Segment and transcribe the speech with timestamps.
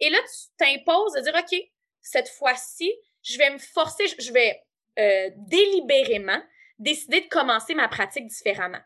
[0.00, 1.58] Et là, tu t'imposes de dire, OK,
[2.00, 4.60] cette fois-ci, je vais me forcer, je vais
[4.98, 6.40] euh, délibérément
[6.78, 8.78] décider de commencer ma pratique différemment.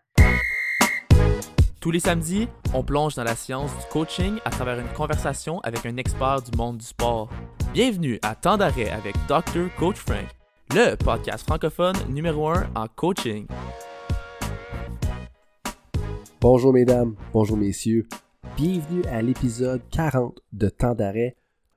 [1.82, 5.84] Tous les samedis, on plonge dans la science du coaching à travers une conversation avec
[5.84, 7.28] un expert du monde du sport.
[7.74, 9.68] Bienvenue à Temps d'arrêt avec Dr.
[9.78, 10.28] Coach Frank,
[10.70, 13.46] le podcast francophone numéro 1 en coaching.
[16.40, 18.08] Bonjour mesdames, bonjour messieurs.
[18.44, 21.36] Bienvenue à l'épisode 40 de Temps d'arrêt,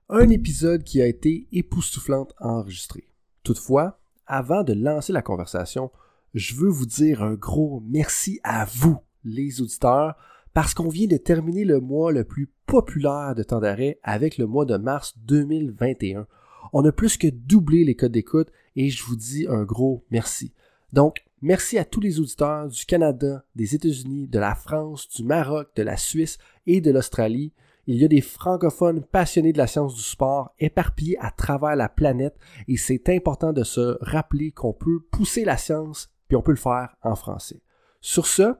[0.10, 3.08] un épisode qui a été époustouflant à enregistrer.
[3.44, 5.90] Toutefois, avant de lancer la conversation,
[6.34, 10.16] je veux vous dire un gros merci à vous, les auditeurs,
[10.54, 14.46] parce qu'on vient de terminer le mois le plus populaire de temps d'arrêt avec le
[14.46, 16.28] mois de mars 2021.
[16.74, 20.52] On a plus que doublé les codes d'écoute et je vous dis un gros merci.
[20.92, 25.70] Donc, merci à tous les auditeurs du Canada, des États-Unis, de la France, du Maroc,
[25.76, 27.54] de la Suisse et de l'Australie.
[27.86, 31.88] Il y a des francophones passionnés de la science du sport éparpillés à travers la
[31.88, 32.36] planète
[32.68, 36.58] et c'est important de se rappeler qu'on peut pousser la science puis on peut le
[36.58, 37.62] faire en français.
[38.02, 38.56] Sur ce,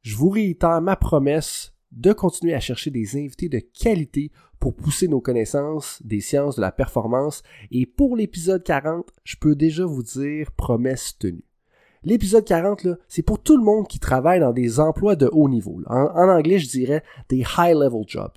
[0.00, 5.08] je vous réitère ma promesse de continuer à chercher des invités de qualité pour pousser
[5.08, 10.02] nos connaissances des sciences de la performance et pour l'épisode 40, je peux déjà vous
[10.02, 11.44] dire promesse tenue.
[12.04, 15.80] L'épisode 40, c'est pour tout le monde qui travaille dans des emplois de haut niveau.
[15.86, 18.30] En, anglais, je dirais des high-level jobs.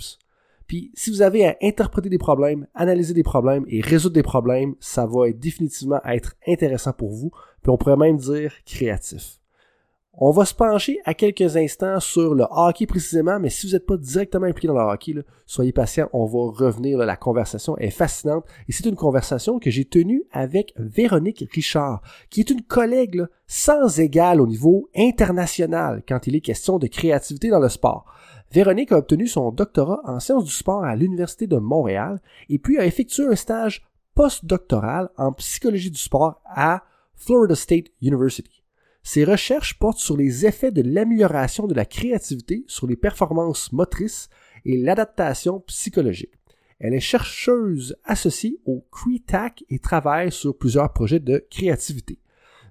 [0.67, 4.75] Puis, si vous avez à interpréter des problèmes, analyser des problèmes et résoudre des problèmes,
[4.79, 9.39] ça va définitivement être intéressant pour vous, puis on pourrait même dire créatif.
[10.19, 13.85] On va se pencher à quelques instants sur le hockey précisément, mais si vous n'êtes
[13.85, 15.13] pas directement impliqué dans le hockey,
[15.45, 16.97] soyez patient, on va revenir.
[16.97, 22.01] la conversation est fascinante et c'est une conversation que j'ai tenue avec Véronique Richard,
[22.31, 27.49] qui est une collègue sans égal au niveau international quand il est question de créativité
[27.49, 28.05] dans le sport.
[28.51, 32.79] Véronique a obtenu son doctorat en sciences du sport à l'Université de Montréal et puis
[32.79, 36.81] a effectué un stage postdoctoral en psychologie du sport à
[37.13, 38.56] Florida State University.
[39.09, 44.27] Ses recherches portent sur les effets de l'amélioration de la créativité sur les performances motrices
[44.65, 46.33] et l'adaptation psychologique.
[46.79, 52.19] Elle est chercheuse associée au CRETAC et travaille sur plusieurs projets de créativité.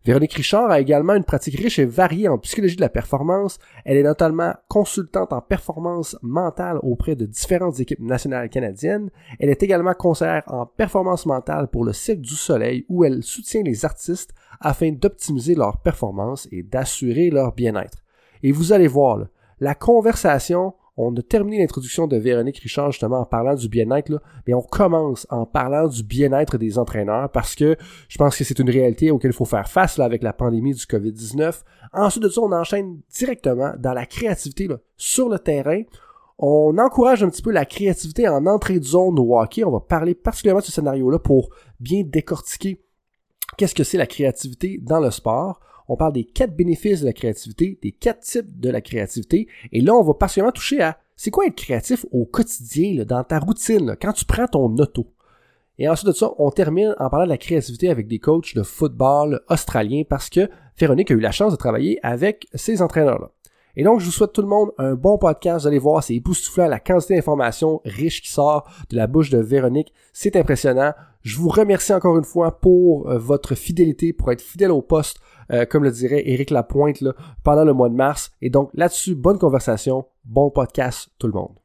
[0.06, 3.59] Véronique Richard a également une pratique riche et variée en psychologie de la performance.
[3.84, 9.11] Elle est notamment consultante en performance mentale auprès de différentes équipes nationales canadiennes.
[9.41, 13.65] Elle est également conseillère en performance mentale pour le Cirque du Soleil où elle soutient
[13.65, 18.05] les artistes afin d'optimiser leur performance et d'assurer leur bien-être.
[18.45, 19.27] Et vous allez voir,
[19.59, 24.55] la conversation on a terminé l'introduction de Véronique Richard justement en parlant du bien-être, mais
[24.55, 27.77] on commence en parlant du bien-être des entraîneurs parce que
[28.09, 30.84] je pense que c'est une réalité auquel il faut faire face avec la pandémie du
[30.84, 31.62] COVID-19.
[31.93, 35.83] Ensuite de ça, on enchaîne directement dans la créativité sur le terrain.
[36.39, 39.65] On encourage un petit peu la créativité en entrée de zone au hockey.
[39.65, 42.81] On va parler particulièrement de ce scénario-là pour bien décortiquer
[43.57, 47.13] qu'est-ce que c'est la créativité dans le sport on parle des quatre bénéfices de la
[47.13, 51.31] créativité, des quatre types de la créativité, et là, on va particulièrement toucher à c'est
[51.31, 55.07] quoi être créatif au quotidien, dans ta routine, quand tu prends ton auto?
[55.79, 58.63] Et ensuite de ça, on termine en parlant de la créativité avec des coachs de
[58.63, 60.49] football australiens parce que
[60.79, 63.31] Véronique a eu la chance de travailler avec ces entraîneurs-là.
[63.77, 65.61] Et donc, je vous souhaite tout le monde un bon podcast.
[65.63, 69.39] Vous allez voir, c'est époustouflant la quantité d'informations riches qui sort de la bouche de
[69.39, 69.93] Véronique.
[70.15, 70.95] C'est impressionnant.
[71.21, 75.19] Je vous remercie encore une fois pour euh, votre fidélité, pour être fidèle au poste
[75.53, 77.13] euh, comme le dirait Éric Lapointe, là,
[77.45, 78.33] pendant le mois de mars.
[78.41, 81.59] Et donc là-dessus, bonne conversation, bon podcast tout le monde.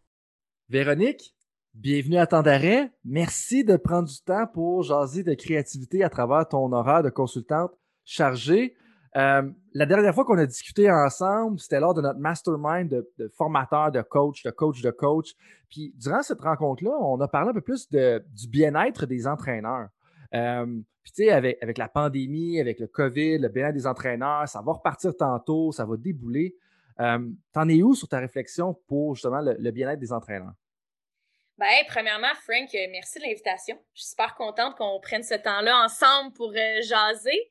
[0.70, 1.36] Véronique,
[1.74, 2.92] bienvenue à temps d'arrêt.
[3.06, 7.72] Merci de prendre du temps pour jaser de créativité à travers ton horaire de consultante
[8.04, 8.76] chargée.
[9.18, 13.28] Euh, la dernière fois qu'on a discuté ensemble, c'était lors de notre mastermind de, de
[13.30, 15.34] formateur, de coach, de coach, de coach.
[15.70, 19.90] Puis durant cette rencontre-là, on a parlé un peu plus de, du bien-être des entraîneurs.
[20.34, 20.66] Euh,
[21.04, 24.74] puis tu sais, avec, la pandémie, avec le COVID, le bien des entraîneurs, ça va
[24.74, 26.56] repartir tantôt, ça va débouler.
[27.00, 27.20] Euh,
[27.52, 30.54] T'en es où sur ta réflexion pour justement le, bien-être des entraîneurs?
[31.58, 33.78] Ben, premièrement, Frank, merci de l'invitation.
[33.94, 37.50] Je suis super contente qu'on prenne ce temps-là ensemble pour jaser.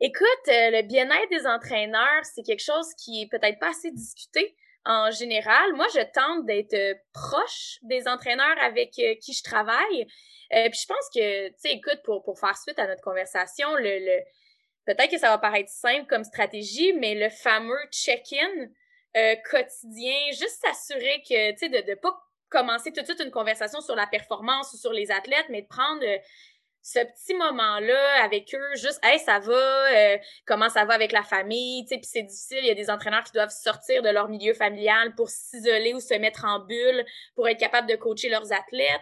[0.00, 4.56] Écoute, euh, le bien-être des entraîneurs, c'est quelque chose qui est peut-être pas assez discuté
[4.86, 5.74] en général.
[5.74, 10.06] Moi, je tente d'être proche des entraîneurs avec qui je travaille.
[10.54, 13.74] Euh, puis je pense que, tu sais, écoute, pour, pour faire suite à notre conversation,
[13.76, 14.20] le, le
[14.86, 18.68] peut-être que ça va paraître simple comme stratégie, mais le fameux check-in
[19.16, 22.18] euh, quotidien, juste s'assurer que, tu sais, de ne pas
[22.48, 25.68] commencer tout de suite une conversation sur la performance ou sur les athlètes, mais de
[25.68, 26.04] prendre
[26.82, 31.22] ce petit moment-là avec eux, juste hey ça va, euh, comment ça va avec la
[31.22, 34.08] famille, tu sais, puis c'est difficile, il y a des entraîneurs qui doivent sortir de
[34.08, 37.04] leur milieu familial pour s'isoler ou se mettre en bulle
[37.34, 39.00] pour être capable de coacher leurs athlètes.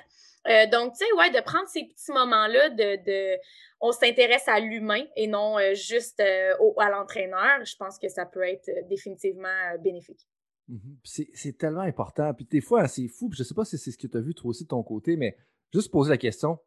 [0.48, 3.38] Euh, donc tu sais ouais, de prendre ces petits moments-là de,
[3.80, 8.42] on s'intéresse à l'humain et non euh, juste à l'entraîneur, je pense que ça peut
[8.42, 10.26] être définitivement bénéfique.
[10.68, 11.28] Mm-hmm.
[11.32, 12.34] C'est tellement important.
[12.34, 13.28] Puis des fois, c'est fou.
[13.28, 14.82] Puis je sais pas si c'est ce que tu as vu toi aussi de ton
[14.82, 15.36] côté, mais
[15.72, 16.58] juste poser la question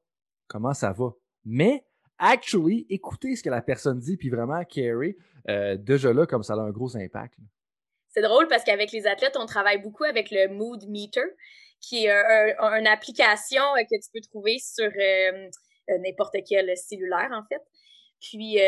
[0.51, 1.11] comment ça va.
[1.45, 1.85] Mais,
[2.17, 5.15] actually, écoutez ce que la personne dit, puis vraiment carry,
[5.49, 7.35] euh, déjà là, comme ça a un gros impact.
[8.09, 11.23] C'est drôle parce qu'avec les athlètes, on travaille beaucoup avec le Mood Meter,
[11.79, 12.11] qui est
[12.59, 15.49] une application euh, que tu peux trouver sur euh,
[15.99, 17.61] n'importe quel cellulaire, en fait.
[18.19, 18.59] Puis,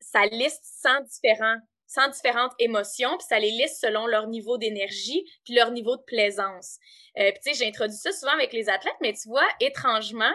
[0.00, 1.56] ça liste 100 différents
[1.90, 6.02] 100 différentes émotions, puis ça les liste selon leur niveau d'énergie, puis leur niveau de
[6.02, 6.78] plaisance.
[7.14, 10.34] puis tu sais, j'introduis ça souvent avec les athlètes, mais tu vois, étrangement,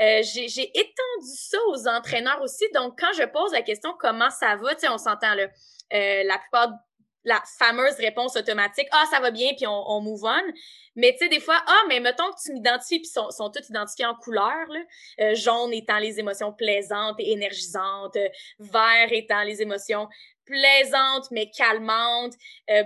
[0.00, 2.64] euh, j'ai étendu ça aux entraîneurs aussi.
[2.74, 5.48] Donc, quand je pose la question comment ça va, tu sais, on s'entend là.
[5.92, 6.72] Euh, la plupart
[7.26, 10.52] la fameuse réponse automatique ah ça va bien puis on, on move on
[10.94, 13.68] mais tu sais des fois ah mais mettons que tu m'identifies puis sont sont tous
[13.68, 14.80] identifiés en couleur là
[15.20, 18.16] euh, jaune étant les émotions plaisantes et énergisantes
[18.58, 20.08] vert étant les émotions
[20.44, 22.34] plaisantes mais calmantes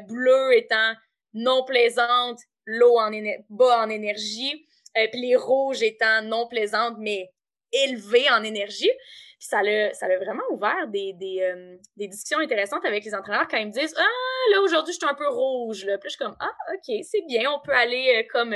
[0.09, 0.93] bleu étant
[1.35, 3.11] non plaisantes low en
[3.49, 4.78] bas en énergie euh,
[5.11, 7.31] puis les rouges étant non plaisantes, mais
[7.73, 8.91] élevées en énergie.
[9.39, 13.69] Puis ça l'a, ça vraiment ouvert euh, des, discussions intéressantes avec les entraîneurs quand ils
[13.69, 15.85] me disent Ah, là, aujourd'hui, je suis un peu rouge.
[15.85, 15.97] Là.
[15.99, 18.55] Puis je suis comme Ah, OK, c'est bien, on peut aller euh, comme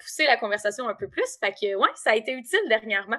[0.00, 1.36] pousser la conversation un peu plus.
[1.40, 3.18] Fait que, ouais, ça a été utile dernièrement.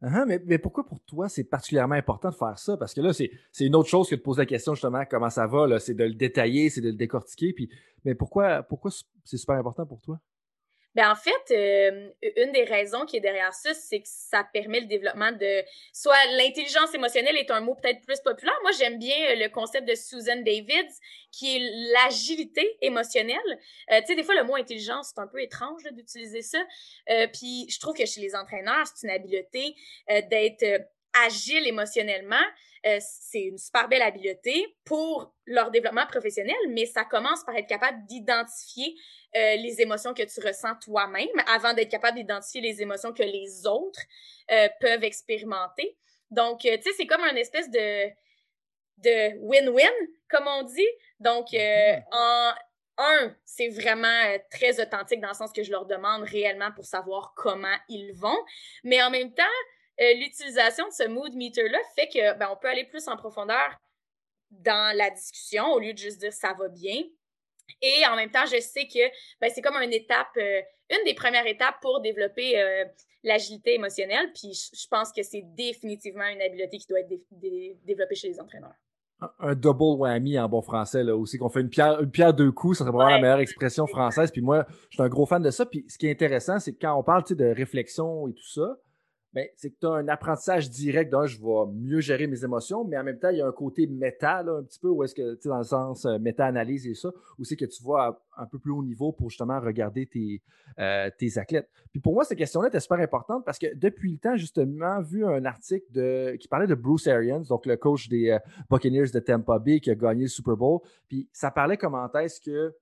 [0.00, 2.76] Uh-huh, mais, mais, pourquoi pour toi c'est particulièrement important de faire ça?
[2.76, 5.48] Parce que là, c'est, une autre chose que de poser la question justement comment ça
[5.48, 7.52] va, c'est de le détailler, c'est de le décortiquer.
[8.04, 8.92] Mais pourquoi, pourquoi
[9.24, 10.20] c'est super important pour toi?
[10.94, 14.80] Ben en fait, euh, une des raisons qui est derrière ça, c'est que ça permet
[14.80, 15.62] le développement de
[15.92, 18.58] soit l'intelligence émotionnelle est un mot peut-être plus populaire.
[18.62, 20.94] Moi, j'aime bien euh, le concept de Susan Davids,
[21.30, 23.38] qui est l'agilité émotionnelle.
[23.92, 26.58] Euh, tu sais, des fois, le mot intelligence, c'est un peu étrange d'utiliser ça.
[27.32, 29.74] puis je trouve que chez les entraîneurs, c'est une habileté
[30.08, 30.88] d'être
[31.26, 32.36] agile émotionnellement.
[32.82, 38.06] c'est une super belle habileté pour leur développement professionnel, mais ça commence par être capable
[38.06, 38.94] d'identifier
[39.36, 43.66] euh, les émotions que tu ressens toi-même avant d'être capable d'identifier les émotions que les
[43.66, 44.00] autres
[44.50, 45.98] euh, peuvent expérimenter.
[46.30, 48.08] Donc, euh, tu sais, c'est comme un espèce de
[48.98, 49.92] de win-win,
[50.28, 50.88] comme on dit.
[51.20, 52.02] Donc, mm-hmm.
[52.10, 52.52] en
[52.96, 57.32] un, c'est vraiment très authentique dans le sens que je leur demande réellement pour savoir
[57.36, 58.38] comment ils vont.
[58.82, 59.44] Mais en même temps,
[59.98, 63.76] l'utilisation de ce mood meter-là fait que ben, on peut aller plus en profondeur
[64.50, 67.02] dans la discussion au lieu de juste dire ça va bien.
[67.82, 69.08] Et en même temps, je sais que
[69.40, 70.60] ben, c'est comme une étape, euh,
[70.90, 72.84] une des premières étapes pour développer euh,
[73.22, 74.32] l'agilité émotionnelle.
[74.34, 77.12] Puis je, pense que c'est définitivement une habileté qui doit être
[77.84, 78.74] développée chez les entraîneurs.
[79.40, 82.52] Un, double whammy en bon français, là, aussi qu'on fait une pierre, une pierre deux
[82.52, 84.30] coups, ça serait vraiment la meilleure expression française.
[84.30, 85.66] Puis moi, je suis un gros fan de ça.
[85.66, 88.76] Puis ce qui est intéressant, c'est que quand on parle de réflexion et tout ça,
[89.56, 92.96] c'est que tu as un apprentissage direct d'un je vais mieux gérer mes émotions, mais
[92.98, 95.34] en même temps, il y a un côté méta, un petit peu, où est-ce que,
[95.34, 98.46] tu sais, dans le sens euh, méta-analyse et ça, où c'est que tu vas un
[98.46, 100.42] peu plus haut niveau pour justement regarder tes,
[100.78, 101.68] euh, tes athlètes.
[101.92, 105.26] Puis pour moi, cette question-là était super importante parce que depuis le temps, justement, vu
[105.26, 108.38] un article de, qui parlait de Bruce Arians, donc le coach des euh,
[108.70, 112.40] Buccaneers de Tampa Bay qui a gagné le Super Bowl, puis ça parlait comment est-ce
[112.40, 112.74] que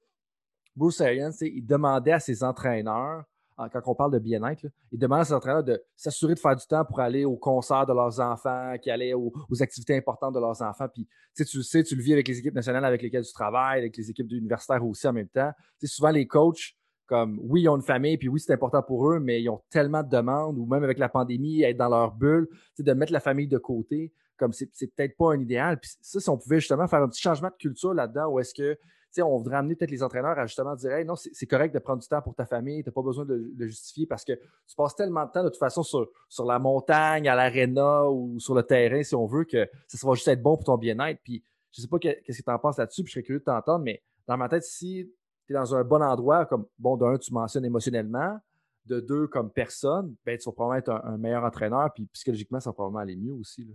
[0.76, 3.25] Bruce Arians, il demandait à ses entraîneurs
[3.56, 6.66] quand on parle de bien-être, ils demandent à ces entraîneurs de s'assurer de faire du
[6.66, 10.61] temps pour aller au concert de leurs enfants, qui allaient aux, activités importantes de leurs
[10.62, 10.87] enfants.
[10.92, 13.80] Puis, tu le sais, tu le vis avec les équipes nationales avec lesquelles tu travailles,
[13.80, 15.50] avec les équipes universitaires aussi en même temps.
[15.85, 16.76] souvent, les coachs,
[17.07, 19.62] comme oui, ils ont une famille, puis oui, c'est important pour eux, mais ils ont
[19.71, 23.21] tellement de demandes, ou même avec la pandémie, être dans leur bulle, de mettre la
[23.21, 25.80] famille de côté, comme c'est peut-être pas un idéal.
[25.80, 28.52] Puis ça, si on pouvait justement faire un petit changement de culture là-dedans, où est-ce
[28.52, 28.78] que
[29.23, 32.08] on voudrait amener peut-être les entraîneurs à justement dire non, c'est correct de prendre du
[32.08, 34.94] temps pour ta famille, tu n'as pas besoin de le justifier parce que tu passes
[34.94, 36.08] tellement de temps de toute façon sur,
[36.44, 40.28] la montagne, à l'aréna ou sur le terrain, si on veut, que ça va juste
[40.28, 41.20] être bon pour ton bien-être.
[41.23, 41.42] Puis
[41.73, 43.85] je sais pas qu'est-ce que tu en penses là-dessus, puis je serais curieux de t'entendre,
[43.85, 45.11] mais dans ma tête, si
[45.46, 48.38] tu es dans un bon endroit, comme bon, d'un, tu mentionnes émotionnellement,
[48.87, 52.70] de deux, comme personne, ben, tu vas probablement être un, meilleur entraîneur, puis psychologiquement, ça
[52.70, 53.66] va probablement aller mieux aussi.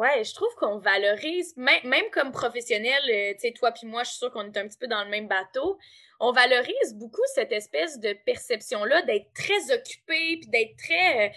[0.00, 4.08] Ouais, je trouve qu'on valorise, même, comme professionnel, euh, tu sais, toi puis moi, je
[4.08, 5.78] suis sûre qu'on est un petit peu dans le même bateau.
[6.20, 11.26] On valorise beaucoup cette espèce de perception-là d'être très occupé, puis d'être très...
[11.26, 11.30] Euh,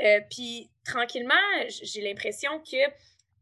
[0.00, 1.34] euh, puis tranquillement,
[1.68, 2.90] j'ai l'impression que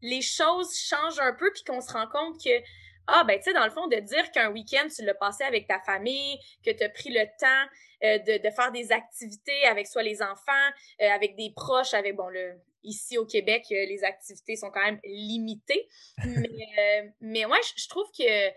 [0.03, 2.61] les choses changent un peu, puis qu'on se rend compte que
[3.07, 5.65] ah, ben, tu sais, dans le fond, de dire qu'un week-end, tu l'as passé avec
[5.65, 7.65] ta famille, que tu as pris le temps
[8.03, 10.69] de, de, faire des activités avec soit les enfants,
[10.99, 14.99] avec des proches, avec, bon, le, ici au Québec, euh, les activités sont quand même
[15.03, 15.87] limitées.
[16.25, 18.49] mais, mais ouais, je, trouve que,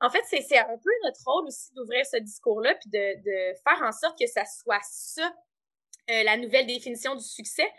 [0.00, 3.82] en fait, c'est un peu notre rôle aussi d'ouvrir ce discours-là, puis de, de, faire
[3.82, 5.32] en sorte que ça soit ça,
[6.08, 7.70] la nouvelle définition du succès.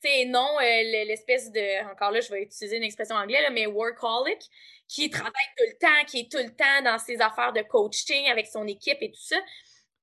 [0.00, 4.40] C'est non l'espèce de, encore là, je vais utiliser une expression anglaise, mais workaholic,
[4.88, 8.28] qui travaille tout le temps, qui est tout le temps dans ses affaires de coaching
[8.28, 9.38] avec son équipe et tout ça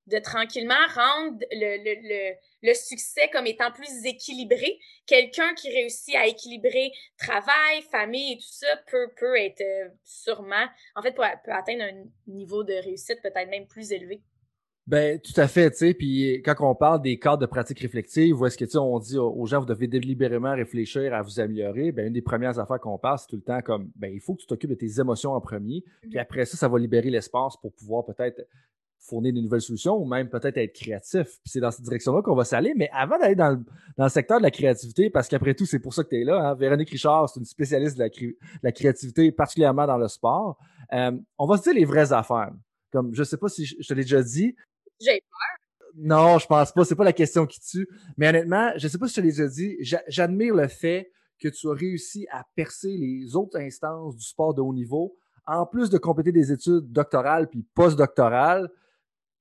[0.09, 4.79] de tranquillement rendre le, le, succès comme étant plus équilibré.
[5.05, 10.65] Quelqu'un qui réussit à équilibrer travail, famille et tout ça peut, peut être euh, sûrement,
[10.95, 14.21] en fait, peut, atteindre un niveau de réussite peut-être même plus élevé.
[14.87, 15.93] Ben, tout à fait, tu sais.
[15.93, 18.97] Puis quand on parle des cadres de pratique réflexive, où est-ce que, tu sais, on
[18.97, 22.79] dit aux gens, vous devez délibérément réfléchir à vous améliorer, ben, une des premières affaires
[22.79, 24.99] qu'on parle, c'est tout le temps comme, ben, il faut que tu t'occupes de tes
[24.99, 25.83] émotions en premier.
[26.01, 26.19] Puis mm-hmm.
[26.19, 28.41] après ça, ça va libérer l'espace pour pouvoir peut-être
[28.99, 31.23] fournir de nouvelles solutions ou même peut-être être créatif.
[31.23, 32.73] Puis c'est dans cette direction-là qu'on va s'aller.
[32.75, 33.63] Mais avant d'aller dans le,
[33.97, 36.23] dans le, secteur de la créativité, parce qu'après tout, c'est pour ça que tu es
[36.23, 38.09] là, hein, Véronique Richard, c'est une spécialiste de la,
[38.61, 40.57] la, créativité, particulièrement dans le sport.
[40.93, 42.51] Euh, on va se dire les vraies affaires.
[42.91, 44.55] Comme je sais pas si je, te l'ai déjà dit.
[44.99, 45.93] J'ai peur.
[45.95, 46.85] Non, je pense pas.
[46.85, 47.87] C'est pas la question qui tue.
[48.17, 49.77] Mais honnêtement, je sais pas si je te l'ai déjà dit.
[50.07, 54.61] J'admire le fait que tu as réussi à percer les autres instances du sport de
[54.61, 55.15] haut niveau,
[55.47, 58.69] en plus de compléter des études doctorales puis postdoctorales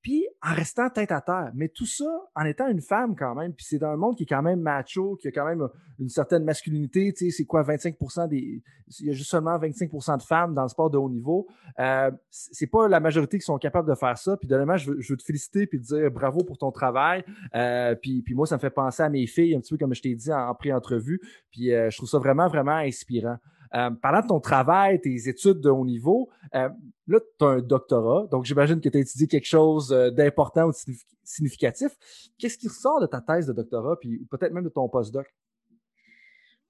[0.01, 1.51] puis en restant tête à terre.
[1.53, 3.53] Mais tout ça en étant une femme quand même.
[3.53, 5.67] Puis c'est dans un monde qui est quand même macho, qui a quand même
[5.99, 7.11] une certaine masculinité.
[7.13, 8.63] Tu sais, c'est quoi, 25% des.
[8.99, 11.47] Il y a juste seulement 25% de femmes dans le sport de haut niveau.
[11.79, 14.37] Euh, c'est pas la majorité qui sont capables de faire ça.
[14.37, 17.23] Puis deuxièmement, je veux, je veux te féliciter puis te dire bravo pour ton travail.
[17.55, 20.01] Euh, puis, moi, ça me fait penser à mes filles, un petit peu comme je
[20.01, 21.19] t'ai dit en, pré-entrevue.
[21.51, 23.37] Puis euh, je trouve ça vraiment, vraiment inspirant.
[23.75, 26.69] Euh, parlant de ton travail, tes études de haut niveau, euh,
[27.07, 30.63] là, tu as un doctorat, donc j'imagine que tu as étudié quelque chose euh, d'important
[30.63, 31.91] ou de significatif.
[32.39, 35.27] Qu'est-ce qui ressort de ta thèse de doctorat, puis peut-être même de ton postdoc?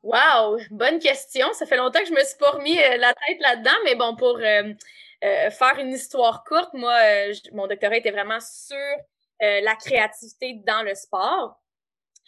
[0.04, 1.48] Wow, bonne question.
[1.54, 4.38] Ça fait longtemps que je me suis pas remis la tête là-dedans, mais bon, pour
[4.40, 6.98] faire une histoire courte, moi,
[7.52, 8.78] mon doctorat était vraiment sur
[9.42, 11.60] la créativité dans le sport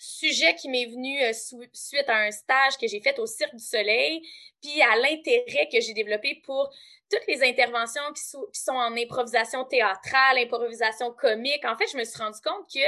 [0.01, 1.31] sujet qui m'est venu euh,
[1.73, 4.21] suite à un stage que j'ai fait au Cirque du Soleil,
[4.61, 6.69] puis à l'intérêt que j'ai développé pour
[7.09, 11.63] toutes les interventions qui, sont en improvisation théâtrale, improvisation comique.
[11.65, 12.79] En fait, je me suis rendu compte que,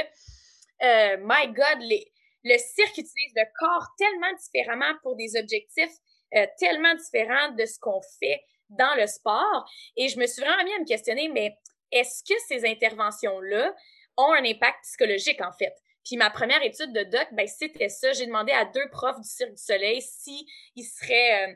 [0.82, 5.96] euh, my God, les, le cirque utilise le corps tellement différemment pour des objectifs
[6.34, 9.70] euh, tellement différents de ce qu'on fait dans le sport.
[9.96, 11.56] Et je me suis vraiment mis à me questionner, mais
[11.92, 13.72] est-ce que ces interventions-là
[14.16, 15.74] ont un impact psychologique, en fait?
[16.04, 18.12] Puis ma première étude de doc, ben, c'était ça.
[18.12, 21.54] J'ai demandé à deux profs du Cirque du Soleil s'ils seraient euh,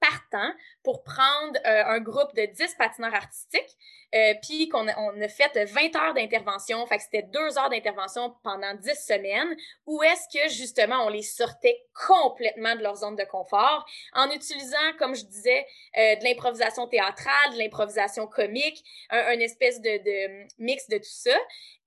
[0.00, 0.52] partants
[0.88, 3.76] pour prendre euh, un groupe de 10 patineurs artistiques,
[4.14, 8.72] euh, puis qu'on a, fait 20 heures d'intervention, fait que c'était deux heures d'intervention pendant
[8.72, 9.54] 10 semaines,
[9.84, 11.78] où est-ce que justement on les sortait
[12.08, 17.58] complètement de leur zone de confort en utilisant, comme je disais, de l'improvisation théâtrale, de
[17.58, 21.36] l'improvisation comique, un, espèce de, mix de tout ça.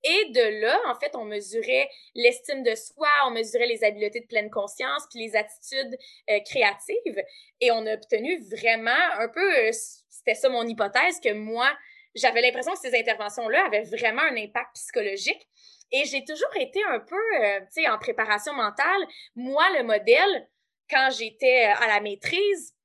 [0.03, 4.25] Et de là, en fait, on mesurait l'estime de soi, on mesurait les habiletés de
[4.25, 5.95] pleine conscience, puis les attitudes
[6.29, 7.23] euh, créatives.
[7.59, 9.71] Et on a obtenu vraiment un peu, euh,
[10.09, 11.69] c'était ça mon hypothèse, que moi,
[12.15, 15.47] j'avais l'impression que ces interventions-là avaient vraiment un impact psychologique.
[15.91, 19.01] Et j'ai toujours été un peu, euh, en préparation mentale.
[19.35, 20.47] Moi, le modèle,
[20.89, 22.75] quand j'étais à la maîtrise,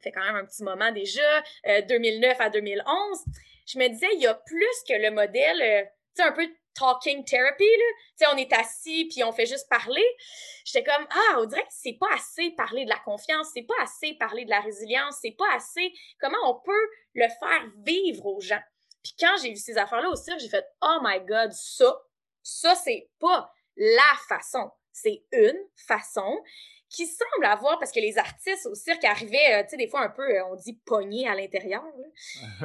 [0.00, 1.42] fait quand même un petit moment déjà,
[1.88, 3.24] 2009 à 2011,
[3.66, 7.64] je me disais, il y a plus que le modèle sais, un peu talking therapy,
[7.64, 7.84] là.
[8.18, 10.04] Tu sais, on est assis puis on fait juste parler.
[10.64, 13.82] J'étais comme, ah, on dirait que c'est pas assez parler de la confiance, c'est pas
[13.82, 18.40] assez parler de la résilience, c'est pas assez comment on peut le faire vivre aux
[18.40, 18.62] gens?
[19.02, 21.96] Puis quand j'ai vu ces affaires-là au cirque, j'ai fait, oh my God, ça,
[22.42, 24.70] ça, c'est pas la façon.
[24.92, 26.42] C'est une façon
[26.88, 30.02] qui semble avoir, parce que les artistes au cirque arrivaient, euh, tu sais, des fois
[30.02, 31.84] un peu, euh, on dit pognés à l'intérieur.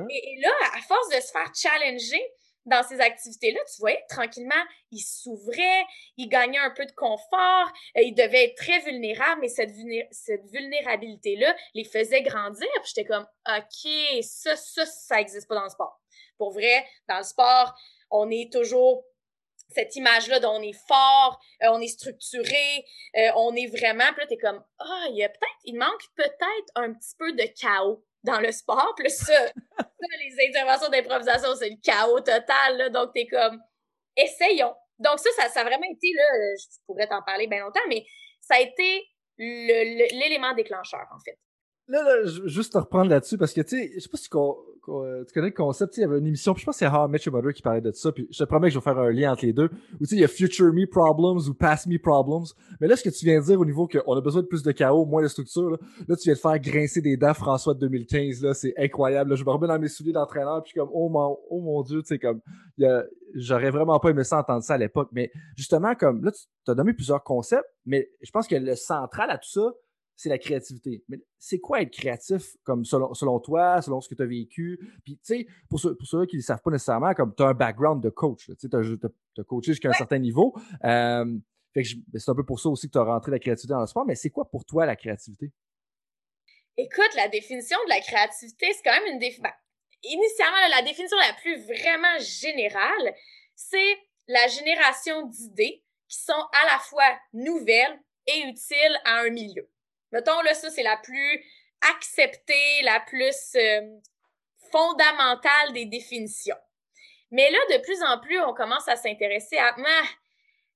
[0.09, 2.23] Et, là, à force de se faire challenger,
[2.65, 5.85] dans ces activités-là, tu voyais tranquillement, il s'ouvrait,
[6.17, 9.71] il gagnait un peu de confort, euh, il devait être très vulnérable, mais cette,
[10.51, 12.67] vulnérabilité-là les faisait grandir.
[12.85, 13.91] J'étais comme, OK,
[14.21, 15.99] ça, ça, ça n'existe pas dans le sport.
[16.37, 17.73] Pour vrai, dans le sport,
[18.09, 19.05] on est toujours
[19.69, 22.85] cette image-là dont on est fort, euh, on est structuré,
[23.17, 25.31] euh, on est vraiment, puis là, t'es comme, ah, il
[25.65, 28.93] il manque peut-être un petit peu de chaos dans le sport.
[28.97, 29.45] Puis ça,
[30.19, 32.77] les interventions d'improvisation, c'est le chaos total.
[32.77, 33.61] Là, donc, t'es comme,
[34.15, 34.73] essayons.
[34.99, 36.23] Donc, ça, ça, a vraiment été, là,
[36.59, 38.05] je pourrais t'en parler bien longtemps, mais
[38.39, 39.03] ça a été
[39.37, 41.37] l'élément déclencheur, en fait.
[41.91, 44.29] Là, là, juste te reprendre là-dessus, parce que, tu sais, je sais pas si
[44.89, 46.87] euh, tu connais le concept, il y avait une émission, puis je pense que c'est
[46.87, 48.97] How I Mother qui parlait de ça, puis je te promets que je vais faire
[48.97, 51.53] un lien entre les deux, où tu sais, il y a Future Me Problems ou
[51.53, 52.47] Past Me Problems,
[52.79, 54.63] mais là, ce que tu viens de dire au niveau qu'on a besoin de plus
[54.63, 57.73] de chaos, moins de structure, là, là tu viens de faire grincer des dents François
[57.73, 60.89] de 2015, là, c'est incroyable, là, je me remets dans mes souliers d'entraîneur, puis comme,
[60.93, 62.41] oh mon, oh mon dieu, tu sais, comme,
[63.35, 66.75] j'aurais vraiment pas aimé ça entendre ça à l'époque, mais justement, comme, là, tu as
[66.75, 69.73] nommé plusieurs concepts, mais je pense que le central à tout ça,
[70.21, 71.03] c'est la créativité.
[71.09, 74.79] Mais c'est quoi être créatif, comme selon, selon toi, selon ce que tu as vécu?
[75.03, 77.47] Puis, tu sais, pour ceux, pour ceux qui ne savent pas nécessairement, comme tu as
[77.47, 80.55] un background de coach, tu as, coaché jusqu'à un certain niveau.
[80.83, 81.25] Euh,
[81.73, 83.73] fait que ben, c'est un peu pour ça aussi que tu as rentré la créativité
[83.73, 85.51] dans le sport, mais c'est quoi pour toi la créativité?
[86.77, 89.41] Écoute, la définition de la créativité, c'est quand même une définition.
[89.43, 89.53] Ben,
[90.03, 93.15] initialement, la définition la plus vraiment générale,
[93.55, 93.97] c'est
[94.27, 99.67] la génération d'idées qui sont à la fois nouvelles et utiles à un milieu.
[100.11, 101.45] Mettons, là, ça, c'est la plus
[101.95, 103.81] acceptée, la plus euh,
[104.71, 106.57] fondamentale des définitions.
[107.31, 110.03] Mais là, de plus en plus, on commence à s'intéresser à ah,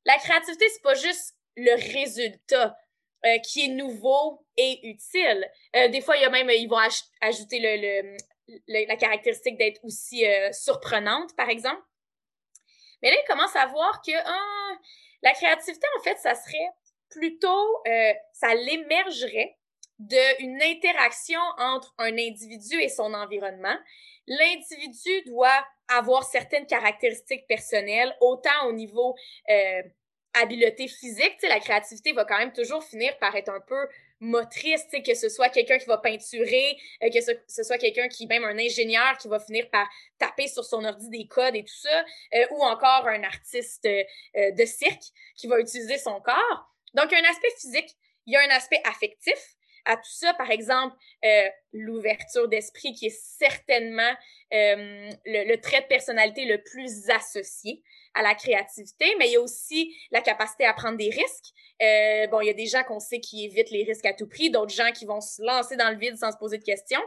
[0.05, 2.77] la créativité, c'est pas juste le résultat
[3.25, 5.49] euh, qui est nouveau et utile.
[5.75, 6.79] Euh, des fois, il y a même, ils vont
[7.21, 8.17] ajouter le,
[8.67, 11.81] la caractéristique d'être aussi surprenante, par exemple.
[13.01, 14.77] Mais là, ils commencent à voir que ah,
[15.23, 16.69] la créativité, en fait, ça serait
[17.15, 19.57] plutôt, euh, ça l'émergerait
[19.97, 23.77] d'une interaction entre un individu et son environnement.
[24.27, 29.15] L'individu doit avoir certaines caractéristiques personnelles, autant au niveau
[29.49, 29.81] euh,
[30.33, 33.87] habileté physique, la créativité va quand même toujours finir par être un peu
[34.19, 38.43] motrice, que ce soit quelqu'un qui va peinturer, euh, que ce, soit quelqu'un qui, même
[38.43, 42.03] un ingénieur qui va finir par taper sur son ordi des codes et tout ça,
[42.51, 45.03] ou encore un artiste de cirque
[45.37, 46.74] qui va utiliser son corps.
[46.95, 47.89] Donc, il y a un aspect physique,
[48.25, 49.37] il y a un aspect affectif
[49.85, 50.33] à tout ça.
[50.33, 54.13] Par exemple, euh, l'ouverture d'esprit qui est certainement
[54.53, 57.83] euh, le, trait de personnalité le plus associé
[58.13, 61.53] à la créativité, mais il y a aussi la capacité à prendre des risques.
[61.81, 64.27] Euh, bon, il y a des gens qu'on sait qui évitent les risques à tout
[64.27, 67.01] prix, d'autres gens qui vont se lancer dans le vide sans se poser de questions.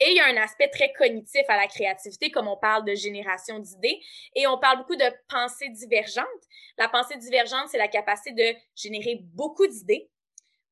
[0.00, 2.94] Et il y a un aspect très cognitif à la créativité, comme on parle de
[2.94, 4.00] génération d'idées.
[4.34, 6.26] Et on parle beaucoup de pensée divergente.
[6.76, 10.08] La pensée divergente, c'est la capacité de générer beaucoup d'idées,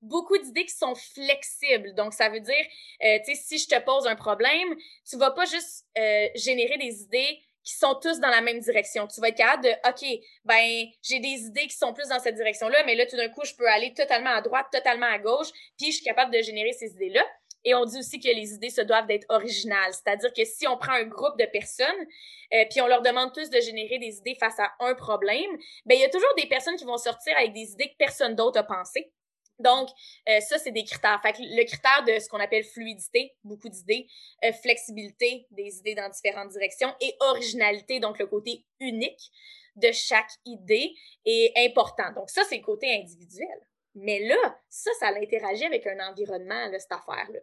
[0.00, 1.94] beaucoup d'idées qui sont flexibles.
[1.94, 2.66] Donc, ça veut dire,
[3.04, 4.76] euh, tu sais, si je te pose un problème,
[5.08, 9.08] tu vas pas juste euh, générer des idées qui sont tous dans la même direction.
[9.08, 12.36] Tu vas être capable de, OK, ben, j'ai des idées qui sont plus dans cette
[12.36, 15.48] direction-là, mais là, tout d'un coup, je peux aller totalement à droite, totalement à gauche,
[15.76, 17.24] puis je suis capable de générer ces idées-là.
[17.66, 19.92] Et on dit aussi que les idées se doivent d'être originales.
[19.92, 22.06] C'est-à-dire que si on prend un groupe de personnes,
[22.54, 25.50] euh, puis on leur demande tous de générer des idées face à un problème,
[25.84, 28.36] ben il y a toujours des personnes qui vont sortir avec des idées que personne
[28.36, 29.12] d'autre a pensées.
[29.58, 29.88] Donc,
[30.28, 31.20] euh, ça, c'est des critères.
[31.24, 34.06] Le critère de ce qu'on appelle fluidité, beaucoup d'idées,
[34.44, 39.30] euh, flexibilité des idées dans différentes directions et originalité, donc le côté unique
[39.74, 42.12] de chaque idée est important.
[42.14, 43.58] Donc, ça, c'est le côté individuel.
[43.96, 47.38] Mais là, ça, ça l'interagit avec un environnement, là, cette affaire-là.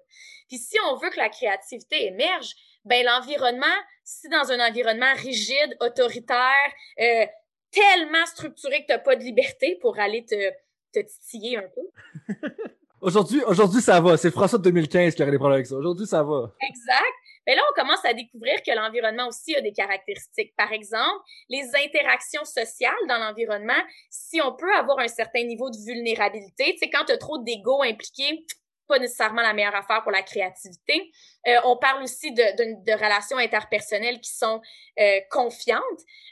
[0.47, 2.53] Puis si on veut que la créativité émerge,
[2.85, 3.65] ben l'environnement,
[4.03, 7.25] si dans un environnement rigide, autoritaire, euh,
[7.71, 10.51] tellement structuré que tu n'as pas de liberté pour aller te,
[10.93, 12.47] te titiller un peu.
[13.01, 14.15] aujourd'hui, aujourd'hui, ça va.
[14.15, 15.75] C'est François de 2015 qui aurait des problèmes avec ça.
[15.75, 16.53] Aujourd'hui, ça va.
[16.61, 17.13] Exact.
[17.47, 20.53] Mais là, on commence à découvrir que l'environnement aussi a des caractéristiques.
[20.55, 25.77] Par exemple, les interactions sociales dans l'environnement, si on peut avoir un certain niveau de
[25.85, 28.45] vulnérabilité, tu quand tu as trop d'ego impliqué,
[28.87, 31.11] pas nécessairement la meilleure affaire pour la créativité.
[31.47, 34.61] Euh, on parle aussi de, de, relations interpersonnelles qui sont
[34.99, 35.81] euh, confiantes.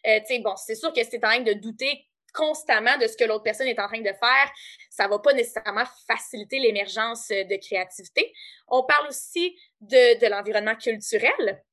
[0.08, 3.44] Euh, bon, c'est sûr que c'est en train de douter constamment de ce que l'autre
[3.44, 4.52] personne est en train de faire,
[4.90, 8.34] ça va pas nécessairement faciliter l'émergence de créativité.
[8.68, 11.64] On parle aussi de, l'environnement culturel.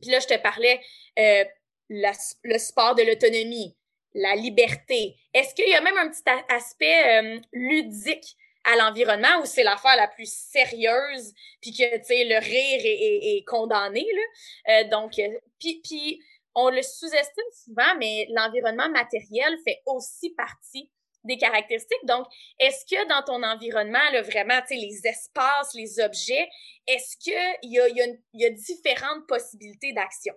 [0.00, 0.80] Puis là, je te parlais
[1.18, 1.44] euh,
[1.88, 3.76] le sport de l'autonomie,
[4.14, 5.16] la liberté.
[5.32, 9.96] Est-ce qu'il y a même un petit aspect euh, ludique à l'environnement où c'est l'affaire
[9.96, 14.80] la plus sérieuse, puis que, tu sais, le rire est, condamné, là?
[14.80, 16.20] Euh, donc, euh, puis
[16.56, 20.90] on le sous-estime souvent, mais l'environnement matériel fait aussi partie
[21.22, 22.04] des caractéristiques.
[22.04, 22.26] Donc,
[22.58, 26.48] est-ce que dans ton environnement, vraiment, tu les espaces, les objets,
[26.86, 30.34] est-ce qu'il y a, y, a y a différentes possibilités d'action?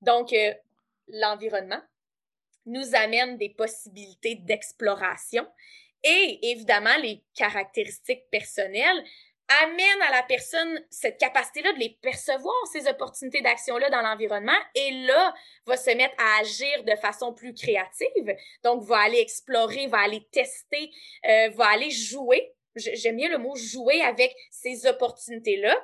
[0.00, 0.54] Donc, euh,
[1.08, 1.82] l'environnement
[2.64, 5.46] nous amène des possibilités d'exploration
[6.02, 9.04] et évidemment les caractéristiques personnelles
[9.62, 14.90] amène à la personne cette capacité-là de les percevoir, ces opportunités d'action-là dans l'environnement, et
[15.06, 15.34] là,
[15.66, 18.36] va se mettre à agir de façon plus créative.
[18.62, 20.90] Donc, va aller explorer, va aller tester,
[21.26, 25.76] euh, va aller jouer j'aime bien le mot jouer avec ces opportunités-là.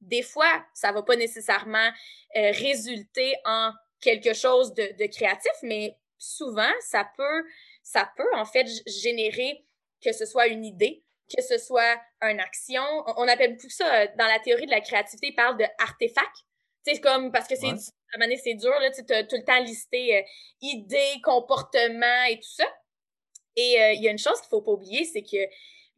[0.00, 1.88] Des fois, ça va pas nécessairement
[2.36, 7.44] euh, résulter en quelque chose de, de, créatif, mais souvent, ça peut,
[7.82, 9.64] ça peut en fait générer
[10.00, 11.02] que ce soit une idée,
[11.34, 12.82] que ce soit une action.
[13.16, 16.36] On, appelle beaucoup ça, euh, dans la théorie de la créativité, ils parlent de artefact.
[16.84, 18.36] C'est comme, parce que c'est, ouais.
[18.42, 20.22] c'est dur, là, tu as tout le temps listé euh,
[20.62, 22.64] idées, comportements et tout ça.
[23.56, 25.36] Et euh, il y a une chose qu'il faut pas oublier, c'est que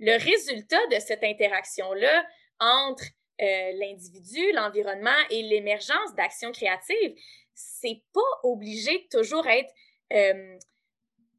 [0.01, 2.27] le résultat de cette interaction-là
[2.59, 3.05] entre
[3.39, 7.15] l'individu, l'environnement et l'émergence d'actions créatives,
[7.55, 9.73] c'est pas obligé de toujours être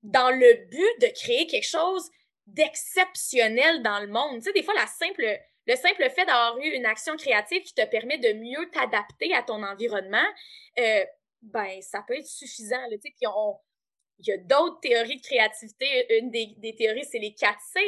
[0.02, 2.10] dans le but de créer quelque chose
[2.54, 4.38] d'exceptionnel dans le monde.
[4.40, 5.26] Tu sais, des fois, la simple,
[5.68, 9.44] le simple fait d'avoir eu une action créative qui te permet de mieux t'adapter à
[9.44, 10.28] ton environnement,
[10.80, 11.06] euh,
[11.42, 12.84] ben, ça peut être suffisant.
[12.90, 13.28] Tu sais, puis
[14.20, 16.18] il y a d'autres théories de créativité.
[16.20, 17.80] Une des, théories, c'est les 4 C.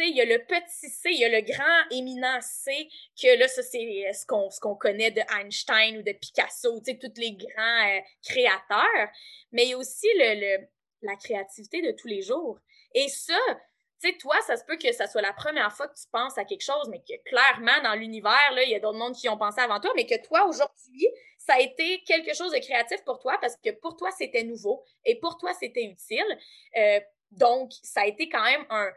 [0.00, 2.88] Il y a le petit C, il y a le grand éminent C,
[3.20, 6.92] que là, ça, c'est ce qu'on ce qu'on connaît de Einstein ou de Picasso, tu
[6.92, 9.08] sais, tous les grands euh, créateurs.
[9.50, 10.68] Mais il y a aussi le, le,
[11.02, 12.60] la créativité de tous les jours.
[12.94, 13.38] Et ça,
[14.00, 16.38] tu sais, toi, ça se peut que ça soit la première fois que tu penses
[16.38, 19.36] à quelque chose, mais que clairement, dans l'univers, il y a d'autres mondes qui ont
[19.36, 21.08] pensé avant toi, mais que toi, aujourd'hui,
[21.38, 24.84] ça a été quelque chose de créatif pour toi parce que pour toi, c'était nouveau
[25.04, 26.38] et pour toi, c'était utile.
[26.76, 27.00] Euh,
[27.32, 28.92] donc, ça a été quand même un,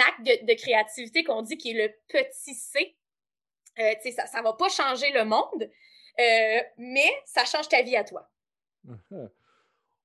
[0.00, 2.96] acte de, créativité qu'on dit qui est le petit C.
[3.78, 5.70] Euh, tu sais, ça, ça va pas changer le monde,
[6.18, 8.28] euh, mais ça change ta vie à toi.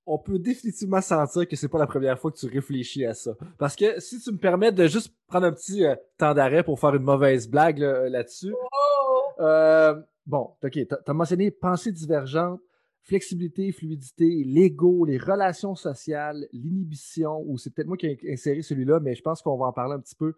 [0.06, 3.32] On peut définitivement sentir que c'est pas la première fois que tu réfléchis à ça.
[3.58, 6.80] Parce que si tu me permets de juste prendre un petit euh, temps d'arrêt pour
[6.80, 8.54] faire une mauvaise blague là-dessus.
[8.54, 9.42] oh!
[9.42, 12.60] euh, bon, ok, t'as as mentionné pensée divergente,
[13.04, 19.00] flexibilité, fluidité, l'ego, les relations sociales, l'inhibition, ou c'est peut-être moi qui ai inséré celui-là,
[19.00, 20.34] mais je pense qu'on va en parler un petit peu.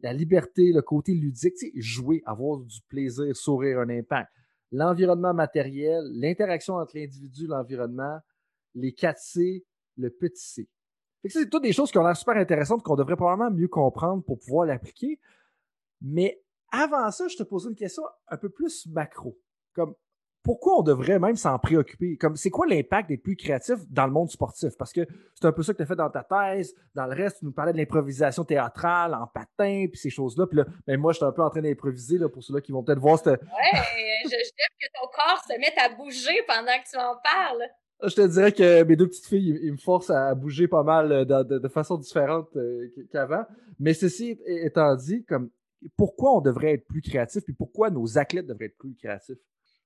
[0.00, 4.30] La liberté, le côté ludique, tu sais, jouer, avoir du plaisir, sourire, un impact.
[4.72, 8.18] L'environnement matériel, l'interaction entre l'individu et l'environnement,
[8.74, 9.64] les 4C,
[9.96, 10.68] le petit C.
[11.28, 14.38] C'est toutes des choses qui ont l'air super intéressantes qu'on devrait probablement mieux comprendre pour
[14.38, 15.20] pouvoir l'appliquer.
[16.00, 19.38] Mais avant ça, je te pose une question un peu plus macro.
[19.74, 19.94] Comme
[20.42, 22.16] pourquoi on devrait même s'en préoccuper?
[22.16, 24.76] Comme c'est quoi l'impact d'être plus créatif dans le monde sportif?
[24.76, 26.74] Parce que c'est un peu ça que tu as fait dans ta thèse.
[26.94, 30.46] Dans le reste, tu nous parlais de l'improvisation théâtrale, en patin, puis ces choses-là.
[30.48, 32.72] Puis là, ben moi, je suis un peu en train d'improviser là, pour ceux-là qui
[32.72, 33.40] vont peut-être voir cette.
[33.40, 33.80] Ouais,
[34.24, 37.68] je, je que ton corps se mette à bouger pendant que tu en parles.
[38.04, 41.12] Je te dirais que mes deux petites filles, ils me forcent à bouger pas mal
[41.12, 43.44] euh, de, façon différente euh, qu'avant.
[43.78, 45.50] Mais ceci étant dit, comme
[45.96, 49.38] pourquoi on devrait être plus créatif, puis pourquoi nos athlètes devraient être plus créatifs?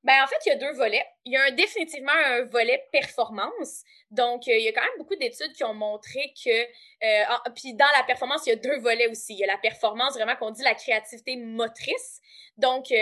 [0.02, 1.04] Ben, en fait, il y a deux volets.
[1.24, 3.82] Il y a un, définitivement un volet performance.
[4.10, 7.88] Donc, euh, il y a quand même beaucoup d'études qui ont montré que, puis dans
[7.98, 9.34] la performance, il y a deux volets aussi.
[9.34, 12.20] Il y a la performance, vraiment qu'on dit la créativité motrice.
[12.56, 12.92] Donc,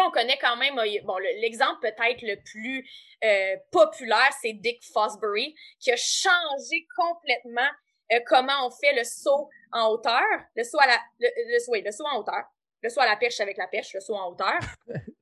[0.00, 0.74] on connaît quand même,
[1.04, 2.88] bon, l'exemple peut-être le plus
[3.24, 7.68] euh, populaire, c'est Dick Fosbury, qui a changé complètement
[8.12, 10.22] euh, comment on fait le saut en hauteur,
[10.56, 12.44] le saut à la, le, le, le saut en hauteur,
[12.82, 14.58] le saut à la perche avec la perche, le saut en hauteur.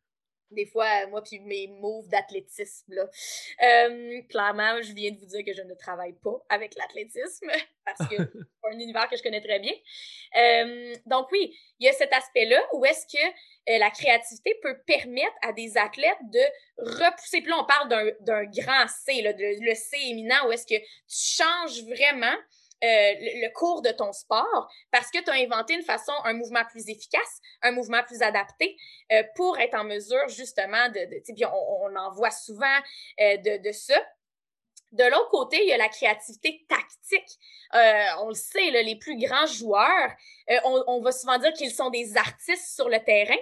[0.50, 3.08] des fois, moi, puis mes moves d'athlétisme, là.
[3.62, 7.50] Euh, clairement, je viens de vous dire que je ne travaille pas avec l'athlétisme
[7.84, 9.72] parce que c'est un univers que je connais très bien.
[10.36, 13.24] Euh, donc oui, il y a cet aspect-là où est-ce que
[13.70, 16.42] euh, la créativité peut permettre à des athlètes de
[16.78, 17.40] repousser.
[17.40, 17.88] Puis là, on parle
[18.20, 22.36] d'un grand C, là, de, le C éminent, où est-ce que tu changes vraiment
[22.82, 26.64] euh, le, cours de ton sport parce que tu as inventé une façon, un mouvement
[26.64, 28.76] plus efficace, un mouvement plus adapté
[29.12, 32.78] euh, pour être en mesure justement de, de on, on, en voit souvent
[33.20, 34.00] euh, de, de ça.
[34.92, 37.38] De l'autre côté, il y a la créativité tactique.
[38.18, 40.10] On le sait, les plus grands joueurs,
[40.64, 43.38] on, on, va souvent dire qu'ils sont des artistes sur le terrain.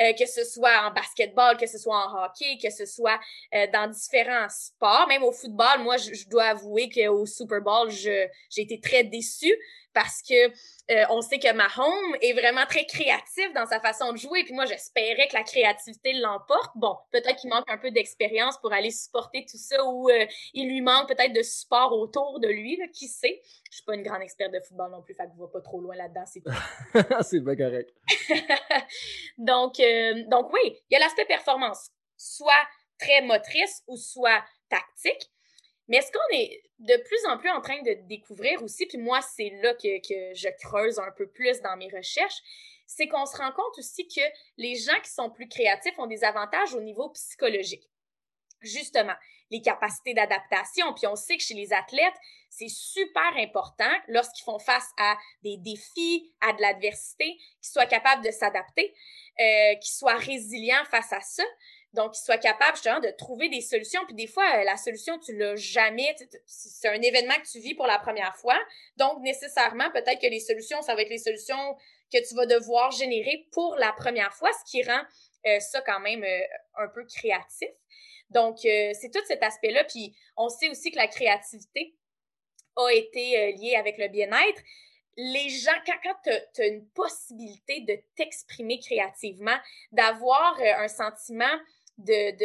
[0.00, 3.18] Euh, que ce soit en basketball, que ce soit en hockey, que ce soit
[3.52, 5.80] euh, dans différents sports, même au football.
[5.80, 9.54] Moi, je, je dois avouer qu'au Super Bowl, j'ai été très déçue
[9.94, 10.48] parce que
[10.90, 14.44] euh, on sait que Mahomes est vraiment très créatif dans sa façon de jouer.
[14.44, 16.70] Puis moi, j'espérais que la créativité l'emporte.
[16.76, 20.68] Bon, peut-être qu'il manque un peu d'expérience pour aller supporter tout ça ou euh, il
[20.68, 22.76] lui manque peut-être de support autour de lui.
[22.76, 23.40] Là, qui sait?
[23.70, 25.60] Je suis pas une grande experte de football non plus, fait que je vais pas
[25.60, 26.24] trop loin là-dedans.
[26.26, 26.42] C'est
[27.22, 27.90] c'est bien correct.
[29.38, 32.66] donc, euh, donc oui, il y a l'aspect performance, soit
[32.98, 35.30] très motrice ou soit tactique.
[35.88, 39.20] Mais ce qu'on est de plus en plus en train de découvrir aussi, puis moi,
[39.22, 39.88] c'est là que,
[40.34, 42.40] je creuse un peu plus dans mes recherches,
[42.86, 44.20] c'est qu'on se rend compte aussi que
[44.56, 47.88] les gens qui sont plus créatifs ont des avantages au niveau psychologique.
[48.60, 49.14] Justement,
[49.50, 50.92] les capacités d'adaptation.
[50.94, 52.14] Puis on sait que chez les athlètes,
[52.50, 58.24] c'est super important lorsqu'ils font face à des défis, à de l'adversité, qu'ils soient capables
[58.24, 58.94] de s'adapter,
[59.40, 61.44] euh, qu'ils soient résilients face à ça.
[61.94, 64.04] Donc, qu'ils soient capables justement de trouver des solutions.
[64.04, 66.14] Puis des fois, euh, la solution, tu l'as jamais.
[66.46, 68.58] C'est un événement que tu vis pour la première fois.
[68.96, 71.76] Donc, nécessairement, peut-être que les solutions, ça va être les solutions
[72.12, 75.00] que tu vas devoir générer pour la première fois, ce qui rend
[75.46, 76.40] euh, ça quand même euh,
[76.76, 77.70] un peu créatif.
[78.30, 79.84] Donc, c'est tout cet aspect-là.
[79.84, 81.96] Puis, on sait aussi que la créativité
[82.76, 84.62] a été liée avec le bien-être
[85.18, 86.14] les gens, quand, quand
[86.54, 89.56] tu as, une possibilité de t'exprimer créativement,
[89.90, 91.58] d'avoir un sentiment
[91.98, 92.36] de,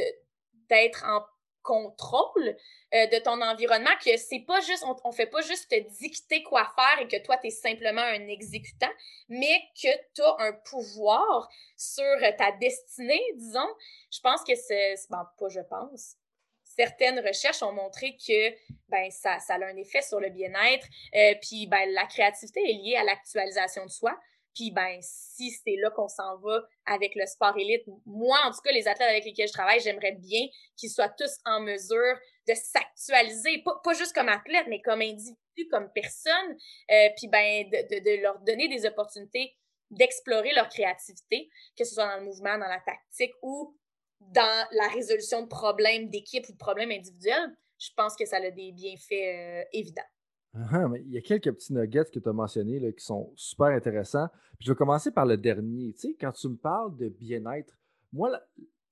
[0.69, 1.23] d'être en
[1.61, 2.57] contrôle
[2.93, 6.69] euh, de ton environnement, que c'est pas juste, on, fait pas juste te dicter quoi
[6.75, 8.91] faire et que toi, tu es simplement un exécutant,
[9.29, 12.03] mais que tu as un pouvoir sur
[12.37, 13.73] ta destinée, disons.
[14.11, 16.17] Je pense que c'est, bon, pas je pense,
[16.75, 18.49] certaines recherches ont montré que
[18.89, 20.85] ben ça, ça a un effet sur le bien-être.
[21.15, 24.17] Euh, puis ben la créativité est liée à l'actualisation de soi.
[24.55, 28.61] Puis ben si c'est là qu'on s'en va avec le sport élite, moi en tout
[28.63, 32.53] cas les athlètes avec lesquels je travaille, j'aimerais bien qu'ils soient tous en mesure de
[32.53, 36.57] s'actualiser, pas, pas, juste comme athlète, mais comme individu, comme personne,
[36.91, 39.55] euh, puis ben de, de, de, leur donner des opportunités
[39.91, 43.77] d'explorer leur créativité, que ce soit dans le mouvement, dans la tactique ou
[44.19, 47.55] dans la résolution de problèmes d'équipe ou de problèmes individuels.
[47.79, 50.01] Je pense que ça a des bienfaits euh, évidents.
[50.55, 53.31] Ah, mais il y a quelques petits nuggets que tu as mentionnés là, qui sont
[53.35, 54.27] super intéressants.
[54.59, 55.93] je vais commencer par le dernier.
[55.93, 57.73] Tu sais, quand tu me parles de bien-être,
[58.11, 58.39] moi,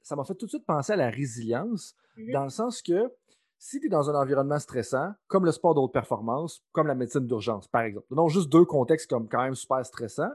[0.01, 2.33] ça m'a fait tout de suite penser à la résilience, mm-hmm.
[2.33, 3.11] dans le sens que
[3.59, 6.95] si tu es dans un environnement stressant, comme le sport de haute performance, comme la
[6.95, 10.31] médecine d'urgence, par exemple, donc juste deux contextes comme quand même super stressants,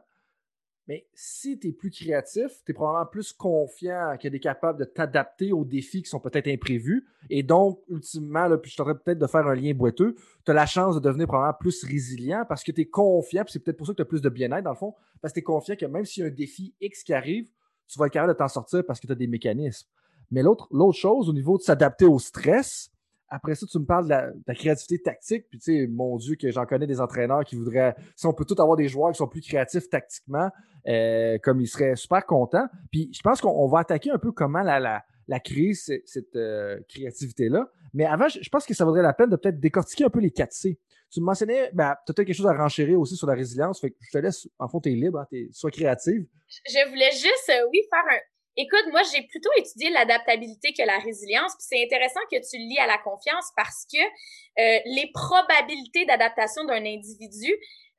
[0.88, 4.79] mais si tu es plus créatif, tu es probablement plus confiant que tu es capable
[4.79, 7.07] de t'adapter aux défis qui sont peut-être imprévus.
[7.29, 10.55] Et donc, ultimement, là, puis je t'aurais peut-être de faire un lien boiteux, tu as
[10.55, 13.79] la chance de devenir probablement plus résilient parce que tu es confiant, puis c'est peut-être
[13.79, 15.44] pour ça que tu as plus de bien-être dans le fond, parce que tu es
[15.44, 17.49] confiant que même s'il y a un défi X qui arrive,
[17.88, 19.88] tu vas être capable de t'en sortir parce que tu as des mécanismes.
[20.31, 22.90] Mais l'autre chose, au niveau de s'adapter au stress,
[23.29, 24.11] après ça, tu me parles de
[24.47, 25.47] la, créativité tactique.
[25.51, 28.45] Puis, tu sais, mon Dieu, que j'en connais des entraîneurs qui voudraient, si on peut
[28.45, 30.51] tout avoir des joueurs qui sont plus créatifs tactiquement,
[30.87, 32.67] euh, comme ils seraient super contents.
[32.91, 36.79] Puis, je pense qu'on va attaquer un peu comment la, la, la créer, cette, euh,
[36.89, 37.69] créativité-là.
[37.95, 40.31] Mais avant, je, pense que ça vaudrait la peine de peut-être décortiquer un peu les
[40.31, 40.79] 4C.
[41.11, 43.81] Tu me mentionnais, ben, tu as peut-être quelque chose à renchérir aussi sur la résilience.
[43.81, 46.27] Fait que je te laisse, en fond, tu es libre, hein, sois créative.
[46.49, 48.21] Je voulais juste, euh, oui, faire un,
[48.59, 51.53] Écoute, moi, j'ai plutôt étudié l'adaptabilité que la résilience.
[51.57, 56.07] Puis c'est intéressant que tu le lis à la confiance parce que euh, les probabilités
[56.07, 57.53] d'adaptation d'un individu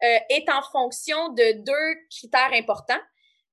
[0.04, 3.00] euh, est en fonction de deux critères importants.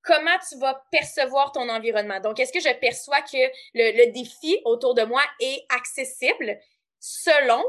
[0.02, 2.20] Comment tu vas percevoir ton environnement?
[2.20, 6.58] Donc, est-ce que je perçois que le, défi autour de moi est accessible
[7.00, 7.62] selon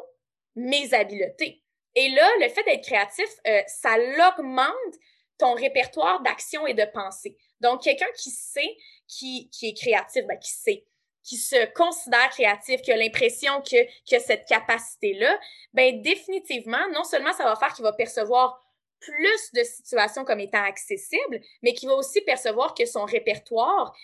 [0.56, 1.62] mes habiletés?
[1.96, 4.96] Et là, le fait d'être créatif, euh, ça l'augmente
[5.38, 7.38] ton répertoire d'action et de pensée.
[7.62, 8.76] Donc, quelqu'un qui sait
[9.08, 10.86] qui, est créatif, ben, qui sait,
[11.24, 15.40] qui se considère créatif, qui a l'impression que, que cette capacité-là,
[15.74, 18.62] ben définitivement, non seulement ça va faire qu'il va percevoir
[19.00, 23.96] plus de situations comme étant accessibles, mais qu'il va aussi percevoir que son répertoire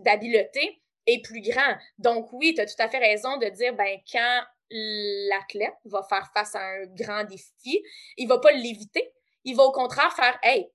[0.00, 1.76] d'habileté est plus grand.
[1.98, 6.30] Donc oui, tu as tout à fait raison de dire, ben quand l'athlète va faire
[6.32, 7.82] face à un grand défi,
[8.16, 9.12] il va pas l'éviter,
[9.44, 10.70] il va au contraire faire, hey,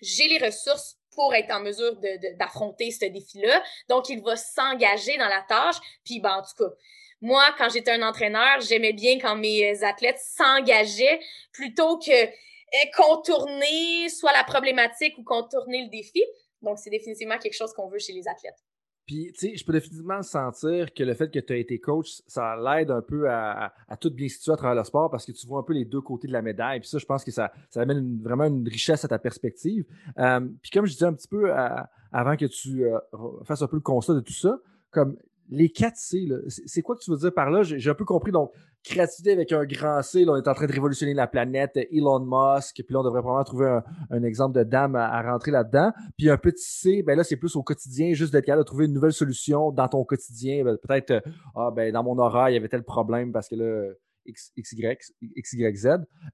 [0.00, 1.96] j'ai les ressources pour être en mesure
[2.38, 3.62] d'affronter ce défi-là.
[3.88, 5.76] Donc, il va s'engager dans la tâche.
[6.04, 6.74] Puis, ben, en tout cas,
[7.20, 11.20] moi, quand j'étais un entraîneur, j'aimais bien quand mes athlètes s'engageaient
[11.52, 16.24] plutôt que eh, contourner soit la problématique ou contourner le défi.
[16.62, 18.58] Donc, c'est définitivement quelque chose qu'on veut chez les athlètes.
[19.06, 22.22] Puis, tu sais, je peux définitivement sentir que le fait que tu as été coach,
[22.26, 25.46] ça l'aide un peu à, tout bien situer à travers le sport parce que tu
[25.46, 26.80] vois un peu les deux côtés de la médaille.
[26.80, 29.84] Puis ça, je pense que ça, ça amène vraiment une richesse à ta perspective.
[30.18, 32.98] Euh, puis comme je disais un petit peu avant que tu euh,
[33.44, 34.58] fasses un peu le constat de tout ça,
[34.90, 35.16] comme
[35.52, 37.62] les 4 C, c'est quoi que tu veux dire par là?
[37.62, 38.32] J'ai un peu compris.
[38.32, 42.20] Donc, créativité avec un grand C, on est en train de révolutionner la planète, Elon
[42.20, 45.92] Musk, puis là, on devrait probablement trouver un, exemple de dame à, rentrer là-dedans.
[46.16, 48.86] Puis un petit C, ben là, c'est plus au quotidien, juste d'être capable de trouver
[48.86, 50.64] une nouvelle solution dans ton quotidien.
[50.64, 51.20] Ben, peut-être, euh,
[51.54, 53.92] ah, ben, dans mon horaire, il y avait tel problème parce que là,
[54.24, 54.96] X, XY,
[55.36, 55.88] XYZ.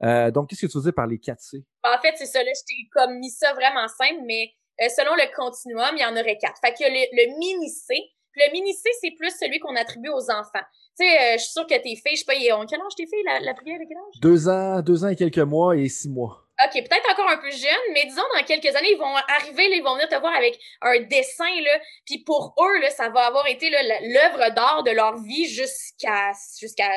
[0.04, 1.64] Euh, donc, qu'est-ce que tu veux dire par les 4 C?
[1.83, 5.14] En fait, c'est ça, là, je t'ai comme mis ça vraiment simple, mais euh, selon
[5.16, 6.61] le continuum, il y en aurait quatre.
[6.61, 7.94] Fait que le, le mini-C,
[8.38, 10.64] le mini-C, c'est plus celui qu'on attribue aux enfants.
[10.98, 12.81] Tu sais, euh, je suis sûre que tes filles, je sais pas, ils ont quel
[12.81, 14.20] âge tes filles, la, la prière avec quel âge?
[14.20, 16.44] Deux ans, deux ans et quelques mois et six mois.
[16.64, 19.77] OK, peut-être encore un peu jeune, mais disons dans quelques années, ils vont arriver, là,
[19.77, 23.27] ils vont venir te voir avec un dessin, là, puis pour eux, là, ça va
[23.27, 26.90] avoir été l'œuvre d'art de leur vie jusqu'à jusqu'à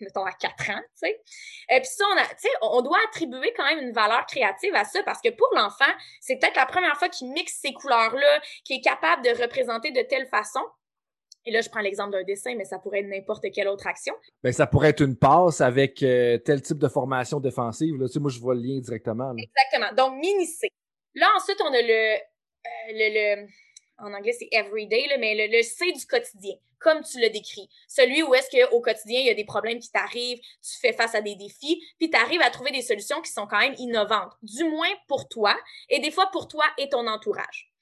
[0.00, 1.22] mettons, à 4 ans, tu sais.
[1.70, 5.02] Et puis ça, on, a, on doit attribuer quand même une valeur créative à ça
[5.02, 8.82] parce que pour l'enfant, c'est peut-être la première fois qu'il mixe ces couleurs-là, qu'il est
[8.82, 10.60] capable de représenter de telle façon.
[11.46, 14.14] Et là, je prends l'exemple d'un dessin, mais ça pourrait être n'importe quelle autre action.
[14.42, 17.96] Ben, ça pourrait être une passe avec euh, tel type de formation défensive.
[17.96, 18.06] Là.
[18.06, 19.34] Tu sais, moi, je vois le lien directement.
[19.36, 19.94] Exactement.
[19.96, 20.68] Donc, mini-C.
[21.14, 22.18] Là, ensuite, on a le, euh,
[22.92, 23.48] le, le
[23.98, 27.68] en anglais c'est everyday, là, mais le, le C du quotidien, comme tu le décris.
[27.88, 31.14] Celui où est-ce qu'au quotidien, il y a des problèmes qui t'arrivent, tu fais face
[31.14, 34.32] à des défis, puis tu arrives à trouver des solutions qui sont quand même innovantes,
[34.42, 35.56] du moins pour toi,
[35.88, 37.72] et des fois pour toi et ton entourage.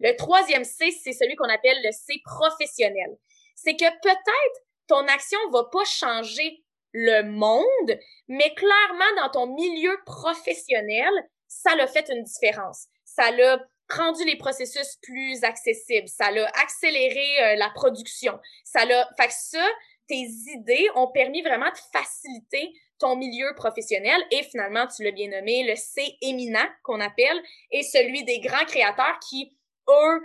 [0.00, 3.16] Le troisième C, c'est celui qu'on appelle le C professionnel.
[3.54, 9.96] C'est que peut-être ton action va pas changer le monde, mais clairement dans ton milieu
[10.04, 11.12] professionnel,
[11.46, 12.86] ça l'a fait une différence.
[13.04, 19.08] Ça l'a rendu les processus plus accessibles, ça l'a accéléré euh, la production, ça l'a
[19.16, 19.66] fait que ça
[20.10, 25.28] tes idées ont permis vraiment de faciliter ton milieu professionnel et finalement tu l'as bien
[25.28, 29.56] nommé le C éminent qu'on appelle et celui des grands créateurs qui
[29.88, 30.22] eux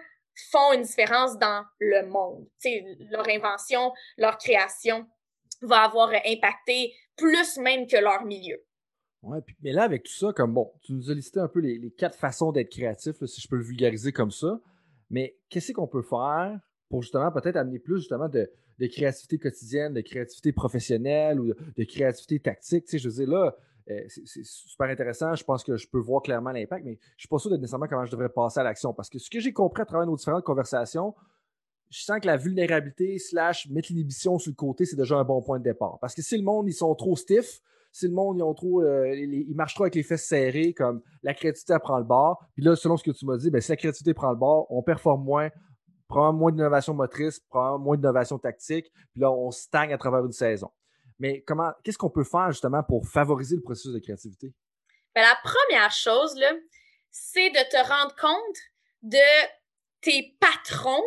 [0.52, 2.48] font une différence dans le monde.
[3.12, 5.08] Leur invention, leur création
[5.62, 8.62] va avoir impacté plus même que leur milieu.
[9.26, 11.92] Ouais, mais là, avec tout ça, comme bon, tu nous as listé un peu les,
[11.98, 14.60] quatre façons d'être créatif, si je peux le vulgariser comme ça.
[15.10, 18.48] Mais qu'est-ce qu'on peut faire pour justement peut-être amener plus justement de,
[18.88, 22.86] créativité quotidienne, de créativité professionnelle ou de, créativité tactique?
[22.86, 23.56] Tu sais, je veux dire, là,
[24.08, 25.36] c'est super intéressant.
[25.36, 27.58] Je pense que je peux voir clairement l'impact, mais je ne suis pas sûr de
[27.58, 28.94] nécessairement comment je devrais passer à l'action.
[28.94, 31.14] Parce que ce que j'ai compris à travers nos différentes conversations,
[31.90, 35.42] je sens que la vulnérabilité slash mettre l'inhibition sur le côté, c'est déjà un bon
[35.42, 36.00] point de départ.
[36.02, 38.82] Parce que si le monde, ils sont trop stiff, si le monde, ils, ont trop,
[38.82, 42.44] euh, ils marchent trop avec les fesses serrées, comme la créativité, prend le bord.
[42.54, 44.66] Puis là, selon ce que tu m'as dit, ben, si la créativité prend le bord,
[44.70, 45.50] on performe moins,
[46.10, 50.34] prend moins d'innovation motrice, prend moins d'innovation tactique, puis là, on stagne à travers une
[50.34, 50.70] saison.
[51.20, 54.54] Mais comment, qu'est-ce qu'on peut faire justement pour favoriser le processus de créativité?
[55.14, 56.38] Ben, la première chose,
[57.12, 58.58] c'est de te rendre compte
[59.02, 59.48] de
[60.02, 61.04] tes patrons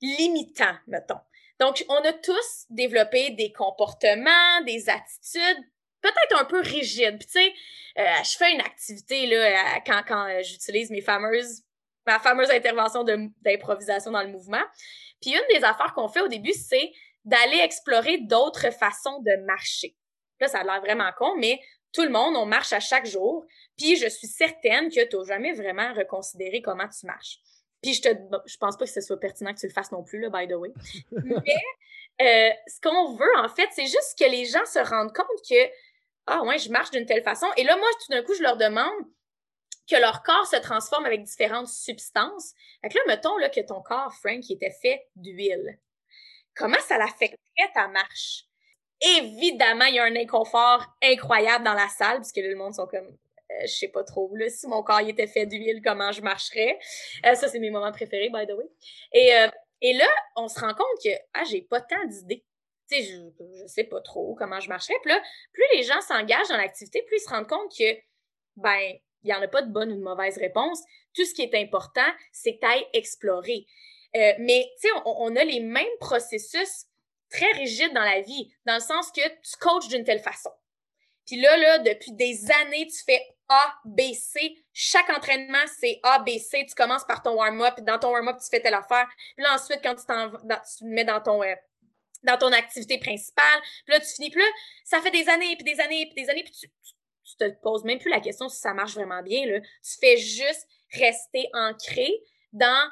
[0.00, 1.20] limitants, mettons.
[1.60, 5.64] Donc, on a tous développé des comportements, des attitudes
[6.00, 7.18] peut-être un peu rigide.
[7.18, 7.54] Puis tu sais,
[7.98, 11.62] euh, je fais une activité là quand, quand euh, j'utilise mes fameuses
[12.06, 14.62] ma fameuse intervention d'improvisation dans le mouvement.
[15.20, 16.92] Puis une des affaires qu'on fait au début, c'est
[17.24, 19.96] d'aller explorer d'autres façons de marcher.
[20.40, 21.60] Là, ça a l'air vraiment con, mais
[21.92, 23.44] tout le monde, on marche à chaque jour.
[23.76, 27.38] Puis je suis certaine que tu n'as jamais vraiment reconsidéré comment tu marches.
[27.82, 28.08] Puis je te
[28.46, 30.48] je pense pas que ce soit pertinent que tu le fasses non plus, là, by
[30.48, 30.72] the way.
[31.12, 31.60] mais
[32.20, 35.70] euh, ce qu'on veut, en fait, c'est juste que les gens se rendent compte que
[36.26, 37.46] ah ouais, je marche d'une telle façon.
[37.56, 38.92] Et là, moi, tout d'un coup, je leur demande
[39.90, 42.54] que leur corps se transforme avec différentes substances.
[42.80, 45.78] Fait que là, mettons là, que ton corps, Frank, était fait d'huile.
[46.54, 48.44] Comment ça l'affecterait ta marche?
[49.00, 52.86] Évidemment, il y a un inconfort incroyable dans la salle, puisque là, le monde sont
[52.86, 54.34] comme euh, je sais pas trop.
[54.36, 56.78] Là, si mon corps était fait d'huile, comment je marcherais?
[57.26, 58.66] Euh, ça, c'est mes moments préférés, by the way.
[59.12, 59.48] Et, euh,
[59.80, 62.44] et là, on se rend compte que ah, j'ai pas tant d'idées
[63.00, 64.98] je, ne sais pas trop comment je marcherais.
[65.02, 67.94] Puis là, plus les gens s'engagent dans l'activité, plus ils se rendent compte que,
[68.56, 70.82] ben, il n'y en a pas de bonne ou de mauvaise réponse.
[71.14, 73.66] Tout ce qui est important, c'est d'aller explorer.
[74.16, 76.86] Euh, mais, tu sais, on, a les mêmes processus
[77.30, 80.50] très rigides dans la vie, dans le sens que tu coaches d'une telle façon.
[81.26, 84.56] Puis là, là, depuis des années, tu fais A, B, C.
[84.72, 86.66] Chaque entraînement, c'est A, B, C.
[86.68, 87.80] Tu commences par ton warm-up.
[87.80, 89.08] Dans ton warm-up, tu fais telle affaire.
[89.36, 91.54] Puis là, ensuite, quand tu, te mets dans ton, euh,
[92.24, 93.60] dans ton activité principale.
[93.84, 94.30] Puis là, tu finis.
[94.30, 94.46] Puis là,
[94.84, 97.84] ça fait des années, puis des années, puis des années, puis tu, tu, te poses
[97.84, 99.46] même plus la question si ça marche vraiment bien.
[99.46, 99.60] Là.
[99.60, 102.10] Tu fais juste rester ancré
[102.52, 102.90] dans...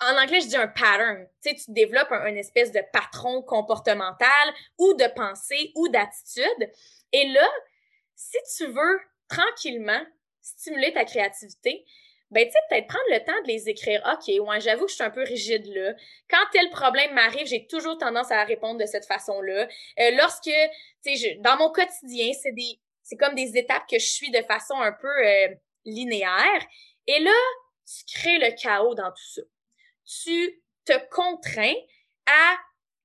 [0.00, 1.26] En anglais, je dis un pattern.
[1.42, 6.70] Tu sais, tu développes un, espèce de patron comportemental ou de pensée ou d'attitude.
[7.12, 7.48] Et là,
[8.14, 10.00] si tu veux tranquillement
[10.40, 11.84] stimuler ta créativité,
[12.30, 14.02] ben tu sais, peut-être prendre le temps de les écrire.
[14.12, 15.94] OK, ouais, j'avoue que je suis un peu rigide là.
[16.30, 19.66] Quand tel problème m'arrive, j'ai toujours tendance à répondre de cette façon-là.
[19.98, 20.50] Euh, lorsque,
[21.04, 24.42] tu sais, dans mon quotidien, c'est des, c'est comme des étapes que je suis de
[24.42, 25.48] façon un peu euh,
[25.86, 26.66] linéaire.
[27.06, 27.34] Et là,
[27.86, 29.42] tu crées le chaos dans tout ça.
[30.22, 31.74] Tu te contrains
[32.26, 32.56] à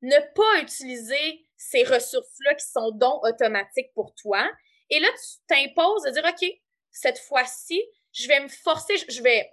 [0.01, 4.49] ne pas utiliser ces ressources-là qui sont dons automatiques pour toi.
[4.89, 6.49] Et là, tu t'imposes de dire, OK,
[6.91, 7.81] cette fois-ci,
[8.13, 9.51] je vais me forcer, je vais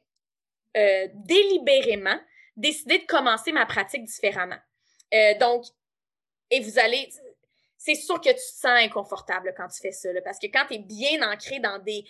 [0.77, 2.19] euh, délibérément
[2.57, 4.59] décider de commencer ma pratique différemment.
[5.15, 5.65] Euh, donc,
[6.51, 7.09] et vous allez,
[7.79, 10.75] c'est sûr que tu te sens inconfortable quand tu fais ça, parce que quand tu
[10.75, 12.05] es bien ancré dans des,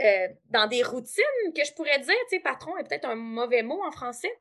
[0.00, 3.62] euh, dans des routines, que je pourrais dire, tu sais, patron est peut-être un mauvais
[3.62, 4.32] mot en français,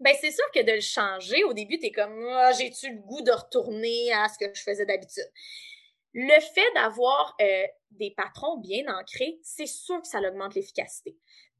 [0.00, 3.00] ben c'est sûr que de le changer, au début, tu es comme, ah, j'ai-tu le
[3.00, 5.30] goût de retourner à ce que je faisais d'habitude?
[6.14, 11.16] le fait d'avoir euh, des patrons bien ancrés, c'est sûr que ça augmente l'efficacité.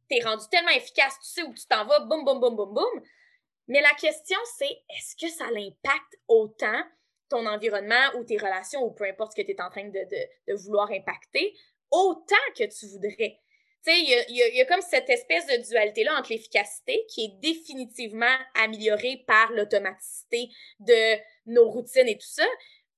[0.08, 2.72] Tu es rendu tellement efficace, tu sais où tu t'en vas, boum, boum, boum, boum,
[2.72, 3.02] boum.
[3.66, 6.82] Mais la question, c'est est-ce que ça l'impacte autant
[7.28, 10.54] ton environnement ou tes relations ou peu importe ce que tu es en train de,
[10.54, 11.52] vouloir impacter,
[11.90, 13.40] autant que tu voudrais?
[13.84, 18.34] Tu sais, il y a, comme cette espèce de dualité-là entre l'efficacité qui est définitivement
[18.54, 20.48] améliorée par l'automaticité
[20.80, 22.46] de nos routines et tout ça.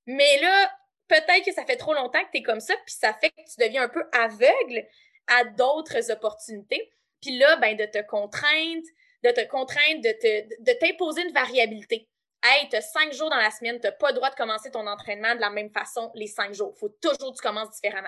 [0.05, 0.71] Mais là,
[1.07, 3.41] peut-être que ça fait trop longtemps que tu es comme ça, puis ça fait que
[3.41, 4.87] tu deviens un peu aveugle
[5.27, 6.89] à d'autres opportunités.
[7.21, 8.83] Puis là, ben, de te contraindre,
[9.23, 12.07] de te contraindre, de, de t'imposer une variabilité.
[12.49, 15.35] Hey, t'as cinq jours dans la semaine, t'as pas le droit de commencer ton entraînement
[15.35, 16.73] de la même façon les cinq jours.
[16.77, 18.07] Faut toujours que tu commences différemment.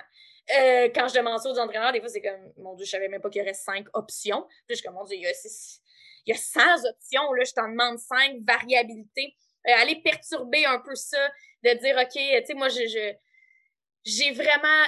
[0.58, 3.10] Euh, quand je demande ça aux entraîneurs, des fois, c'est comme, mon Dieu, je savais
[3.10, 4.48] même pas qu'il y aurait cinq options.
[4.66, 8.00] Puis je suis mon Dieu, il y a, a 100 options, là, je t'en demande
[8.00, 9.36] cinq variabilités.
[9.68, 11.20] Euh, aller perturber un peu ça,
[11.64, 14.84] de dire, OK, tu sais, moi, j'ai vraiment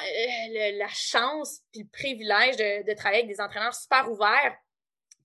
[0.56, 4.56] euh, la chance puis le privilège de, travailler avec des entraîneurs super ouverts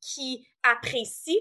[0.00, 1.40] qui apprécient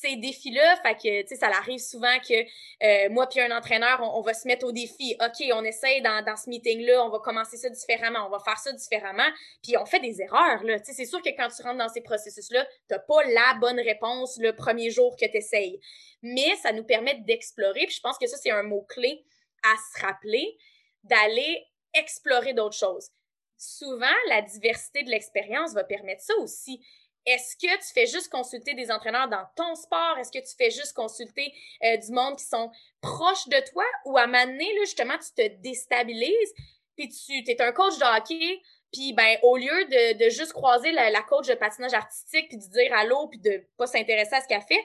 [0.00, 0.76] ces défis-là.
[1.00, 4.66] Tu sais, ça arrive souvent que euh, moi puis un entraîneur, on, va se mettre
[4.66, 5.16] au défi.
[5.20, 8.58] OK, on essaye dans, dans ce meeting-là, on va commencer ça différemment, on va faire
[8.58, 9.28] ça différemment.
[9.62, 10.78] Puis on fait des erreurs, là.
[10.82, 14.54] C'est sûr que quand tu rentres dans ces processus-là, t'as pas la bonne réponse le
[14.54, 15.80] premier jour que tu essayes.
[16.22, 17.86] Mais ça nous permet d'explorer.
[17.86, 19.24] Puis je pense que ça, c'est un mot-clé
[19.62, 20.56] à se rappeler,
[21.04, 21.64] d'aller
[21.94, 23.10] explorer d'autres choses.
[23.56, 26.84] Souvent, la diversité de l'expérience va permettre ça aussi.
[27.26, 30.18] Est-ce que tu fais juste consulter des entraîneurs dans ton sport?
[30.18, 31.52] Est-ce que tu fais juste consulter
[31.82, 32.70] euh, du monde qui sont
[33.00, 33.84] proches de toi?
[34.04, 36.54] Ou à donné, là, justement, tu te déstabilises,
[36.96, 38.60] puis tu es un coach de hockey,
[38.92, 42.58] puis ben, au lieu de, de juste croiser la, la, coach de patinage artistique, puis
[42.58, 44.84] de dire allô, puis de pas s'intéresser à ce qu'elle fait,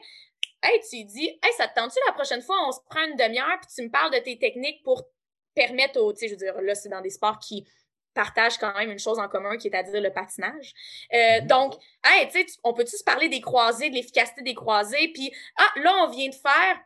[0.63, 3.59] hey, tu dis, hey, ça te tente-tu la prochaine fois, on se prend une demi-heure,
[3.61, 5.03] puis tu me parles de tes techniques pour
[5.53, 7.67] permettre aux, tu sais, je veux dire, là, c'est dans des sports qui
[8.19, 10.73] partagent quand même une chose en commun qui est à dire le patinage.
[11.13, 11.47] Euh, mhm.
[11.47, 15.31] donc, hey, tu sais, on peut-tu se parler des croisés, de l'efficacité des croisés, puis
[15.55, 16.81] ah, là, on vient de faire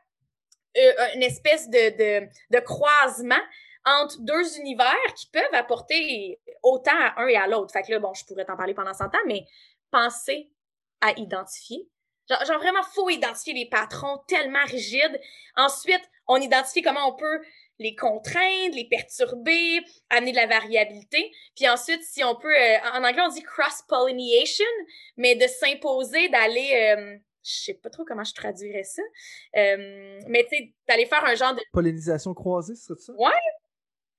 [0.78, 3.42] euh, une espèce de, de, de croisement
[3.84, 7.74] entre deux univers qui peuvent apporter autant à un et à l'autre.
[7.74, 9.48] Fait que là, bon, je pourrais t'en parler pendant 100 ans, mais
[9.90, 10.52] penser
[11.02, 11.90] à identifier.
[12.30, 15.20] Genre, genre, vraiment, faut identifier les patrons tellement rigides.
[15.56, 17.42] Ensuite, on identifie comment on peut
[17.84, 21.32] les contraindre, les perturber, amener de la variabilité.
[21.56, 24.66] Puis ensuite, si on peut, euh, en anglais, on dit cross-pollination,
[25.18, 29.02] mais de s'imposer d'aller, euh, je sais pas trop comment je traduirais ça,
[29.58, 31.62] euh, mais tu sais, d'aller faire un genre de...
[31.74, 33.14] Pollinisation croisée, c'est ça?
[33.14, 33.32] Ouais,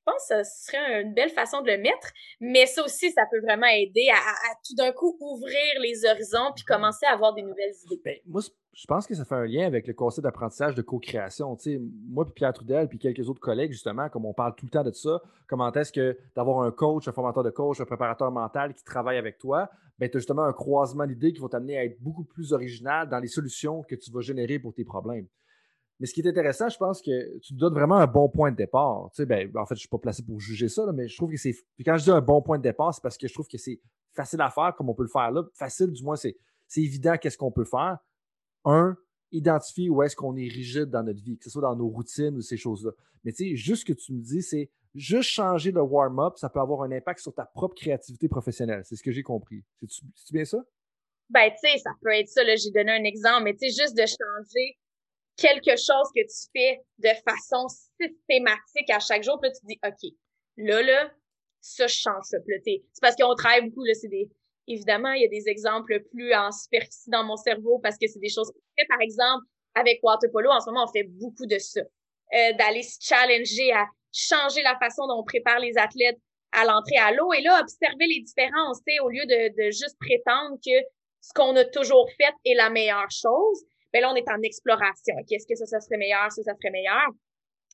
[0.04, 3.40] pense que ce serait une belle façon de le mettre, mais ça aussi, ça peut
[3.40, 7.74] vraiment aider à, tout d'un coup ouvrir les horizons puis commencer à avoir des nouvelles
[7.86, 8.00] idées.
[8.04, 8.42] Ben, moi,
[8.72, 11.56] je pense que ça fait un lien avec le concept d'apprentissage de co-création.
[12.08, 14.82] moi, puis Pierre Trudel, puis quelques autres collègues, justement, comme on parle tout le temps
[14.82, 18.74] de ça, comment est-ce que d'avoir un coach, un formateur de coach, un préparateur mental
[18.74, 21.84] qui travaille avec toi, ben, tu as justement un croisement d'idées qui vont t'amener à
[21.84, 25.28] être beaucoup plus original dans les solutions que tu vas générer pour tes problèmes.
[26.04, 28.56] Mais ce qui est intéressant, je pense que tu donnes vraiment un bon point de
[28.56, 29.08] départ.
[29.14, 31.16] Tu sais, ben, en fait, je ne suis pas placé pour juger ça, mais je
[31.16, 31.54] trouve que c'est.
[31.82, 33.80] Quand je dis un bon point de départ, c'est parce que je trouve que c'est
[34.12, 35.44] facile à faire comme on peut le faire là.
[35.54, 36.36] Facile, du moins, c'est,
[36.76, 37.96] évident qu'est-ce qu'on peut faire.
[38.66, 38.98] Un,
[39.32, 42.36] identifier où est-ce qu'on est rigide dans notre vie, que ce soit dans nos routines
[42.36, 42.90] ou ces choses-là.
[43.24, 46.50] Mais tu sais, juste ce que tu me dis, c'est juste changer le warm-up, ça
[46.50, 48.82] peut avoir un impact sur ta propre créativité professionnelle.
[48.84, 49.64] C'est ce que j'ai compris.
[49.80, 50.58] C'est-tu, bien ça?
[51.30, 52.42] Ben, tu sais, ça peut être ça.
[52.44, 54.76] J'ai donné un exemple, mais tu sais, juste de changer
[55.36, 57.66] quelque chose que tu fais de façon
[58.00, 60.12] systématique à chaque jour, puis là, tu te dis, OK,
[60.56, 61.10] là, là,
[61.60, 62.36] ça, je change ça.
[62.46, 64.28] C'est parce qu'on travaille beaucoup, là, c'est des...
[64.66, 68.18] Évidemment, il y a des exemples plus en superficie dans mon cerveau parce que c'est
[68.18, 71.58] des choses je Par exemple, avec Water Polo, en ce moment, on fait beaucoup de
[71.58, 71.82] ça.
[71.82, 76.18] Euh, d'aller se challenger à changer la façon dont on prépare les athlètes
[76.52, 80.56] à l'entrée à l'eau et là, observer les différences, au lieu de, de juste prétendre
[80.64, 80.72] que
[81.20, 83.64] ce qu'on a toujours fait est la meilleure chose,
[83.94, 85.14] mais là, on est en exploration.
[85.28, 87.06] Qu'est-ce que ça, ça serait meilleur, ça, ça serait meilleur?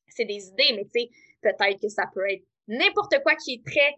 [0.08, 1.10] C'est des idées, mais tu sais,
[1.40, 3.94] peut-être que ça peut être n'importe quoi qui est très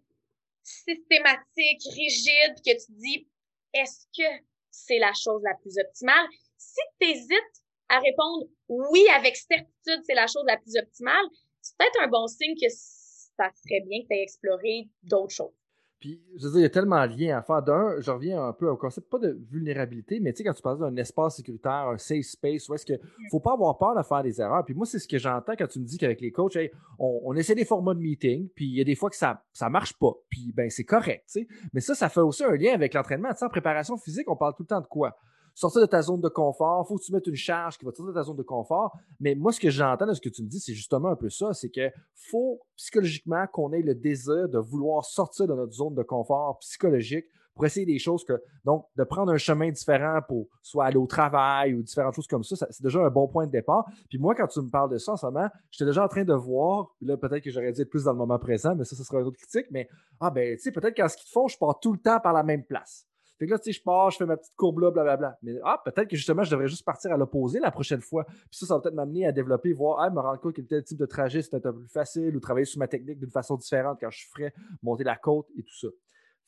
[0.62, 3.28] systématique, rigide, que tu dis,
[3.74, 6.26] est-ce que c'est la chose la plus optimale?
[6.56, 11.26] Si tu hésites à répondre oui avec certitude, c'est la chose la plus optimale,
[11.60, 15.61] c'est peut-être un bon signe que ça serait bien que tu aies exploré d'autres choses.
[16.02, 17.62] Puis, je veux dire, il y a tellement de liens à faire.
[17.62, 20.60] D'un, je reviens un peu au concept, pas de vulnérabilité, mais tu sais, quand tu
[20.60, 23.96] parles d'un espace sécuritaire, un safe space, où est-ce qu'il ne faut pas avoir peur
[23.96, 24.64] de faire des erreurs.
[24.64, 26.58] Puis moi, c'est ce que j'entends quand tu me dis qu'avec les coachs,
[26.98, 29.68] on, essaie des formats de meeting, puis il y a des fois que ça ne
[29.68, 30.12] marche pas.
[30.28, 31.48] Puis, ben, c'est correct, tu sais.
[31.72, 33.28] Mais ça, ça fait aussi un lien avec l'entraînement.
[33.30, 35.16] Tu sais, en préparation physique, on parle tout le temps de quoi?
[35.54, 37.96] Sortir de ta zone de confort, faut que tu mettes une charge qui va te
[37.96, 38.96] sortir de ta zone de confort.
[39.20, 41.30] Mais moi, ce que j'entends de ce que tu me dis, c'est justement un peu
[41.30, 45.94] ça, c'est que faut psychologiquement qu'on ait le désir de vouloir sortir de notre zone
[45.94, 50.46] de confort psychologique pour essayer des choses que, donc, de prendre un chemin différent pour
[50.62, 53.50] soit aller au travail ou différentes choses comme ça, c'est déjà un bon point de
[53.50, 53.84] départ.
[54.08, 56.24] Puis moi, quand tu me parles de ça en ce moment, j'étais déjà en train
[56.24, 58.84] de voir, puis là, peut-être que j'aurais dû être plus dans le moment présent, mais
[58.84, 59.88] ça, ce sera une autre critique, mais,
[60.20, 62.32] ah, ben, tu sais, peut-être qu'en ce qu'ils font, je pars tout le temps par
[62.32, 63.06] la même place.
[63.42, 65.36] Fait que là, tu sais, je pars, je fais ma petite courbe là, blablabla.
[65.42, 68.24] Mais ah, peut-être que justement, je devrais juste partir à l'opposé la prochaine fois.
[68.24, 70.98] Puis ça, ça va peut-être m'amener à développer, voir, me rendre compte que tel type
[70.98, 73.98] de trajet, c'est un peu plus facile ou travailler sur ma technique d'une façon différente
[74.00, 75.88] quand je ferais monter la côte et tout ça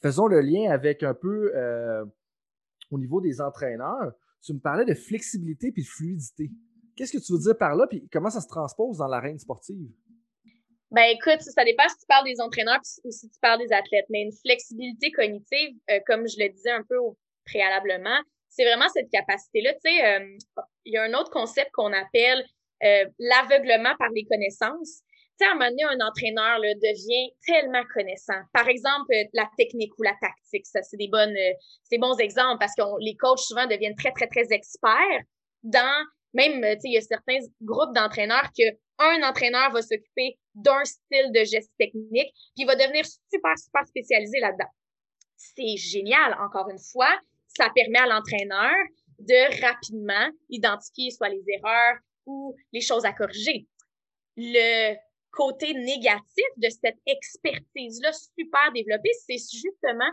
[0.04, 2.04] faisons le lien avec un peu euh,
[2.90, 4.12] au niveau des entraîneurs.
[4.42, 6.52] Tu me parlais de flexibilité puis de fluidité.
[6.94, 9.90] Qu'est-ce que tu veux dire par là, puis comment ça se transpose dans l'arène sportive?
[10.94, 14.06] Ben écoute, ça dépend si tu parles des entraîneurs ou si tu parles des athlètes,
[14.10, 16.96] mais une flexibilité cognitive, euh, comme je le disais un peu
[17.44, 18.18] préalablement,
[18.48, 19.72] c'est vraiment cette capacité-là.
[19.74, 20.36] Tu sais, euh,
[20.84, 22.44] il y a un autre concept qu'on appelle
[23.18, 25.00] l'aveuglement par les connaissances
[25.38, 28.40] sais, à un moment donné, un entraîneur là, devient tellement connaissant.
[28.52, 31.52] Par exemple, euh, la technique ou la tactique, ça, c'est des bonnes, euh,
[31.84, 35.22] c'est bons exemples parce que les coachs souvent deviennent très, très, très experts
[35.62, 38.64] dans, même, euh, tu sais, il y a certains groupes d'entraîneurs que
[38.98, 44.40] un entraîneur va s'occuper d'un style de geste technique, puis va devenir super, super spécialisé
[44.40, 44.70] là-dedans.
[45.36, 47.10] C'est génial, encore une fois.
[47.48, 48.74] Ça permet à l'entraîneur
[49.18, 53.66] de rapidement identifier soit les erreurs ou les choses à corriger.
[54.36, 54.96] Le
[55.30, 60.10] côté négatif de cette expertise-là super développée, c'est justement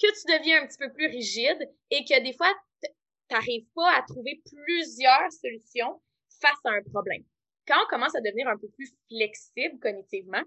[0.00, 2.52] que tu deviens un petit peu plus rigide et que des fois,
[2.82, 2.90] tu
[3.30, 6.00] n'arrives pas à trouver plusieurs solutions
[6.40, 7.24] face à un problème.
[7.66, 10.42] Quand on commence à devenir un peu plus flexible cognitivement,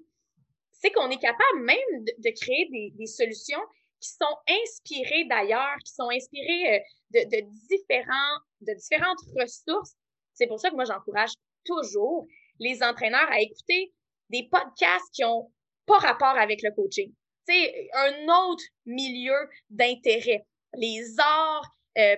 [0.72, 3.62] c'est qu'on est capable même de, créer des, solutions
[4.00, 6.76] qui sont inspirées d'ailleurs, qui sont inspirées
[7.16, 9.94] euh, de, différentes ressources.
[10.34, 11.32] C'est pour ça que moi, j'encourage
[11.64, 12.28] toujours
[12.60, 13.94] les entraîneurs à écouter
[14.30, 15.52] des podcasts qui ont
[15.86, 17.14] pas rapport avec le coaching.
[17.48, 20.46] C'est un autre milieu d'intérêt.
[20.76, 22.16] Les arts, euh,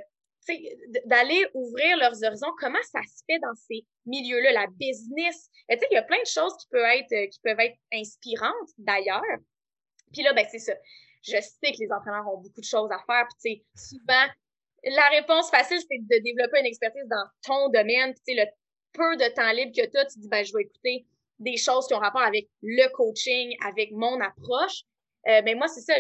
[1.06, 5.50] d'aller ouvrir leurs horizons, comment ça se fait dans ces milieux-là, la business.
[5.70, 9.22] Il y a plein de choses qui peuvent être, qui peuvent être inspirantes d'ailleurs.
[10.14, 10.74] Puis là, ben, c'est ça.
[11.24, 13.28] Je sais que les entraîneurs ont beaucoup de choses à faire.
[13.42, 14.26] Puis, souvent,
[14.84, 18.14] la réponse facile, c'est de développer une expertise dans ton domaine.
[18.26, 18.46] Puis, le
[18.94, 21.06] peu de temps libre que tu as, tu dis, ben, je vais écouter
[21.40, 24.84] des choses qui ont rapport avec le coaching, avec mon approche.
[25.28, 25.96] Euh, mais moi, c'est ça,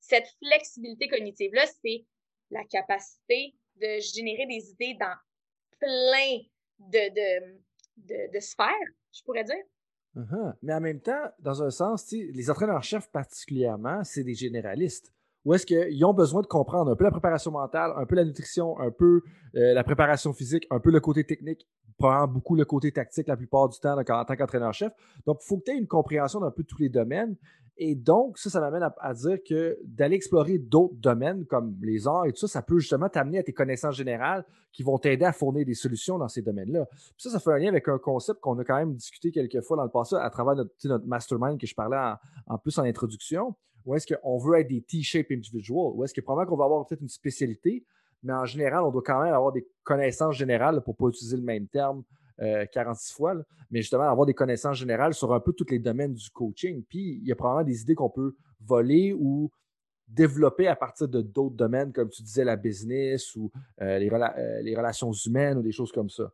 [0.00, 2.04] cette flexibilité cognitive-là, c'est
[2.50, 5.14] la capacité de générer des idées dans
[5.80, 6.38] plein
[6.78, 8.68] de, de, de, sphères,
[9.12, 9.64] je pourrais dire.
[10.16, 10.54] Uh-huh.
[10.62, 15.12] Mais en même temps, dans un sens, les entraîneurs-chefs particulièrement, c'est des généralistes.
[15.44, 18.24] Ou est-ce qu'ils ont besoin de comprendre un peu la préparation mentale, un peu la
[18.24, 19.22] nutrition, un peu
[19.54, 21.66] euh, la préparation physique, un peu le côté technique,
[21.98, 24.92] probablement beaucoup le côté tactique la plupart du temps en tant qu'entraîneur-chef.
[25.26, 27.36] Donc, il faut que tu aies une compréhension d'un peu tous les domaines.
[27.80, 32.26] Et donc, ça, ça m'amène à, dire que d'aller explorer d'autres domaines comme les arts
[32.26, 35.32] et tout ça, ça peut justement t'amener à tes connaissances générales qui vont t'aider à
[35.32, 36.88] fournir des solutions dans ces domaines-là.
[37.16, 39.76] Ça, ça fait un lien avec un concept qu'on a quand même discuté quelques fois
[39.76, 42.16] dans le passé à travers notre, mastermind que je parlais
[42.48, 43.54] en, plus en introduction,
[43.86, 46.84] où est-ce qu'on veut être des T-shape individuals, où est-ce que probablement qu'on va avoir
[46.84, 47.84] peut-être une spécialité,
[48.22, 51.36] mais en général, on doit quand même avoir des connaissances générales pour ne pas utiliser
[51.36, 52.02] le même terme
[52.38, 53.34] 46 euh, fois,
[53.70, 56.84] mais justement avoir des connaissances générales sur un peu tous les domaines du coaching.
[56.88, 59.50] Puis il y a probablement des idées qu'on peut voler ou
[60.06, 63.50] développer à partir de d'autres domaines, comme tu disais, la business ou
[63.82, 66.32] euh, les, euh, les, relations humaines ou des choses comme ça.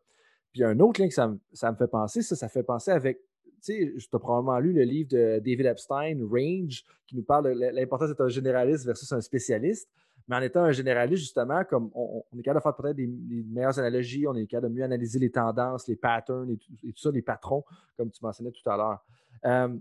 [0.53, 3.19] Puis un autre lien que ça, ça me fait penser, ça, ça fait penser avec
[3.65, 7.45] tu sais, tu as probablement lu le livre de David Epstein, Range, qui nous parle
[7.45, 9.89] de l'importance d'être un généraliste versus un spécialiste.
[10.27, 13.07] Mais en étant un généraliste, justement, comme on, est capable de faire peut-être des,
[13.47, 17.11] meilleures analogies, on est capable de mieux analyser les tendances, les patterns et tout, ça,
[17.11, 17.63] les patrons,
[17.95, 19.05] comme tu mentionnais tout à l'heure.
[19.45, 19.77] Euh,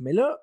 [0.00, 0.38] mais là,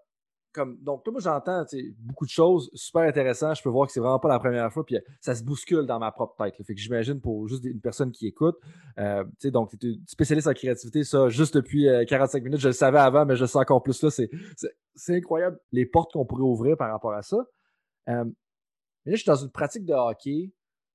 [0.54, 1.64] comme, donc, moi, j'entends
[2.00, 3.58] beaucoup de choses super intéressantes.
[3.58, 5.86] Je peux voir que c'est vraiment pas la première fois, puis euh, ça se bouscule
[5.86, 6.56] dans ma propre tête.
[6.66, 8.58] Fait que j'imagine pour juste une personne qui écoute,
[8.98, 13.00] euh, donc, tu es spécialiste en créativité, ça, juste depuis 45 minutes, je le savais
[13.00, 14.10] avant, mais je le sais encore plus là.
[14.10, 17.46] C'est incroyable les portes qu'on pourrait ouvrir par rapport à ça.
[19.10, 20.54] Là, je suis dans une pratique de hockey.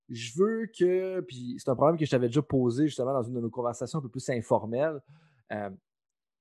[0.08, 3.34] Je veux que, puis c'est un problème que je t'avais déjà posé justement dans une
[3.34, 5.00] de nos conversations un peu plus informelles.
[5.52, 5.70] Euh,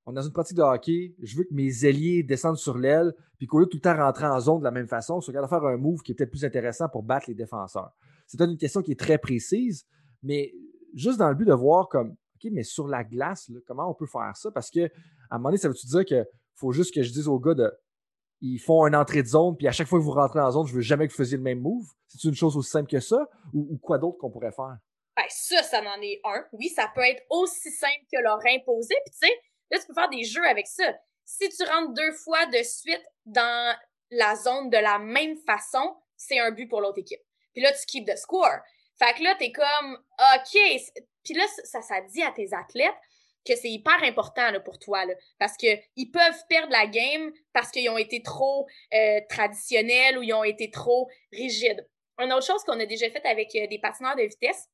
[0.05, 1.15] on est dans une pratique de hockey.
[1.21, 3.95] Je veux que mes ailiers descendent sur l'aile, puis qu'au lieu de tout le temps
[3.95, 6.15] rentrer en zone de la même façon, soit capable de faire un move qui est
[6.15, 7.91] peut-être plus intéressant pour battre les défenseurs.
[8.28, 9.86] C'est une question qui est très précise,
[10.21, 10.53] mais
[10.93, 14.05] juste dans le but de voir comme, OK, mais sur la glace, comment on peut
[14.05, 14.51] faire ça?
[14.51, 14.86] Parce que
[15.30, 17.55] à un moment donné, ça veut-tu dire qu'il faut juste que je dise au gars
[17.55, 17.71] de
[18.46, 20.52] ils font une entrée de zone, puis à chaque fois que vous rentrez dans la
[20.52, 21.86] zone, je veux jamais que vous fassiez le même move.
[22.10, 24.78] C'est une chose aussi simple que ça, ou, quoi d'autre qu'on pourrait faire?
[25.16, 26.44] Ben, ça, ça en est un.
[26.52, 28.96] Oui, ça peut être aussi simple que leur imposer.
[29.06, 29.34] Puis tu sais,
[29.72, 30.94] là, tu peux faire des jeux avec ça.
[31.24, 33.78] Si tu rentres deux fois de suite dans
[34.12, 37.22] la zone de la même façon, c'est un but pour l'autre équipe.
[37.54, 38.60] Puis là, tu keep the score.
[39.00, 39.98] Fait que là, t'es comme,
[40.36, 40.60] OK.
[41.24, 42.94] Puis là, ça, ça dit à tes athlètes
[43.46, 47.72] que c'est hyper important là, pour toi, là, parce qu'ils peuvent perdre la game parce
[47.72, 51.88] qu'ils ont été trop euh, traditionnels ou ils ont été trop rigides.
[52.20, 54.70] Une autre chose qu'on a déjà fait avec euh, des patineurs de vitesse,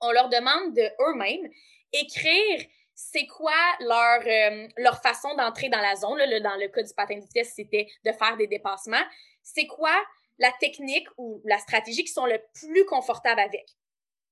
[0.00, 1.50] on leur demande de eux-mêmes
[1.92, 6.18] écrire c'est quoi leur, euh, leur façon d'entrer dans la zone.
[6.18, 9.04] Là, dans le cas du patin de vitesse, c'était de faire des dépassements.
[9.42, 9.94] C'est quoi
[10.38, 13.66] la technique ou la stratégie qui sont le plus confortables avec?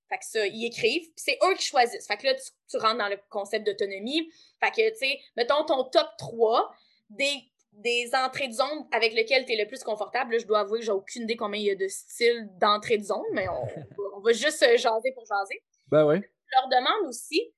[0.08, 2.06] Fait que ça, ils écrivent, c'est eux qui choisissent.
[2.06, 4.30] Fait que là, tu, rentres dans le concept d'autonomie.
[4.62, 6.72] Fait que, tu sais, mettons ton top 3
[7.10, 7.42] des,
[7.72, 10.38] des entrées de zone avec lesquelles tu es le plus confortable.
[10.38, 13.04] je dois avouer que j'ai aucune idée combien il y a de styles d'entrée de
[13.04, 15.62] zone, mais on, va juste jaser pour jaser.
[15.88, 16.16] Ben oui.
[16.20, 17.52] Je leur demande aussi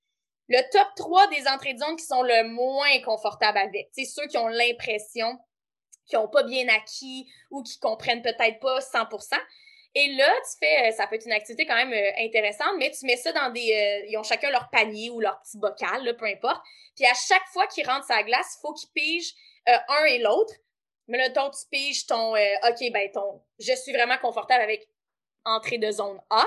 [0.48, 3.90] le top 3 des entrées de zone qui sont le moins confortables avec.
[3.92, 5.38] C'est ceux qui ont l'impression
[6.06, 9.34] qu'ils n'ont pas bien acquis ou qui comprennent peut-être pas 100%.
[9.94, 12.90] Et là, tu fais, euh, ça peut être une activité quand même euh, intéressante, mais
[12.90, 16.04] tu mets ça dans des, euh, ils ont chacun leur panier ou leur petit bocal,
[16.04, 16.62] là, peu importe.
[16.94, 19.34] Puis à chaque fois qu'ils rentrent sa glace, il faut qu'ils pigent
[19.66, 20.52] un et l'autre.
[21.08, 24.88] Mais là, ton, tu piges ton, ok, ben ton, je suis vraiment confortable avec
[25.44, 26.46] entrée de zone A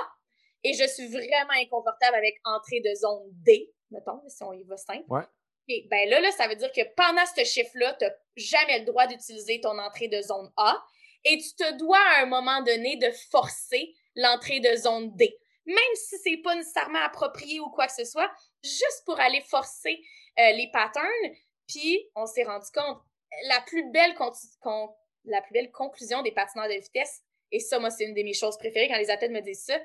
[0.64, 4.78] et je suis vraiment inconfortable avec entrée de zone D, mettons, si on y va
[4.78, 5.06] simple.
[5.08, 5.24] Ouais.
[5.68, 8.86] Et ben là, là, ça veut dire que pendant ce chiffre-là, tu n'as jamais le
[8.86, 10.84] droit d'utiliser ton entrée de zone A
[11.26, 15.38] et tu te dois à un moment donné de forcer l'entrée de zone D.
[15.66, 18.32] Même si c'est pas nécessairement approprié ou quoi que ce soit,
[18.64, 20.02] juste pour aller forcer
[20.40, 21.36] euh, les patterns.
[21.68, 23.02] Puis, on s'est rendu compte,
[23.48, 24.16] la plus belle
[25.26, 28.34] la plus belle conclusion des patineurs de vitesse, et ça, moi, c'est une de mes
[28.34, 29.80] choses préférées quand les athlètes me disent ça,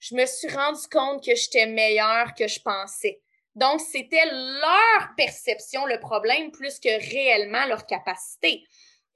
[0.00, 3.20] je me suis rendu compte que j'étais meilleure que je pensais.
[3.54, 8.64] Donc, c'était leur perception le problème plus que réellement leur capacité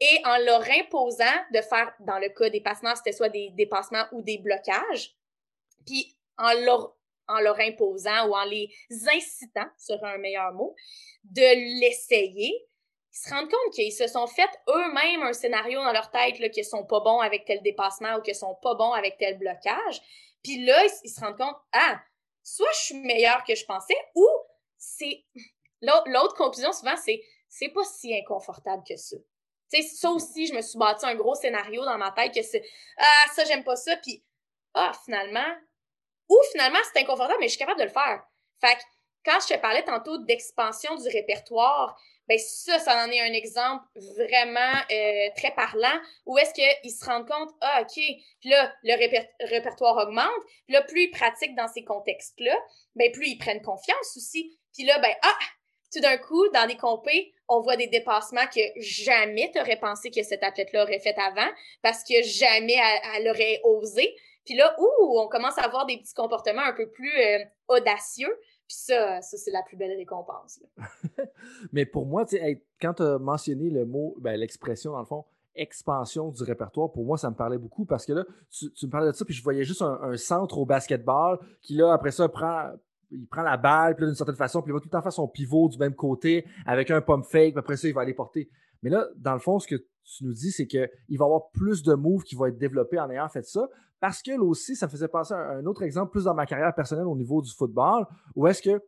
[0.04, 4.04] et en leur imposant de faire, dans le cas des patineurs, c'était soit des dépassements
[4.12, 5.16] ou des blocages,
[5.86, 6.94] puis en leur,
[7.26, 10.74] en leur imposant ou en les incitant, serait un meilleur mot,
[11.24, 12.66] de l'essayer,
[13.12, 16.50] ils se rendent compte qu'ils se sont fait eux-mêmes un scénario dans leur tête là,
[16.50, 20.02] qu'ils sont pas bons avec tel dépassement ou qu'ils sont pas bons avec tel blocage.
[20.42, 21.98] Puis là, ils, se rendent compte, ah,
[22.42, 24.28] soit je suis meilleur que je pensais, ou
[24.76, 25.24] c'est...
[25.80, 29.16] L'autre conclusion, souvent, c'est c'est pas si inconfortable que ça
[29.82, 32.64] ça aussi, je me suis bâti un gros scénario dans ma tête que c'est
[32.98, 34.22] Ah, ça, j'aime pas ça, puis
[34.74, 35.54] Ah, finalement.
[36.28, 38.24] Ou finalement, c'est inconfortable, mais je suis capable de le faire.
[38.60, 38.80] Fait que
[39.24, 41.98] quand je te parlais tantôt d'expansion du répertoire,
[42.28, 43.84] ben ça, ça en est un exemple
[44.16, 47.94] vraiment euh, très parlant où est-ce qu'ils se rendent compte, ah, OK,
[48.40, 50.30] puis là, le répertoire augmente,
[50.66, 52.56] puis là, plus ils pratiquent dans ces contextes-là,
[52.94, 54.58] ben plus ils prennent confiance aussi.
[54.74, 55.38] Puis là, ben, ah,
[55.94, 60.10] tout d'un coup, dans des compés, on voit des dépassements que jamais tu aurais pensé
[60.10, 61.48] que cet athlète-là aurait fait avant
[61.82, 62.76] parce que jamais
[63.16, 64.14] elle, aurait osé.
[64.44, 67.38] Puis là, ouh, on commence à avoir des petits comportements un peu plus euh,
[67.68, 68.34] audacieux.
[68.66, 70.60] Puis ça, ça c'est la plus belle récompense.
[71.72, 72.24] Mais pour moi,
[72.80, 75.24] quand tu as mentionné le mot, ben, l'expression, dans le fond,
[75.54, 79.06] expansion du répertoire, pour moi, ça me parlait beaucoup parce que là, tu, me parlais
[79.06, 82.28] de ça, puis je voyais juste un, un, centre au basketball qui, là, après ça,
[82.28, 82.72] prend,
[83.14, 85.12] il prend la balle, puis d'une certaine façon, puis il va tout le temps faire
[85.12, 88.14] son pivot du même côté avec un pump fake, puis après ça, il va aller
[88.14, 88.50] porter.
[88.82, 91.50] Mais là, dans le fond, ce que tu nous dis, c'est qu'il va y avoir
[91.50, 93.68] plus de moves qui vont être développés en ayant fait ça.
[94.00, 96.44] Parce que là aussi, ça me faisait penser à un autre exemple, plus dans ma
[96.44, 98.82] carrière personnelle au niveau du football, où est-ce que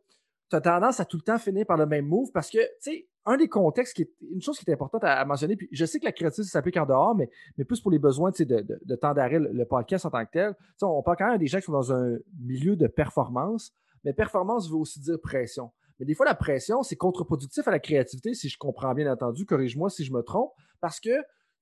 [0.49, 2.67] tu as tendance à tout le temps finir par le même move parce que, tu
[2.91, 5.85] sais, un des contextes qui est une chose qui est importante à, mentionner, puis je
[5.85, 8.79] sais que la créativité s'applique en dehors, mais, mais plus pour les besoins de, de,
[8.81, 10.55] de, temps d'arrêt, le, podcast en tant que tel.
[10.81, 13.73] on parle quand même des gens qui sont dans un milieu de performance.
[14.03, 15.71] Mais performance veut aussi dire pression.
[15.99, 19.45] Mais des fois, la pression, c'est contre-productif à la créativité, si je comprends bien entendu.
[19.45, 21.09] Corrige-moi si je me trompe, parce que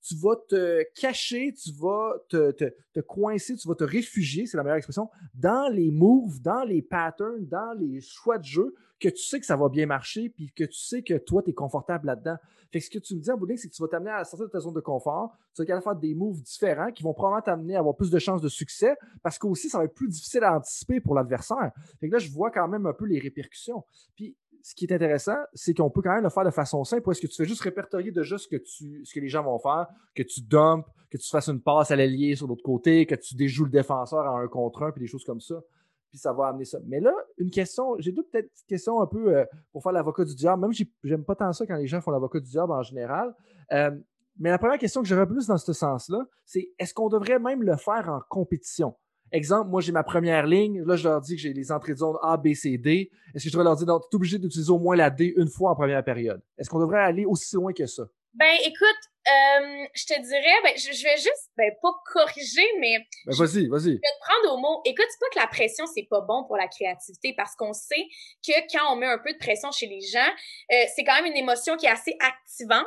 [0.05, 4.63] tu vas te cacher, tu vas te, te, coincer, tu vas te réfugier, c'est la
[4.63, 9.23] meilleure expression, dans les moves, dans les patterns, dans les choix de jeu que tu
[9.23, 12.07] sais que ça va bien marcher, puis que tu sais que toi, tu es confortable
[12.07, 12.37] là-dedans.
[12.71, 14.23] Fait que ce que tu me dis en bout c'est que tu vas t'amener à
[14.23, 17.41] sortir de ta zone de confort, tu vas faire des moves différents qui vont probablement
[17.41, 20.43] t'amener à avoir plus de chances de succès, parce qu'aussi, ça va être plus difficile
[20.43, 21.71] à anticiper pour l'adversaire.
[21.99, 23.83] Fait que là, je vois quand même un peu les répercussions.
[24.15, 24.35] Puis
[24.65, 27.11] ce qui est intéressant, c'est qu'on peut quand même le faire de façon simple.
[27.11, 29.59] Est-ce que tu fais juste répertorier juste ce que, tu, ce que les gens vont
[29.59, 29.85] faire,
[30.15, 33.35] que tu dumpes, que tu fasses une passe à l'allié sur l'autre côté, que tu
[33.35, 35.61] déjoues le défenseur en un contre un, puis des choses comme ça.
[36.09, 36.79] Puis ça va amener ça.
[36.87, 40.33] Mais là, une question, j'ai deux peut-être questions un peu euh, pour faire l'avocat du
[40.33, 40.63] diable.
[40.63, 40.71] Même
[41.03, 43.35] j'aime pas tant ça quand les gens font l'avocat du diable en général.
[43.71, 43.91] Euh,
[44.39, 47.61] Mais la première question que j'aurais plus dans ce sens-là, c'est est-ce qu'on devrait même
[47.61, 48.95] le faire en compétition?
[49.31, 50.83] Exemple, moi, j'ai ma première ligne.
[50.83, 53.11] Là, je leur dis que j'ai les entrées de zone A, B, C, D.
[53.33, 55.33] Est-ce que je devrais leur dire, non, tu es obligé d'utiliser au moins la D
[55.35, 56.41] une fois en première période?
[56.57, 58.03] Est-ce qu'on devrait aller aussi loin que ça?
[58.35, 62.99] Ben, écoute, euh, je te dirais, ben, je, vais juste, ben, pas corriger, mais.
[63.25, 63.83] Ben, vas-y, vas-y.
[63.83, 64.81] Je vais te prendre au mot.
[64.85, 68.05] Écoute, c'est pas que la pression, c'est pas bon pour la créativité parce qu'on sait
[68.45, 70.29] que quand on met un peu de pression chez les gens,
[70.71, 72.85] euh, c'est quand même une émotion qui est assez activante,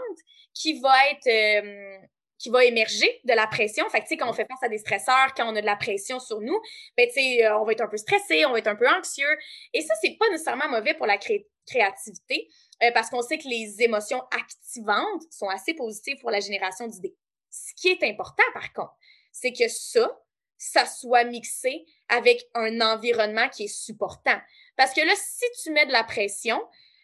[0.52, 1.96] qui va être, euh,
[2.38, 3.88] qui va émerger de la pression.
[3.90, 5.66] Fait que, tu sais, quand on fait face à des stresseurs, quand on a de
[5.66, 6.58] la pression sur nous,
[6.96, 8.88] ben, tu sais, euh, on va être un peu stressé, on va être un peu
[8.88, 9.36] anxieux.
[9.74, 12.48] Et ça, c'est pas nécessairement mauvais pour la créativité
[12.82, 17.16] euh, parce qu'on sait que les émotions activantes sont assez positives pour la génération d'idées.
[17.50, 18.94] Ce qui est important, par contre,
[19.32, 20.08] c'est que ça,
[20.56, 24.38] ça soit mixé avec un environnement qui est supportant.
[24.76, 26.62] Parce que là, si tu mets de la pression,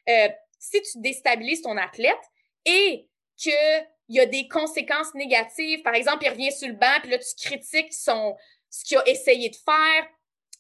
[0.09, 0.28] euh,
[0.59, 2.22] si tu déstabilises ton athlète
[2.64, 3.09] et
[3.43, 5.83] que il y a des conséquences négatives.
[5.83, 8.37] Par exemple, il revient sur le banc, puis là, tu critiques son,
[8.71, 10.09] ce qu'il a essayé de faire,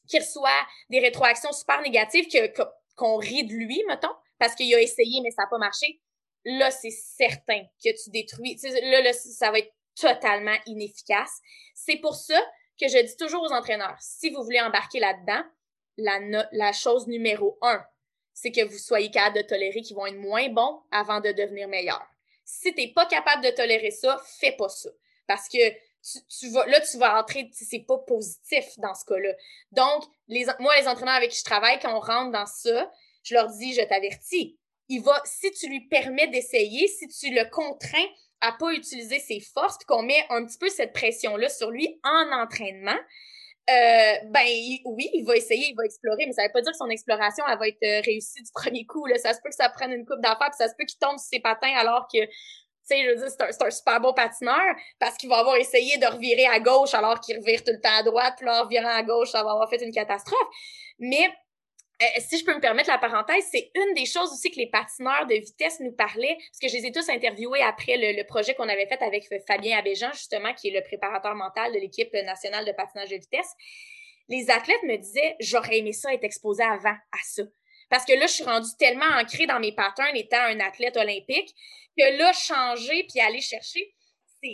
[0.08, 2.26] qu'il reçoit des rétroactions super négatives,
[2.96, 6.00] qu'on rit de lui, mettons, parce qu'il a essayé, mais ça n'a pas marché.
[6.44, 8.58] Là, c'est certain que tu détruis.
[8.62, 11.40] Là, là, ça va être totalement inefficace.
[11.74, 12.40] C'est pour ça
[12.80, 15.42] que je dis toujours aux entraîneurs, si vous voulez embarquer là-dedans,
[15.96, 17.84] la, la chose numéro un,
[18.32, 21.68] c'est que vous soyez capable de tolérer qu'ils vont être moins bons avant de devenir
[21.68, 22.13] meilleurs.
[22.44, 24.90] Si t'es pas capable de tolérer ça, fais pas ça.
[25.26, 25.58] Parce que
[26.28, 29.32] tu, vas, là, tu vas entrer, c'est pas positif dans ce cas-là.
[29.72, 30.04] Donc,
[30.60, 32.90] moi, les entraîneurs avec qui je travaille, quand on rentre dans ça,
[33.22, 37.48] je leur dis, je t'avertis, il va, si tu lui permets d'essayer, si tu le
[37.48, 38.06] contrains
[38.40, 42.32] à pas utiliser ses forces, qu'on met un petit peu cette pression-là sur lui en
[42.32, 42.98] entraînement,
[43.70, 44.46] euh, ben
[44.84, 47.44] oui, il va essayer, il va explorer, mais ça veut pas dire que son exploration
[47.48, 49.06] elle va être euh, réussie du premier coup.
[49.06, 49.16] Là.
[49.18, 51.18] Ça se peut que ça prenne une coupe d'affaires, puis ça se peut qu'il tombe
[51.18, 52.30] sur ses patins alors que, tu
[52.82, 54.60] sais, je veux dire, c'est un, super bon patineur
[54.98, 57.96] parce qu'il va avoir essayé de revirer à gauche alors qu'il revire tout le temps
[57.98, 60.48] à droite, puis là, en revirant à gauche, ça va avoir fait une catastrophe.
[60.98, 61.30] Mais
[62.02, 64.68] euh, si je peux me permettre la parenthèse, c'est une des choses aussi que les
[64.68, 68.54] patineurs de vitesse nous parlaient, parce que je les ai tous interviewés après le, projet
[68.54, 72.64] qu'on avait fait avec Fabien Abéjean, justement, qui est le préparateur mental de l'équipe nationale
[72.64, 73.52] de patinage de vitesse.
[74.28, 77.42] Les athlètes me disaient, j'aurais aimé ça être exposé avant à ça.
[77.90, 81.54] Parce que là, je suis rendue tellement ancrée dans mes patterns étant un athlète olympique
[81.96, 83.94] que là, changer puis aller chercher,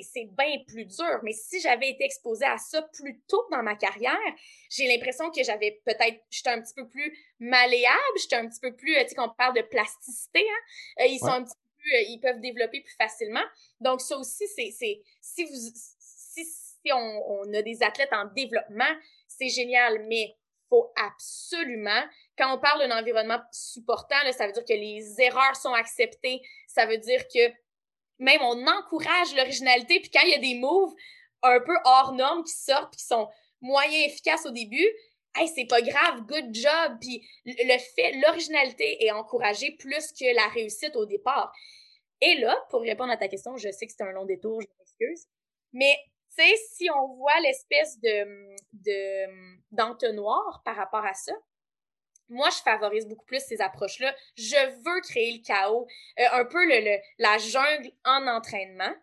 [0.02, 1.20] c'est bien plus dur.
[1.22, 4.16] Mais si j'avais été exposée à ça plus tôt dans ma carrière,
[4.70, 8.74] j'ai l'impression que j'avais peut-être, j'étais un petit peu plus malléable, j'étais un petit peu
[8.74, 11.94] plus, tu sais, qu'on parle de plasticité, hein, euh, ils sont un petit peu plus,
[11.94, 13.44] euh, ils peuvent développer plus facilement.
[13.80, 14.70] Donc, ça aussi, c'est,
[15.20, 15.54] si vous,
[15.98, 18.92] si, si on, on, a des athlètes en développement,
[19.26, 20.36] c'est génial, mais
[20.70, 22.02] faut absolument,
[22.38, 26.40] quand on parle d'un environnement supportant, là, ça veut dire que les erreurs sont acceptées,
[26.68, 27.52] ça veut dire que
[28.20, 30.00] même on encourage l'originalité.
[30.00, 30.94] Puis quand il y a des moves
[31.42, 33.28] un peu hors normes qui sortent, qui sont
[33.60, 34.86] moyens efficaces au début,
[35.34, 36.98] hey, c'est pas grave, good job.
[37.00, 41.52] Puis le fait, l'originalité est encouragée plus que la réussite au départ.
[42.20, 44.66] Et là, pour répondre à ta question, je sais que c'est un long détour, je
[44.78, 45.26] m'excuse.
[45.72, 45.96] Mais,
[46.36, 49.26] tu sais, si on voit l'espèce de,
[49.70, 51.32] d'entonnoir par rapport à ça,
[52.30, 54.14] moi, je favorise beaucoup plus ces approches-là.
[54.36, 55.86] Je veux créer le chaos,
[56.18, 58.94] euh, un peu le, la jungle en entraînement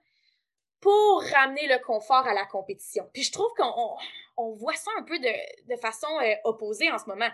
[0.80, 3.09] pour ramener le confort à la compétition.
[3.13, 3.97] Puis je trouve qu'on
[4.38, 7.30] on, voit ça un peu de, de façon euh, opposée en ce moment.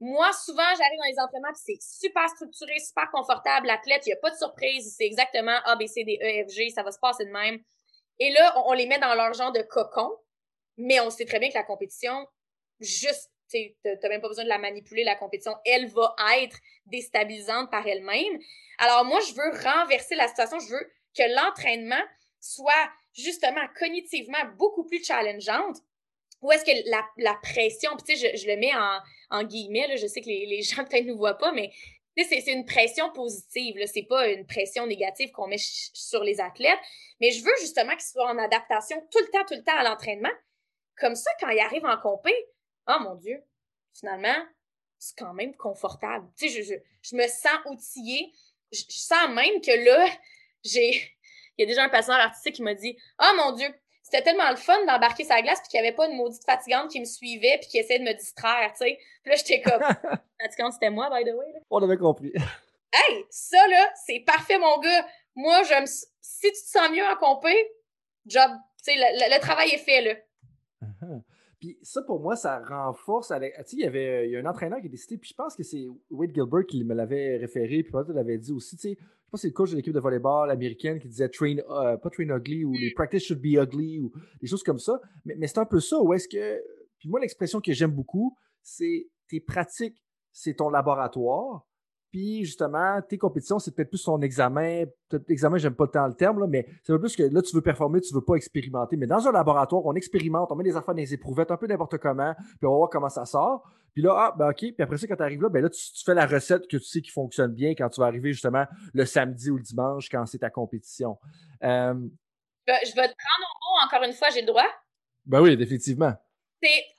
[0.00, 3.66] Moi, souvent, j'arrive dans les entraînements, puis c'est super structuré, super confortable.
[3.66, 4.94] L'athlète, il n'y a pas de surprise.
[4.96, 6.70] C'est exactement A, B, C, D, E, F, G.
[6.70, 7.62] Ça va se passer de même.
[8.18, 10.10] Et là, on, on les met dans leur genre de cocon.
[10.78, 12.26] Mais on sait très bien que la compétition,
[12.80, 15.54] juste tu n'as même pas besoin de la manipuler, la compétition.
[15.64, 18.38] Elle va être déstabilisante par elle-même.
[18.78, 20.58] Alors moi, je veux renverser la situation.
[20.58, 22.02] Je veux que l'entraînement
[22.40, 25.78] soit justement cognitivement beaucoup plus challengeante.
[26.40, 28.98] Ou est-ce que la, la pression, tu sais, je, le mets en,
[29.30, 31.70] en guillemets, là, je sais que les, les gens peut-être ne nous voient pas, mais
[32.16, 36.78] c'est une pression positive, c'est pas une pression négative qu'on met sur les athlètes,
[37.20, 39.84] mais je veux justement qu'ils soient en adaptation tout le temps, tout le temps à
[39.84, 40.32] l'entraînement.
[40.98, 42.34] Comme ça, quand ils arrivent en compé,
[42.88, 43.42] oh mon Dieu,
[43.94, 44.46] finalement,
[44.98, 46.28] c'est quand même confortable.
[46.36, 48.32] Tu sais, je, je, me sens outillée.
[48.72, 50.06] Je, sens même que là,
[50.64, 50.92] j'ai.
[51.58, 53.68] Il y a déjà un patient artistique qui m'a dit Oh mon Dieu,
[54.02, 56.90] c'était tellement le fun d'embarquer sa glace puis qu'il n'y avait pas une maudite fatigante
[56.90, 58.98] qui me suivait puis qui essayait de me distraire, tu sais.
[59.22, 59.82] Puis là, j'étais comme
[60.40, 61.52] fatigante, c'était moi, by the way.
[61.68, 62.32] On avait compris.
[62.92, 65.06] hey, ça là, c'est parfait, mon gars.
[65.34, 65.86] Moi, je me...
[65.86, 66.06] si
[66.40, 67.54] tu te sens mieux en compé,
[68.26, 68.50] job,
[68.84, 70.14] tu sais, le, le, travail est fait, là.
[70.82, 71.22] Uh-huh.
[71.62, 73.54] Puis ça, pour moi, ça renforce avec.
[73.54, 75.34] Tu sais, il y avait il y a un entraîneur qui a décidé, puis je
[75.36, 78.82] pense que c'est Wade Gilbert qui me l'avait référé, puis peut-être l'avait dit aussi, tu
[78.82, 81.54] sais, je pas si c'est le coach de l'équipe de volleyball américaine qui disait train,
[81.58, 84.10] euh, pas train ugly ou les practice should be ugly ou
[84.40, 85.00] des choses comme ça.
[85.24, 86.02] Mais, mais c'est un peu ça.
[86.02, 86.60] Où est-ce que.
[86.98, 90.02] Puis moi, l'expression que j'aime beaucoup, c'est tes pratiques,
[90.32, 91.64] c'est ton laboratoire.
[92.12, 94.84] Puis justement, tes compétitions, c'est peut-être plus ton examen.
[95.08, 97.40] Peut-être l'examen, j'aime pas tant le terme, là, mais c'est un peu plus que là,
[97.40, 98.98] tu veux performer, tu veux pas expérimenter.
[98.98, 101.66] Mais dans un laboratoire, on expérimente, on met des affaires dans les éprouvettes, un peu
[101.66, 103.66] n'importe comment, puis on va voir comment ça sort.
[103.94, 104.58] Puis là, ah, ben OK.
[104.58, 106.84] Puis après ça, quand tu arrives là, ben là, tu, fais la recette que tu
[106.84, 110.26] sais qui fonctionne bien quand tu vas arriver justement le samedi ou le dimanche quand
[110.26, 111.16] c'est ta compétition.
[111.64, 111.94] Euh,
[112.66, 114.68] je vais te prendre au mot encore une fois, j'ai le droit?
[115.24, 116.12] Ben oui, définitivement.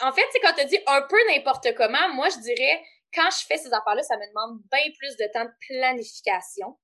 [0.01, 2.82] En fait, c'est quand tu dis un peu n'importe comment, moi, je dirais
[3.14, 6.78] quand je fais ces affaires-là, ça me demande bien plus de temps de planification.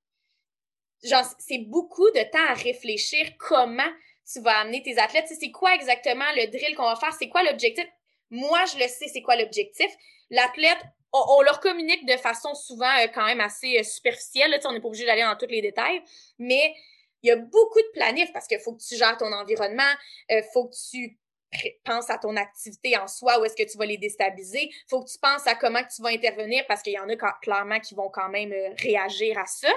[1.04, 3.90] Genre, c'est beaucoup de temps à réfléchir comment
[4.32, 5.28] tu vas amener tes athlètes.
[5.28, 7.14] c'est quoi exactement le drill qu'on va faire?
[7.14, 7.86] C'est quoi l'objectif?
[8.30, 9.90] Moi, je le sais, c'est quoi l'objectif.
[10.30, 10.78] L'athlète,
[11.12, 14.52] on, leur communique de façon souvent euh, quand même assez euh, superficielle.
[14.52, 16.02] Là, on n'est pas obligé d'aller dans tous les détails,
[16.38, 16.76] mais
[17.24, 19.92] il y a beaucoup de planifs parce qu'il faut que tu gères ton environnement,
[20.30, 21.18] il euh, faut que tu
[21.84, 24.72] pense à ton activité en soi, où est-ce que tu vas les déstabiliser.
[24.88, 27.80] faut que tu penses à comment tu vas intervenir parce qu'il y en a clairement
[27.80, 29.70] qui vont quand même euh, réagir à ça.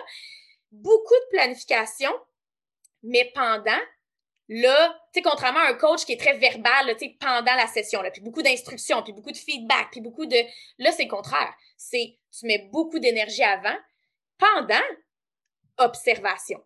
[0.71, 2.13] Beaucoup de planification,
[3.03, 3.81] mais pendant,
[4.49, 7.67] là, tu sais, contrairement à un coach qui est très verbal, tu sais, pendant la
[7.67, 10.39] session, là, puis beaucoup d'instructions, puis beaucoup de feedback, puis beaucoup de...
[10.79, 11.55] Là, c'est le contraire.
[11.77, 13.77] C'est, tu mets beaucoup d'énergie avant.
[14.39, 14.83] Pendant,
[15.79, 16.63] observation.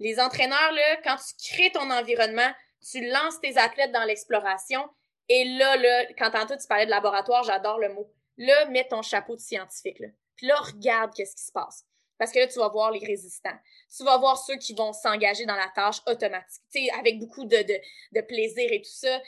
[0.00, 2.50] Les entraîneurs, là, quand tu crées ton environnement,
[2.90, 4.88] tu lances tes athlètes dans l'exploration.
[5.28, 8.10] Et là, là, quand tantôt tu parlais de laboratoire, j'adore le mot.
[8.36, 10.02] Là, mets ton chapeau de scientifique.
[10.36, 11.86] Puis là, regarde qu'est-ce qui se passe.
[12.18, 13.56] Parce que là, tu vas voir les résistants.
[13.96, 18.72] Tu vas voir ceux qui vont s'engager dans la tâche automatique, avec beaucoup de, plaisir
[18.72, 19.20] et tout ça.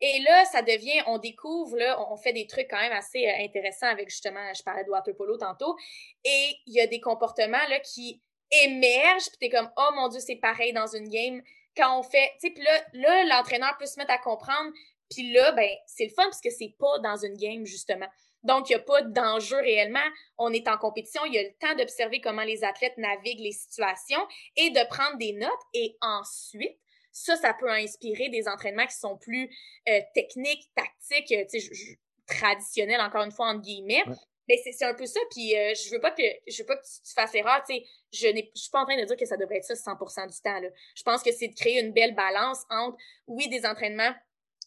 [0.00, 3.44] Et là, ça devient, on découvre, là, on fait des trucs quand même assez euh,
[3.44, 5.76] intéressants avec justement, je parlais de water polo tantôt,
[6.24, 10.36] et il y a des comportements qui émergent, puis t'es comme, oh mon Dieu, c'est
[10.36, 11.42] pareil dans une game
[11.76, 14.70] quand on fait, tu sais, puis là, là l'entraîneur peut se mettre à comprendre,
[15.10, 18.06] puis là, ben, c'est le fun parce que c'est pas dans une game, justement.
[18.42, 19.98] Donc, il n'y a pas d'enjeu réellement.
[20.38, 21.24] On est en compétition.
[21.26, 25.18] Il y a le temps d'observer comment les athlètes naviguent les situations et de prendre
[25.18, 25.50] des notes.
[25.74, 26.78] Et ensuite,
[27.12, 29.50] ça, ça peut inspirer des entraînements qui sont plus
[29.88, 31.44] euh, techniques, tactiques, euh,
[32.26, 34.04] traditionnels, encore une fois, entre guillemets.
[34.50, 35.20] Mais c'est un peu ça.
[35.30, 37.62] Puis euh, je veux pas que je veux pas que tu, fasses erreur.
[37.68, 39.74] Tu sais, je je suis pas en train de dire que ça devrait être ça
[39.74, 40.58] 100% du temps.
[40.58, 40.68] Là.
[40.96, 42.96] Je pense que c'est de créer une belle balance entre
[43.28, 44.12] oui des entraînements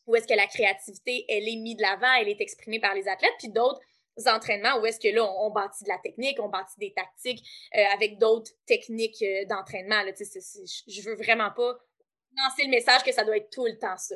[0.07, 3.09] où est-ce que la créativité elle est mise de l'avant, elle est exprimée par les
[3.09, 3.81] athlètes, puis d'autres
[4.27, 7.83] entraînements où est-ce que là on, bâtit de la technique, on bâtit des tactiques euh,
[7.93, 10.01] avec d'autres techniques euh, d'entraînement.
[10.87, 11.77] Je veux vraiment pas
[12.37, 14.15] lancer le message que ça doit être tout le temps ça.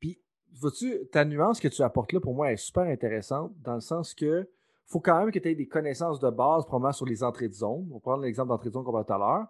[0.00, 0.20] Puis,
[0.52, 4.14] vois-tu, ta nuance que tu apportes là pour moi est super intéressante dans le sens
[4.14, 4.48] que
[4.86, 7.54] faut quand même que tu aies des connaissances de base, probablement sur les entrées de
[7.54, 7.86] zone.
[7.90, 9.46] On va prendre l'exemple d'entrée de zone qu'on va tout à l'heure.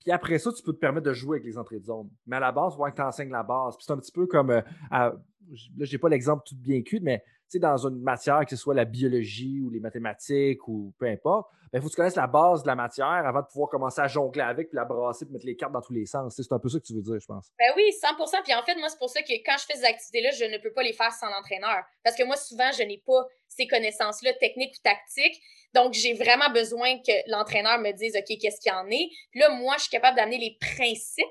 [0.00, 2.08] Puis après ça, tu peux te permettre de jouer avec les entrées de zone.
[2.26, 3.76] Mais à la base, il faut que tu enseignes la base.
[3.76, 4.50] Puis c'est un petit peu comme.
[4.50, 5.14] Euh, là,
[5.50, 7.22] je n'ai pas l'exemple tout bien cuit, mais
[7.58, 11.78] dans une matière, que ce soit la biologie ou les mathématiques ou peu importe, il
[11.78, 14.08] ben, faut que tu connaisses la base de la matière avant de pouvoir commencer à
[14.08, 16.34] jongler avec, puis la brasser, puis mettre les cartes dans tous les sens.
[16.34, 17.52] C'est un peu ça que tu veux dire, je pense.
[17.60, 19.84] Ben oui, 100% Puis en fait, moi, c'est pour ça que quand je fais ces
[19.84, 21.84] activités-là, je ne peux pas les faire sans l'entraîneur.
[22.02, 25.40] Parce que moi, souvent, je n'ai pas ces connaissances-là, techniques ou tactiques.
[25.72, 29.08] Donc, j'ai vraiment besoin que l'entraîneur me dise, OK, qu'est-ce qu'il y en est?
[29.34, 31.24] Là, moi, je suis capable d'amener les principes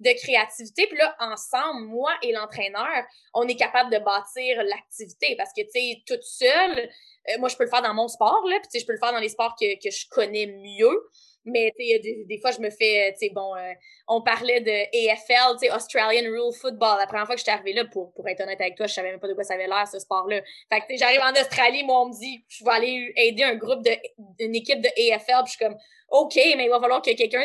[0.00, 0.86] de créativité.
[0.86, 5.70] Puis là, ensemble, moi et l'entraîneur, on est capable de bâtir l'activité parce que, tu
[5.72, 6.90] sais, toute seule,
[7.28, 8.92] euh, moi, je peux le faire dans mon sport, là, puis tu sais, je peux
[8.92, 11.08] le faire dans les sports que, que je connais mieux.
[11.46, 13.72] Mais des, des, fois, je me fais, tu sais, bon, euh,
[14.08, 14.70] on parlait de
[15.10, 16.98] AFL, tu sais, Australian Rule Football.
[16.98, 19.10] La première fois que j'étais arrivée là, pour, pour être honnête avec toi, je savais
[19.10, 20.42] même pas de quoi ça avait l'air, ce sport-là.
[20.70, 23.42] Fait que, tu sais, j'arrive en Australie, moi, on me dit, je vais aller aider
[23.42, 23.90] un groupe de,
[24.38, 25.78] une équipe de AFL, puis je suis comme,
[26.10, 27.42] OK, mais il va falloir que quelqu'un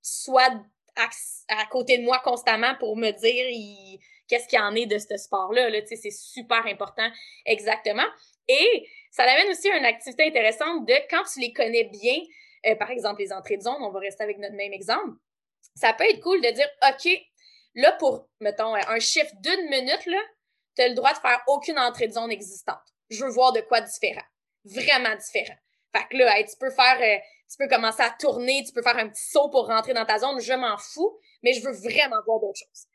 [0.00, 0.54] soit
[0.96, 3.96] à, côté de moi constamment pour me dire
[4.28, 5.70] qu'est-ce qu'il y en est de ce sport-là.
[5.70, 7.08] Là, c'est super important,
[7.44, 8.06] exactement.
[8.48, 12.16] Et ça amène aussi à une activité intéressante de quand tu les connais bien,
[12.66, 15.16] euh, par exemple les entrées de zone, on va rester avec notre même exemple,
[15.74, 17.20] ça peut être cool de dire, OK,
[17.74, 20.06] là, pour, mettons, un chiffre d'une minute,
[20.76, 22.82] tu as le droit de faire aucune entrée de zone existante.
[23.10, 24.24] Je veux voir de quoi différent.
[24.64, 25.56] Vraiment différent.
[25.94, 27.18] Fait que là, tu peux faire, euh,
[27.50, 30.18] tu peux commencer à tourner, tu peux faire un petit saut pour rentrer dans ta
[30.18, 32.86] zone, je m'en fous, mais je veux vraiment voir d'autres choses.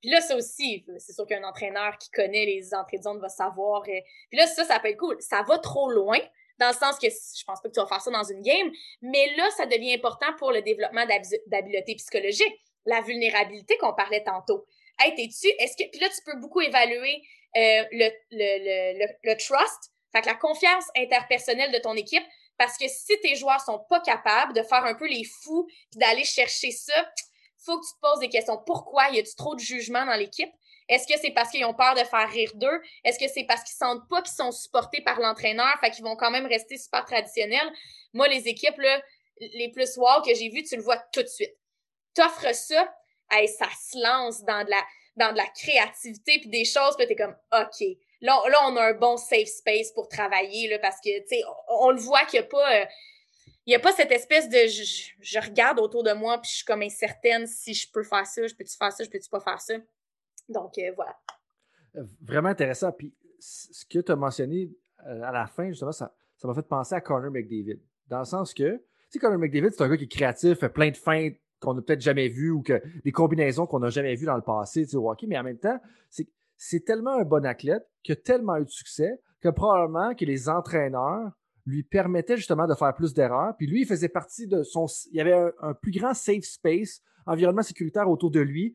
[0.00, 3.28] Puis là, ça aussi, c'est sûr qu'un entraîneur qui connaît les entrées de zone va
[3.28, 3.82] savoir.
[3.82, 4.00] Euh,
[4.30, 5.16] puis là, ça, ça peut être cool.
[5.20, 6.18] Ça va trop loin,
[6.58, 8.70] dans le sens que je pense pas que tu vas faire ça dans une game,
[9.02, 11.06] mais là, ça devient important pour le développement
[11.46, 14.66] d'habileté psychologique, la vulnérabilité qu'on parlait tantôt.
[14.98, 17.22] Hey, t'es-tu, est-ce que, puis là, tu peux beaucoup évaluer
[17.56, 22.24] euh, le, le, le, le, trust, fait que la confiance interpersonnelle de ton équipe
[22.58, 25.98] Parce que si tes joueurs sont pas capables de faire un peu les fous puis
[25.98, 26.92] d'aller chercher ça,
[27.64, 28.58] faut que tu te poses des questions.
[28.66, 29.08] Pourquoi?
[29.10, 30.50] Y a-tu trop de jugement dans l'équipe?
[30.88, 32.80] Est-ce que c'est parce qu'ils ont peur de faire rire d'eux?
[33.04, 35.78] Est-ce que c'est parce qu'ils sentent pas qu'ils sont supportés par l'entraîneur?
[35.80, 37.70] Fait qu'ils vont quand même rester super traditionnels?
[38.14, 39.02] Moi, les équipes, là,
[39.40, 41.54] les plus wow que j'ai vues, tu le vois tout de suite.
[42.14, 42.92] T'offres ça,
[43.30, 44.82] hey, ça se lance dans de la,
[45.16, 47.86] dans de la créativité puis des choses, puis t'es comme, OK.
[48.20, 51.90] Là, on a un bon safe space pour travailler, là, parce que, tu sais, on,
[51.90, 52.82] le voit qu'il n'y a pas...
[52.82, 52.84] Euh,
[53.66, 56.64] il n'y a pas cette espèce de je, regarde autour de moi puis je suis
[56.64, 59.60] comme incertaine si je peux faire ça, je peux-tu faire ça, je peux-tu pas faire
[59.60, 59.74] ça.
[60.48, 61.14] Donc euh, voilà.
[61.96, 62.92] Euh, vraiment intéressant.
[62.92, 64.70] Puis ce que tu as mentionné
[65.04, 66.10] à la fin, justement, ça
[66.44, 67.78] m'a fait penser à Connor McDavid.
[68.06, 70.70] Dans le sens que, tu sais, Connor McDavid, c'est un gars qui est créatif, fait
[70.70, 74.14] plein de feintes qu'on n'a peut-être jamais vues ou que des combinaisons qu'on n'a jamais
[74.14, 76.26] vues dans le passé, tu sais, au mais en même temps, c'est
[76.84, 81.30] tellement un bon athlète qui a tellement eu de succès que probablement que les entraîneurs
[81.64, 83.54] lui permettait justement de faire plus d'erreurs.
[83.56, 84.86] Puis lui, il faisait partie de son.
[85.12, 88.74] Il y avait un, plus grand safe space, environnement sécuritaire autour de lui,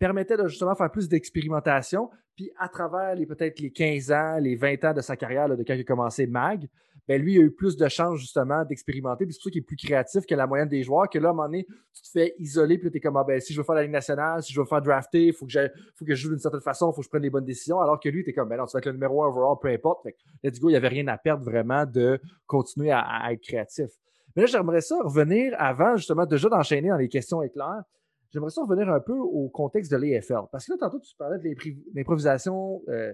[0.00, 2.10] permettait de justement faire plus d'expérimentation.
[2.34, 5.62] Puis à travers les peut-être les 15 ans, les 20 ans de sa carrière, de
[5.62, 6.68] quand il a commencé MAG,
[7.06, 9.26] ben lui, il a eu plus de chances justement d'expérimenter.
[9.26, 11.28] Puis c'est pour ça qu'il est plus créatif que la moyenne des joueurs, que là,
[11.28, 13.52] à un moment donné, tu te fais isoler, puis tu es comme, ah, ben, si
[13.52, 15.68] je veux faire la Ligue nationale, si je veux faire drafter, il faut, que
[16.04, 17.80] que je joue d'une certaine façon, il faut que je prenne les bonnes décisions.
[17.80, 19.56] Alors que lui, tu es comme, ben non, tu vas être le numéro un overall,
[19.60, 20.04] peu importe.
[20.04, 23.90] Fait let's go, il n'y avait rien à perdre vraiment de continuer à, être créatif.
[24.36, 27.82] Mais là, j'aimerais ça revenir avant, justement, déjà d'enchaîner dans les questions éclairs.
[28.30, 30.46] J'aimerais ça revenir un peu au contexte de l'EFL.
[30.52, 31.50] Parce que là, tantôt, tu parlais de
[31.94, 33.12] l'improvisation euh,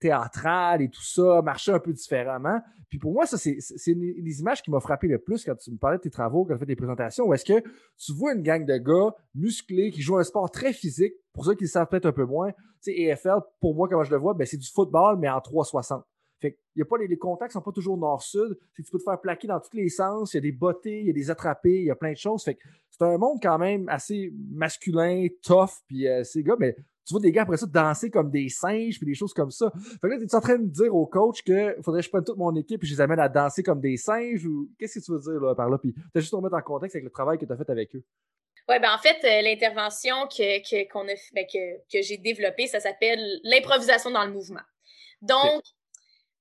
[0.00, 2.60] théâtrale et tout ça, marcher un peu différemment.
[2.88, 5.76] Puis pour moi, ça, c'est les images qui m'ont frappé le plus quand tu me
[5.76, 7.60] parlais de tes travaux, quand tu fais des présentations, où est-ce que
[7.96, 11.54] tu vois une gang de gars musclés qui jouent un sport très physique, pour ceux
[11.54, 12.52] qui le savent peut-être un peu moins.
[12.52, 15.40] Tu sais, EFL, pour moi, comment je le vois, ben, c'est du football, mais en
[15.40, 16.04] 360.
[16.44, 18.58] Fait y a pas les, contacts sont pas toujours nord-sud.
[18.74, 20.34] Tu peux te faire plaquer dans tous les sens.
[20.34, 22.18] Il y a des bottées, il y a des attrapés, il y a plein de
[22.18, 22.44] choses.
[22.44, 26.76] Fait que c'est un monde quand même assez masculin, tough, puis euh, ces gars, mais
[27.06, 29.72] tu vois des gars après ça danser comme des singes puis des choses comme ça.
[29.74, 32.24] Fait que là, t'es en train de dire au coach que faudrait que je prenne
[32.24, 35.04] toute mon équipe et je les amène à danser comme des singes ou qu'est-ce que
[35.04, 35.78] tu veux dire par là?
[35.78, 38.04] Puis t'as juste remettre en contexte avec le travail que tu as fait avec eux.
[38.68, 42.80] Ouais, ben en fait, euh, l'intervention que, qu'on a, ben, que, que j'ai développée, ça
[42.80, 44.62] s'appelle l'improvisation dans le mouvement.
[45.20, 45.62] Donc,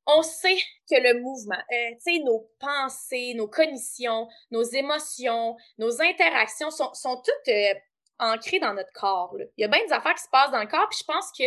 [0.06, 0.58] on sait
[0.90, 6.92] que le mouvement, euh, tu sais, nos pensées, nos cognitions, nos émotions, nos interactions sont,
[6.94, 7.74] toutes euh,
[8.20, 9.36] ancré dans notre corps.
[9.58, 11.32] Il y a bien des affaires qui se passent dans le corps, puis je pense
[11.38, 11.44] que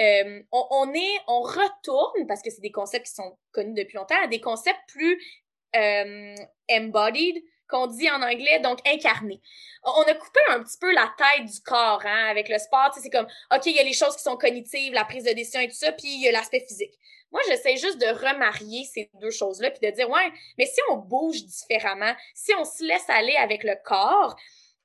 [0.00, 4.40] euh, on, retourne, parce que c'est des concepts qui sont connus depuis longtemps, à des
[4.40, 5.22] concepts plus
[5.74, 9.40] embodied, qu'on dit en anglais, donc incarné.
[9.82, 12.94] On a coupé un petit peu la tête du corps hein, avec le sport.
[13.00, 15.60] C'est comme, OK, il y a les choses qui sont cognitives, la prise de décision
[15.60, 16.98] et tout ça, puis il y a l'aspect physique.
[17.32, 20.96] Moi, j'essaie juste de remarier ces deux choses-là, puis de dire, ouais, mais si on
[20.96, 24.36] bouge différemment, si on se laisse aller avec le corps,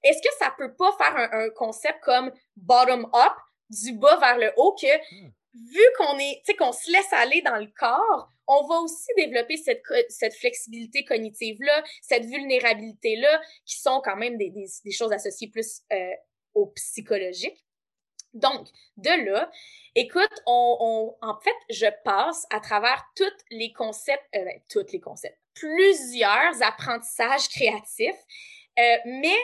[0.04, 3.34] est-ce que ça peut pas faire un, concept comme bottom-up,
[3.70, 5.32] du bas vers le haut, que hmm.
[5.56, 9.10] Vu qu'on est, tu sais, qu'on se laisse aller dans le corps, on va aussi
[9.18, 15.49] développer cette, cette flexibilité cognitive-là, cette vulnérabilité-là, qui sont quand même des, des, choses associées
[15.49, 16.12] plus euh,
[16.53, 17.66] au psychologique.
[18.34, 19.49] Donc, de là,
[19.95, 20.78] écoute, on,
[21.22, 25.39] on, en fait, je passe à travers tous les concepts, euh, ben, tous les concepts,
[25.53, 28.20] plusieurs apprentissages créatifs,
[28.78, 29.38] euh, mais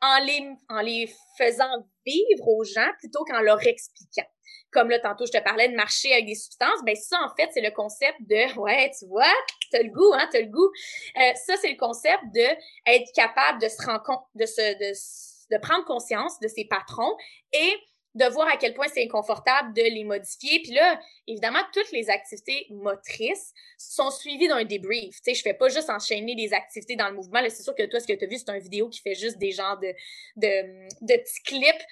[0.00, 4.26] en les, en les faisant vivre aux gens plutôt qu'en leur expliquant.
[4.70, 7.50] Comme là, tantôt, je te parlais de marcher avec des substances, ben ça, en fait,
[7.52, 9.32] c'est le concept de, ouais, tu vois,
[9.70, 10.70] t'as le goût, hein, t'as le goût.
[11.16, 12.46] Euh, ça, c'est le concept de
[12.86, 17.14] être capable de se rendre compte, de se, de, de prendre conscience de ses patrons
[17.52, 17.74] et
[18.14, 20.60] de voir à quel point c'est inconfortable de les modifier.
[20.60, 25.16] Puis là, évidemment, toutes les activités motrices sont suivies d'un débrief.
[25.16, 27.40] Tu sais, je fais pas juste enchaîner des activités dans le mouvement.
[27.48, 29.38] C'est sûr que toi, ce que tu as vu, c'est une vidéo qui fait juste
[29.38, 29.94] des genres de,
[30.36, 31.82] de, de petits clips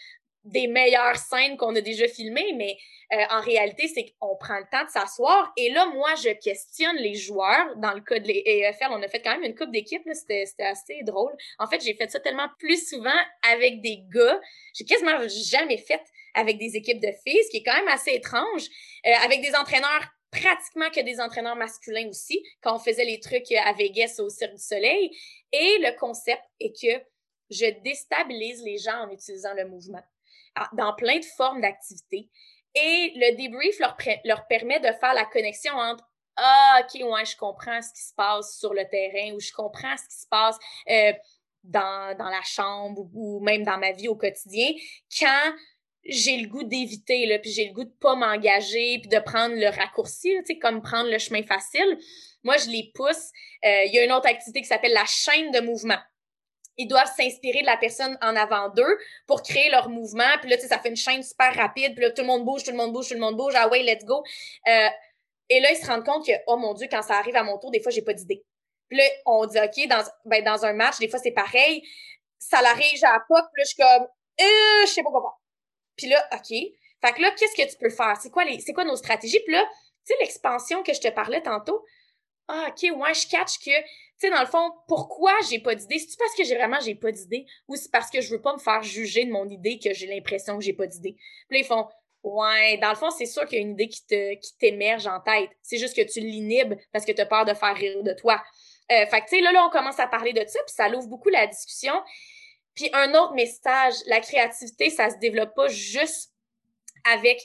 [0.45, 2.76] des meilleures scènes qu'on a déjà filmées, mais
[3.12, 5.53] euh, en réalité, c'est qu'on prend le temps de s'asseoir.
[5.57, 7.76] Et là, moi, je questionne les joueurs.
[7.76, 10.03] Dans le cas de l'EFL, on a fait quand même une coupe d'équipe.
[10.12, 11.32] C'était assez drôle.
[11.59, 13.11] En fait, j'ai fait ça tellement plus souvent
[13.53, 14.41] avec des gars.
[14.74, 16.03] J'ai quasiment jamais fait
[16.34, 18.62] avec des équipes de filles, ce qui est quand même assez étrange.
[19.07, 23.51] Euh, avec des entraîneurs pratiquement que des entraîneurs masculins aussi, quand on faisait les trucs
[23.53, 25.11] à Vegas au Cirque du Soleil.
[25.53, 27.05] Et le concept est que
[27.51, 30.03] je déstabilise les gens en utilisant le mouvement
[30.72, 32.28] dans plein de formes d'activités.
[32.74, 36.05] Et le débrief leur, leur permet de faire la connexion entre
[36.36, 39.96] ah, OK, ouais, je comprends ce qui se passe sur le terrain ou je comprends
[39.96, 40.57] ce qui se passe
[40.88, 41.12] euh,
[41.64, 44.72] dans, dans la chambre ou, même dans ma vie au quotidien
[45.18, 45.53] quand
[46.05, 49.68] j'ai le goût d'éviter, puis j'ai le goût de pas m'engager, puis de prendre le
[49.68, 51.98] raccourci, tu comme prendre le chemin facile.
[52.42, 53.30] Moi, je les pousse.
[53.64, 55.98] Euh, il y a une autre activité qui s'appelle la chaîne de mouvement.
[56.80, 60.38] Ils doivent s'inspirer de la personne en avant d'eux pour créer leur mouvement.
[60.40, 61.94] Puis là, tu sais, ça fait une chaîne super rapide.
[61.94, 63.52] Puis là, tout le monde bouge, tout le monde bouge, tout le monde bouge.
[63.54, 64.22] Ah ouais, let's go.
[64.66, 64.88] Euh,
[65.50, 67.58] et là, ils se rendent compte que, oh mon Dieu, quand ça arrive à mon
[67.58, 68.44] tour, des fois, j'ai pas d'idée.
[68.88, 71.82] Puis là, on dit, OK, dans, ben, dans un match, des fois, c'est pareil.
[72.38, 74.02] Ça l'arrive, j'ai la pop, puis là, je suis comme,
[74.40, 75.38] euh, je sais pas quoi
[75.96, 76.48] Puis là, OK.
[76.48, 78.16] Fait que là, qu'est-ce que tu peux faire?
[78.20, 79.40] C'est quoi, les, c'est quoi nos stratégies?
[79.40, 79.64] Puis là,
[80.06, 81.84] tu sais, l'expansion que je te parlais tantôt,
[82.48, 83.70] ah, OK, ouais, je catch que,
[84.20, 85.98] tu sais, dans le fond, pourquoi j'ai pas d'idée?
[85.98, 87.46] C'est-tu parce que j'ai vraiment, j'ai pas d'idée?
[87.68, 90.06] Ou c'est parce que je veux pas me faire juger de mon idée que j'ai
[90.06, 91.14] l'impression que j'ai pas d'idée?
[91.48, 91.88] Puis là, ils font,
[92.22, 95.06] ouais, dans le fond, c'est sûr qu'il y a une idée qui te, qui t'émerge
[95.06, 95.48] en tête.
[95.62, 98.42] C'est juste que tu l'inhibes parce que tu as peur de faire rire de toi.
[98.92, 100.90] Euh, fait que, tu sais, là, là, on commence à parler de ça, puis ça
[100.90, 101.94] l'ouvre beaucoup la discussion.
[102.74, 106.34] Puis un autre message, la créativité, ça se développe pas juste
[107.10, 107.40] avec...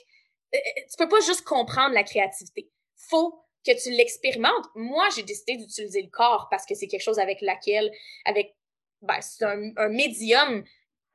[0.54, 2.68] Euh, euh, tu peux pas juste comprendre la créativité.
[2.96, 4.66] Faut que tu l'expérimentes.
[4.74, 7.90] Moi, j'ai décidé d'utiliser le corps parce que c'est quelque chose avec laquelle,
[8.24, 8.54] avec,
[9.02, 10.64] ben, c'est un, médium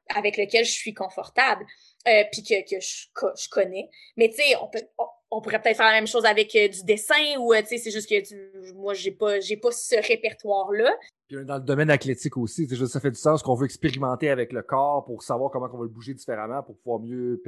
[0.09, 1.65] avec lequel je suis confortable,
[2.07, 3.07] euh, puis que, que je,
[3.41, 3.89] je connais.
[4.17, 4.85] Mais tu sais, on peut,
[5.29, 7.77] on, pourrait peut-être faire la même chose avec euh, du dessin ou euh, tu sais,
[7.77, 10.91] c'est juste que moi, j'ai pas, j'ai pas ce répertoire-là.
[11.31, 15.05] Dans le domaine athlétique aussi, ça fait du sens qu'on veut expérimenter avec le corps
[15.05, 17.41] pour savoir comment on va le bouger différemment pour pouvoir mieux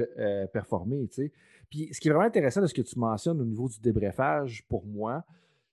[0.52, 1.32] performer, tu sais.
[1.70, 4.64] Puis ce qui est vraiment intéressant de ce que tu mentionnes au niveau du débriefage,
[4.68, 5.24] pour moi,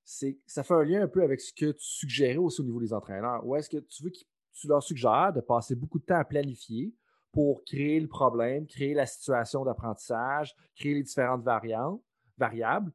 [0.03, 2.63] c'est que ça fait un lien un peu avec ce que tu suggérais aussi au
[2.63, 3.45] niveau des entraîneurs.
[3.45, 4.17] Ou est-ce que tu veux que
[4.53, 6.93] tu leur suggères de passer beaucoup de temps à planifier
[7.31, 12.01] pour créer le problème, créer la situation d'apprentissage, créer les différentes variantes,
[12.37, 12.91] variables,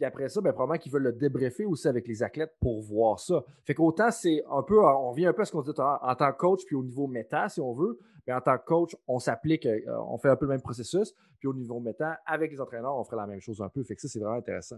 [0.00, 3.20] puis après ça, ben, probablement qu'ils veulent le débriefer aussi avec les athlètes pour voir
[3.20, 3.44] ça.
[3.66, 6.32] Fait qu'autant, c'est un peu, on vient un peu à ce qu'on dit en tant
[6.32, 9.18] que coach, puis au niveau méta, si on veut, mais en tant que coach, on
[9.18, 9.78] s'applique, euh,
[10.08, 13.04] on fait un peu le même processus, puis au niveau méta, avec les entraîneurs, on
[13.04, 13.84] ferait la même chose un peu.
[13.84, 14.76] Fait que ça, c'est vraiment intéressant.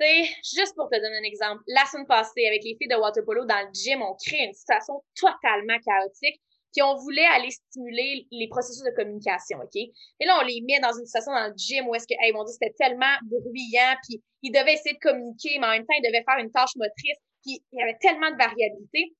[0.00, 1.62] C'est juste pour te donner un exemple.
[1.68, 4.52] La semaine passée, avec les filles de water polo dans le gym, on crée une
[4.52, 6.42] situation totalement chaotique
[6.76, 9.76] puis on voulait aller stimuler les processus de communication, OK?
[9.76, 12.32] Et là, on les met dans une situation dans le gym où est-ce que, hey,
[12.32, 15.94] mon Dieu, c'était tellement bruyant, puis ils devaient essayer de communiquer, mais en même temps,
[15.98, 19.16] ils devaient faire une tâche motrice, puis il y avait tellement de variabilité.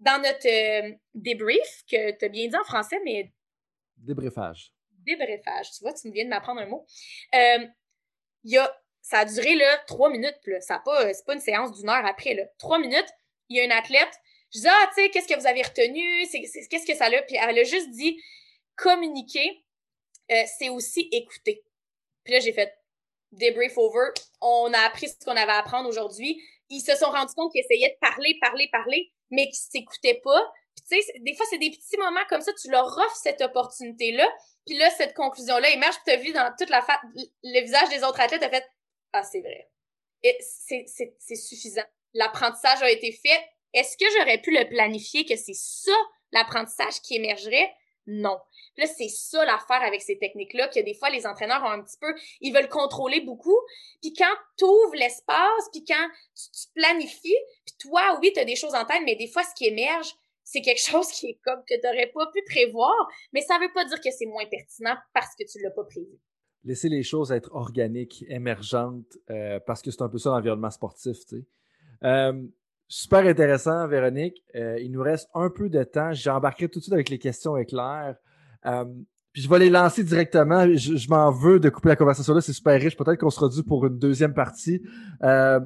[0.00, 3.32] Dans notre euh, débrief, que tu as bien dit en français, mais...
[3.96, 4.72] Débriefage.
[4.90, 6.84] Débriefage, tu vois, tu me viens de m'apprendre un mot.
[7.32, 7.64] Euh,
[8.42, 10.60] y a, ça a duré, là, trois minutes, là.
[10.60, 12.42] Ça pas, c'est pas une séance d'une heure après, là.
[12.58, 13.08] Trois minutes,
[13.48, 14.18] il y a une athlète
[14.54, 16.26] je dis, ah, tu sais, qu'est-ce que vous avez retenu?
[16.30, 17.22] Qu'est-ce que ça a?
[17.22, 18.20] Puis elle a juste dit,
[18.76, 19.64] communiquer,
[20.30, 21.64] euh, c'est aussi écouter.
[22.24, 22.72] Puis là, j'ai fait
[23.32, 24.10] débrief over.
[24.40, 26.42] On a appris ce qu'on avait à apprendre aujourd'hui.
[26.68, 30.52] Ils se sont rendus compte qu'ils essayaient de parler, parler, parler, mais qu'ils s'écoutaient pas.
[30.76, 33.40] Puis tu sais, des fois, c'est des petits moments comme ça, tu leur offres cette
[33.40, 34.28] opportunité-là.
[34.66, 37.00] Puis là, cette conclusion-là émerge, puis tu as vu dans toute la fa...
[37.14, 38.66] le visage des autres athlètes, tu fait
[39.12, 39.70] Ah, c'est vrai.
[40.50, 41.84] C'est suffisant.
[42.14, 43.40] L'apprentissage a été fait,
[43.76, 45.92] est-ce que j'aurais pu le planifier que c'est ça
[46.32, 47.70] l'apprentissage qui émergerait?
[48.06, 48.38] Non.
[48.76, 51.98] là, c'est ça l'affaire avec ces techniques-là, que des fois, les entraîneurs ont un petit
[52.00, 53.58] peu, ils veulent contrôler beaucoup.
[54.00, 58.54] Puis quand tu ouvres l'espace, puis quand tu, planifies, puis toi, oui, tu as des
[58.54, 60.08] choses en tête, mais des fois, ce qui émerge,
[60.44, 62.94] c'est quelque chose qui est comme que tu n'aurais pas pu prévoir,
[63.32, 65.72] mais ça ne veut pas dire que c'est moins pertinent parce que tu ne l'as
[65.72, 66.18] pas prévu.
[66.64, 71.18] Laisser les choses être organiques, émergentes, euh, parce que c'est un peu ça l'environnement sportif,
[71.26, 71.44] tu sais.
[72.04, 72.46] Euh,
[72.88, 74.44] Super intéressant, Véronique.
[74.54, 76.12] Euh, il nous reste un peu de temps.
[76.12, 78.16] J'ai embarqué tout de suite avec les questions éclairs.
[78.64, 78.84] Euh,
[79.32, 80.66] puis je vais les lancer directement.
[80.72, 82.40] Je, m'en veux de couper la conversation là.
[82.40, 82.96] C'est super riche.
[82.96, 84.82] Peut-être qu'on sera dû pour une deuxième partie.
[85.24, 85.60] Euh,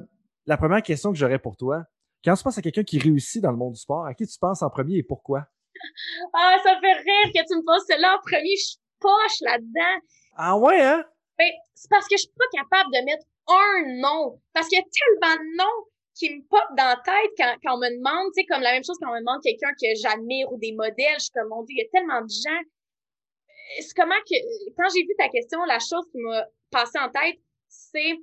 [0.47, 1.83] la première question que j'aurais pour toi,
[2.25, 4.37] quand tu penses à quelqu'un qui réussit dans le monde du sport, à qui tu
[4.39, 5.45] penses en premier et pourquoi?
[6.33, 8.55] Ah, ça fait rire que tu me poses cela en premier.
[8.57, 10.05] Je suis poche là-dedans.
[10.35, 11.03] Ah ouais, hein?
[11.37, 14.41] Ben, c'est parce que je suis pas capable de mettre un nom.
[14.53, 17.75] Parce qu'il y a tellement de noms qui me pop dans la tête quand, quand
[17.75, 19.87] on me demande, tu sais, comme la même chose quand on me demande quelqu'un que
[20.01, 22.61] j'admire ou des modèles, je suis comme, mon Dieu, il y a tellement de gens.
[23.79, 24.35] C'est comment que,
[24.75, 27.39] quand j'ai vu ta question, la chose qui m'a passé en tête,
[27.69, 28.17] c'est,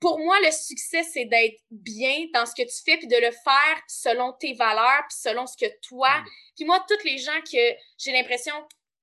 [0.00, 3.30] pour moi, le succès, c'est d'être bien dans ce que tu fais puis de le
[3.30, 6.08] faire selon tes valeurs puis selon ce que toi.
[6.08, 6.24] Mm.
[6.56, 8.54] Puis moi, tous les gens que j'ai l'impression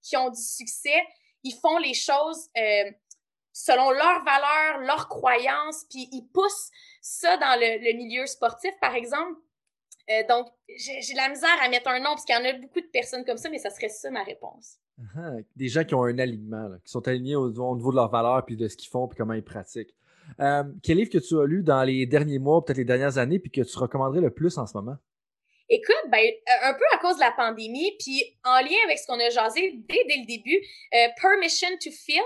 [0.01, 1.05] qui ont du succès,
[1.43, 2.91] ils font les choses euh,
[3.53, 6.69] selon leurs valeurs, leurs croyances, puis ils poussent
[7.01, 9.39] ça dans le, milieu sportif, par exemple.
[10.09, 10.47] Euh, donc,
[10.77, 13.25] j'ai la misère à mettre un nom, parce qu'il y en a beaucoup de personnes
[13.25, 14.79] comme ça, mais ça serait ça ma réponse.
[15.15, 18.45] Ah, des gens qui ont un alignement, qui sont alignés au, niveau de leurs valeurs,
[18.45, 19.95] puis de ce qu'ils font, puis comment ils pratiquent.
[20.39, 23.39] Euh, quel livre que tu as lu dans les derniers mois, peut-être les dernières années,
[23.39, 24.97] puis que tu recommanderais le plus en ce moment?
[25.71, 29.05] Écoute, ben, euh, un peu à cause de la pandémie, puis en lien avec ce
[29.05, 30.59] qu'on a jasé dès, dès le début,
[30.95, 32.23] euh, Permission to Feel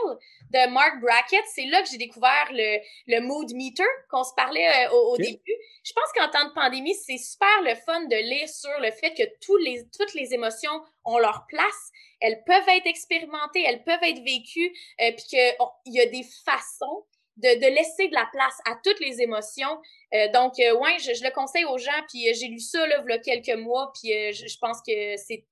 [0.49, 4.85] de Mark Brackett, c'est là que j'ai découvert le, le mood meter qu'on se parlait
[4.85, 5.55] euh, au, début.
[5.83, 9.13] Je pense qu'en temps de pandémie, c'est super le fun de lire sur le fait
[9.13, 11.91] que tous les, toutes les émotions ont leur place.
[12.21, 17.05] Elles peuvent être expérimentées, elles peuvent être vécues, puis qu'il y a des façons
[17.37, 19.81] de, de, laisser de la place à toutes les émotions.
[20.13, 22.85] Euh, donc, euh, ouais, je, je, le conseille aux gens, puis euh, j'ai lu ça
[22.87, 25.45] là, il y a quelques mois, puis je, je, pense que c'est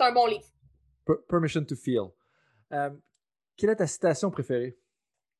[0.00, 0.46] un bon livre.
[1.28, 2.10] Permission to Feel.
[3.56, 4.78] quelle est ta citation préférée?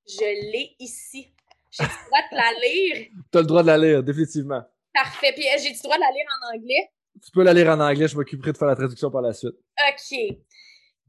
[0.06, 1.34] Je l'ai ici.
[1.70, 3.08] J'ai le droit de la lire.
[3.32, 4.62] tu as le droit de la lire, définitivement.
[4.94, 5.32] Parfait.
[5.34, 6.90] Puis j'ai le droit de la lire en anglais.
[7.22, 9.56] Tu peux la lire en anglais, je m'occuperai de faire la traduction par la suite.
[9.88, 10.38] OK.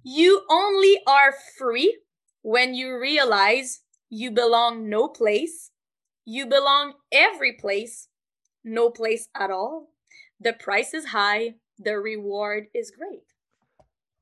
[0.03, 1.94] You only are free
[2.41, 5.72] when you realize You belong no place.
[6.26, 8.10] You belong every place.
[8.64, 9.91] No place at all.
[10.40, 11.56] The price is high.
[11.77, 13.23] The reward is great.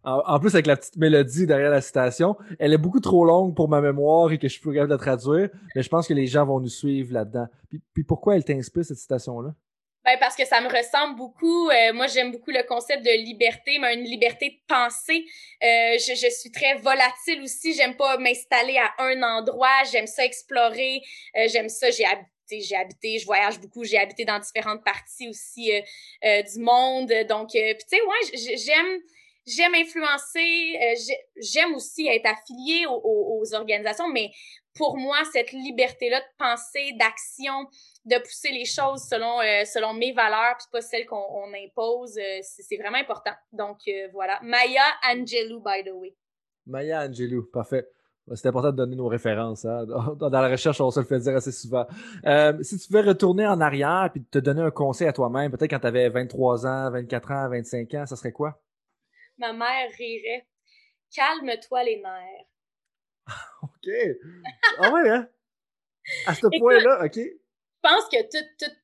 [0.04, 3.68] En, plus, avec la petite mélodie derrière la citation, elle est beaucoup trop longue pour
[3.68, 6.62] ma mémoire et que je pourrais la traduire, mais je pense que les gens vont
[6.62, 7.48] nous suivre là-dedans.
[7.68, 9.54] Puis, puis pourquoi elle t'inspire, cette citation-là?
[10.08, 11.70] Ben, parce que ça me ressemble beaucoup.
[11.70, 15.26] Euh, moi, j'aime beaucoup le concept de liberté, mais une liberté de penser.
[15.62, 17.74] Euh, je, je, suis très volatile aussi.
[17.74, 19.84] J'aime pas m'installer à un endroit.
[19.92, 21.02] J'aime ça explorer.
[21.36, 21.92] Euh, j'aime ça.
[21.92, 23.84] J'ai habité, j'ai habité, je voyage beaucoup.
[23.84, 25.74] J'ai habité dans différentes parties aussi
[26.24, 27.12] du monde.
[27.28, 29.02] Donc, tu sais, ouais, j'aime
[29.46, 30.78] j'aime influencer,
[31.38, 33.02] j'aime aussi être affiliée aux,
[33.42, 34.30] aux, organisations, mais
[34.78, 37.68] pour moi, cette liberté-là de penser, d'action,
[38.06, 42.40] de pousser les choses selon, euh, selon mes valeurs, puis pas celles qu'on impose, euh,
[42.42, 43.34] c'est vraiment important.
[43.52, 44.40] Donc euh, voilà.
[44.44, 46.16] Maya Angelou, by the way.
[46.66, 47.88] Maya Angelou, parfait.
[48.36, 49.64] C'est important de donner nos références.
[49.64, 49.86] Hein.
[50.20, 51.86] Dans la recherche, on se le fait dire assez souvent.
[52.62, 55.80] si tu pouvais retourner en arrière et te donner un conseil à toi-même, peut-être quand
[55.80, 58.62] tu avais 23 ans, 24 ans, 25 ans, ça serait quoi?
[59.38, 60.46] Ma mère rirait.
[61.16, 62.57] Calme-toi les nerfs.
[63.64, 63.90] OK.
[64.80, 65.30] Ah ouais, hein?
[66.26, 67.16] À ce point-là, OK.
[67.16, 68.76] Je pense que toutes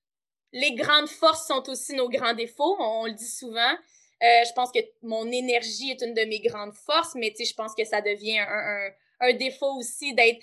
[0.52, 2.76] les grandes forces sont aussi nos grands défauts.
[2.80, 3.74] On, le dit souvent.
[4.22, 7.74] Euh, je pense que mon énergie est une de mes grandes forces, mais je pense
[7.76, 8.90] que ça devient un,
[9.20, 10.40] un, défaut aussi d'être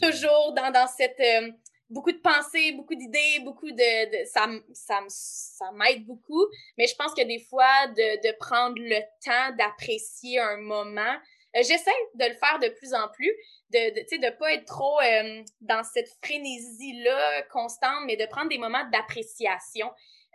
[0.00, 1.18] toujours dans, dans cette.
[1.18, 1.50] Euh,
[1.90, 4.22] beaucoup de pensées, beaucoup d'idées, beaucoup de.
[4.22, 6.46] de ça ça, ça m'aide beaucoup,
[6.78, 11.16] mais je pense que des fois, de, de prendre le temps d'apprécier un moment,
[11.62, 13.32] j'essaie de le faire de plus en plus,
[13.70, 18.48] de de de pas être trop euh, dans cette frénésie là constante, mais de prendre
[18.48, 19.88] des moments d'appréciation.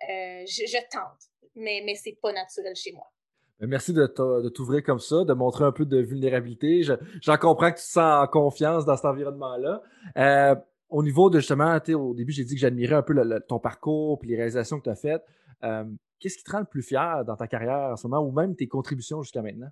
[0.09, 3.05] Euh, je, tente, mais mais c'est pas naturel chez moi.
[3.59, 4.07] Ben, merci de
[4.49, 6.83] t'ouvrir comme ça, de montrer un peu de vulnérabilité.
[6.83, 9.81] J'en comprends que tu te sens en confiance dans cet environnement-là.
[10.87, 13.13] au niveau de justement, au début, j'ai dit que j'admirais un peu
[13.49, 15.23] ton parcours et les réalisations que tu as faites.
[16.19, 18.55] Qu'est-ce qui te rend le plus fier dans ta carrière en ce moment ou même
[18.55, 19.69] tes contributions jusqu'à maintenant?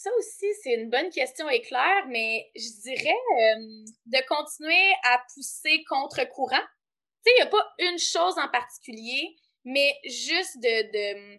[0.00, 5.82] Ça aussi, c'est une bonne question éclair, mais je dirais euh, de continuer à pousser
[5.88, 6.62] contre-courant.
[7.24, 9.34] Tu sais, il n'y a pas une chose en particulier,
[9.64, 10.92] mais juste de...
[10.92, 11.38] de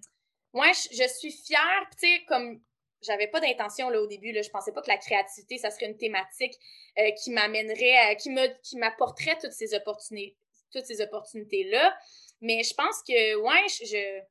[0.52, 2.62] moi, je, suis fière, tu sais, comme
[3.02, 5.86] j'avais pas d'intention là au début là je pensais pas que la créativité ça serait
[5.86, 6.52] une thématique
[6.98, 10.36] euh, qui m'amènerait qui me qui m'apporterait toutes ces opportunités
[10.74, 11.98] toutes ces opportunités là
[12.42, 14.22] mais je pense que ouais je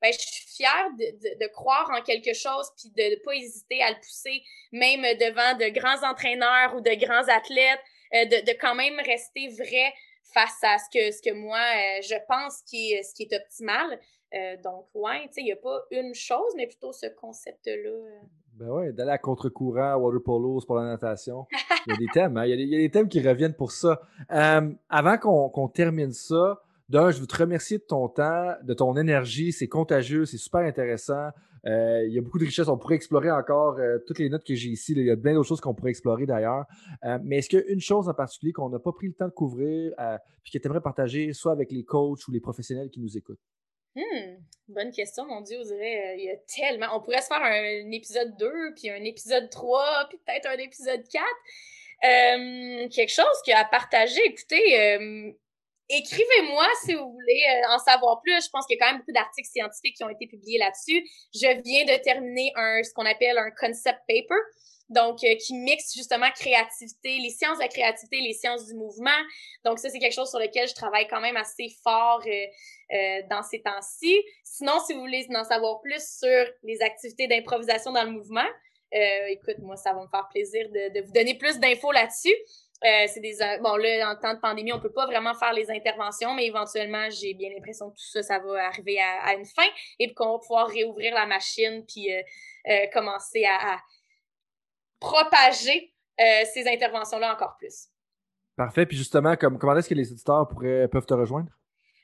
[0.00, 3.82] ben, je suis fière de, de, croire en quelque chose puis de ne pas hésiter
[3.82, 4.42] à le pousser,
[4.72, 7.80] même devant de grands entraîneurs ou de grands athlètes,
[8.14, 9.92] euh, de, de quand même rester vrai
[10.32, 13.36] face à ce que, ce que moi, euh, je pense qui est, ce qui est
[13.36, 13.98] optimal.
[14.34, 18.20] Euh, donc, ouais, tu sais, il n'y a pas une chose, mais plutôt ce concept-là.
[18.54, 21.46] Ben ouais, d'aller à contre-courant, water polo, pour la natation.
[21.86, 22.44] Il y a des thèmes, hein?
[22.44, 24.00] il, y a des, il, y a des, thèmes qui reviennent pour ça.
[24.28, 28.96] avant qu'on qu'on termine ça, d'un, je veux te remercier de ton temps, de ton
[28.96, 29.52] énergie.
[29.52, 31.30] C'est contagieux, c'est super intéressant.
[31.66, 32.68] Euh, il y a beaucoup de richesses.
[32.68, 34.92] On pourrait explorer encore euh, toutes les notes que j'ai ici.
[34.96, 36.64] Il y a plein d'autres choses qu'on pourrait explorer d'ailleurs.
[37.04, 39.14] Euh, mais est-ce qu'il y a une chose en particulier qu'on n'a pas pris le
[39.14, 39.92] temps de couvrir
[40.42, 43.40] puis que tu aimerais partager soit avec les coachs ou les professionnels qui nous écoutent?
[43.94, 44.36] Hmm,
[44.68, 46.96] bonne question, mon Dieu, on dirait, il y a tellement.
[46.96, 51.02] On pourrait se faire un, épisode 2, puis un épisode 3, puis peut-être un épisode
[51.08, 52.90] 4.
[52.94, 55.34] quelque chose qui a partagé, écoutez,
[55.90, 58.44] Écrivez-moi si vous voulez euh, en savoir plus.
[58.44, 61.02] Je pense qu'il y a quand même beaucoup d'articles scientifiques qui ont été publiés là-dessus.
[61.34, 64.40] Je viens de terminer un ce qu'on appelle un concept paper,
[64.90, 69.18] donc euh, qui mixe justement créativité, les sciences de la créativité, les sciences du mouvement.
[69.64, 73.42] Donc ça c'est quelque chose sur lequel je travaille quand même assez fort euh, dans
[73.42, 74.22] ces temps-ci.
[74.44, 78.46] Sinon, si vous voulez en savoir plus sur les activités d'improvisation dans le mouvement,
[78.90, 82.34] écoute, moi ça va me faire plaisir de, de vous donner plus d'infos là-dessus.
[82.84, 85.68] Euh, c'est des bon là en temps de pandémie on peut pas vraiment faire les
[85.68, 89.66] interventions mais éventuellement j'ai bien l'impression que tout ça ça va arriver à, une fin
[89.98, 92.22] et qu'on va pouvoir réouvrir la machine puis euh,
[92.68, 93.78] euh, commencer à,
[95.00, 95.92] propager
[96.52, 97.88] ces interventions là encore plus.
[98.56, 101.50] Parfait puis justement comme comment est-ce que les auditeurs pourraient peuvent te rejoindre?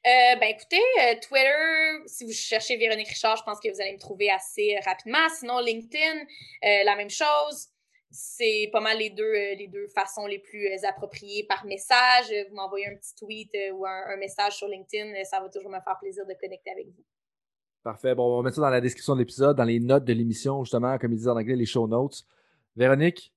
[0.04, 0.82] ben écoutez,
[1.22, 5.28] Twitter, si vous cherchez Véronique Richard, je pense que vous allez me trouver assez rapidement.
[5.38, 6.24] Sinon, LinkedIn,
[6.62, 7.73] la même chose
[8.14, 12.32] c'est pas mal les deux, euh, les deux façons les plus euh, appropriées par message.
[12.48, 15.80] Vous m'envoyez un petit tweet euh, ou un, message sur LinkedIn, ça va toujours me
[15.80, 17.04] faire plaisir de connecter avec vous.
[17.82, 18.14] Parfait.
[18.14, 20.62] Bon, on va mettre ça dans la description de l'épisode, dans les notes de l'émission,
[20.62, 22.24] justement, comme ils disent en anglais, les show notes.
[22.76, 23.34] Véronique,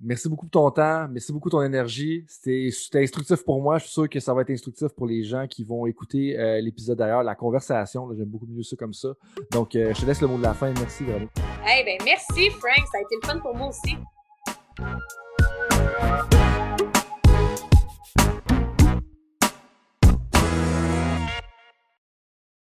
[0.00, 2.24] merci beaucoup pour ton temps, merci beaucoup pour ton énergie.
[2.28, 3.78] C'était instructif pour moi.
[3.78, 6.98] Je suis sûr que ça va être instructif pour les gens qui vont écouter l'épisode
[6.98, 8.12] d'ailleurs, la conversation.
[8.14, 9.14] J'aime beaucoup mieux ça comme ça.
[9.52, 10.72] Donc, je te laisse le mot de la fin.
[10.74, 11.30] Merci, Véronique.
[11.64, 12.86] Eh hey, ben, merci, Frank.
[12.92, 13.96] Ça a été le fun pour moi aussi.
[14.78, 15.02] Thank
[16.34, 16.55] you.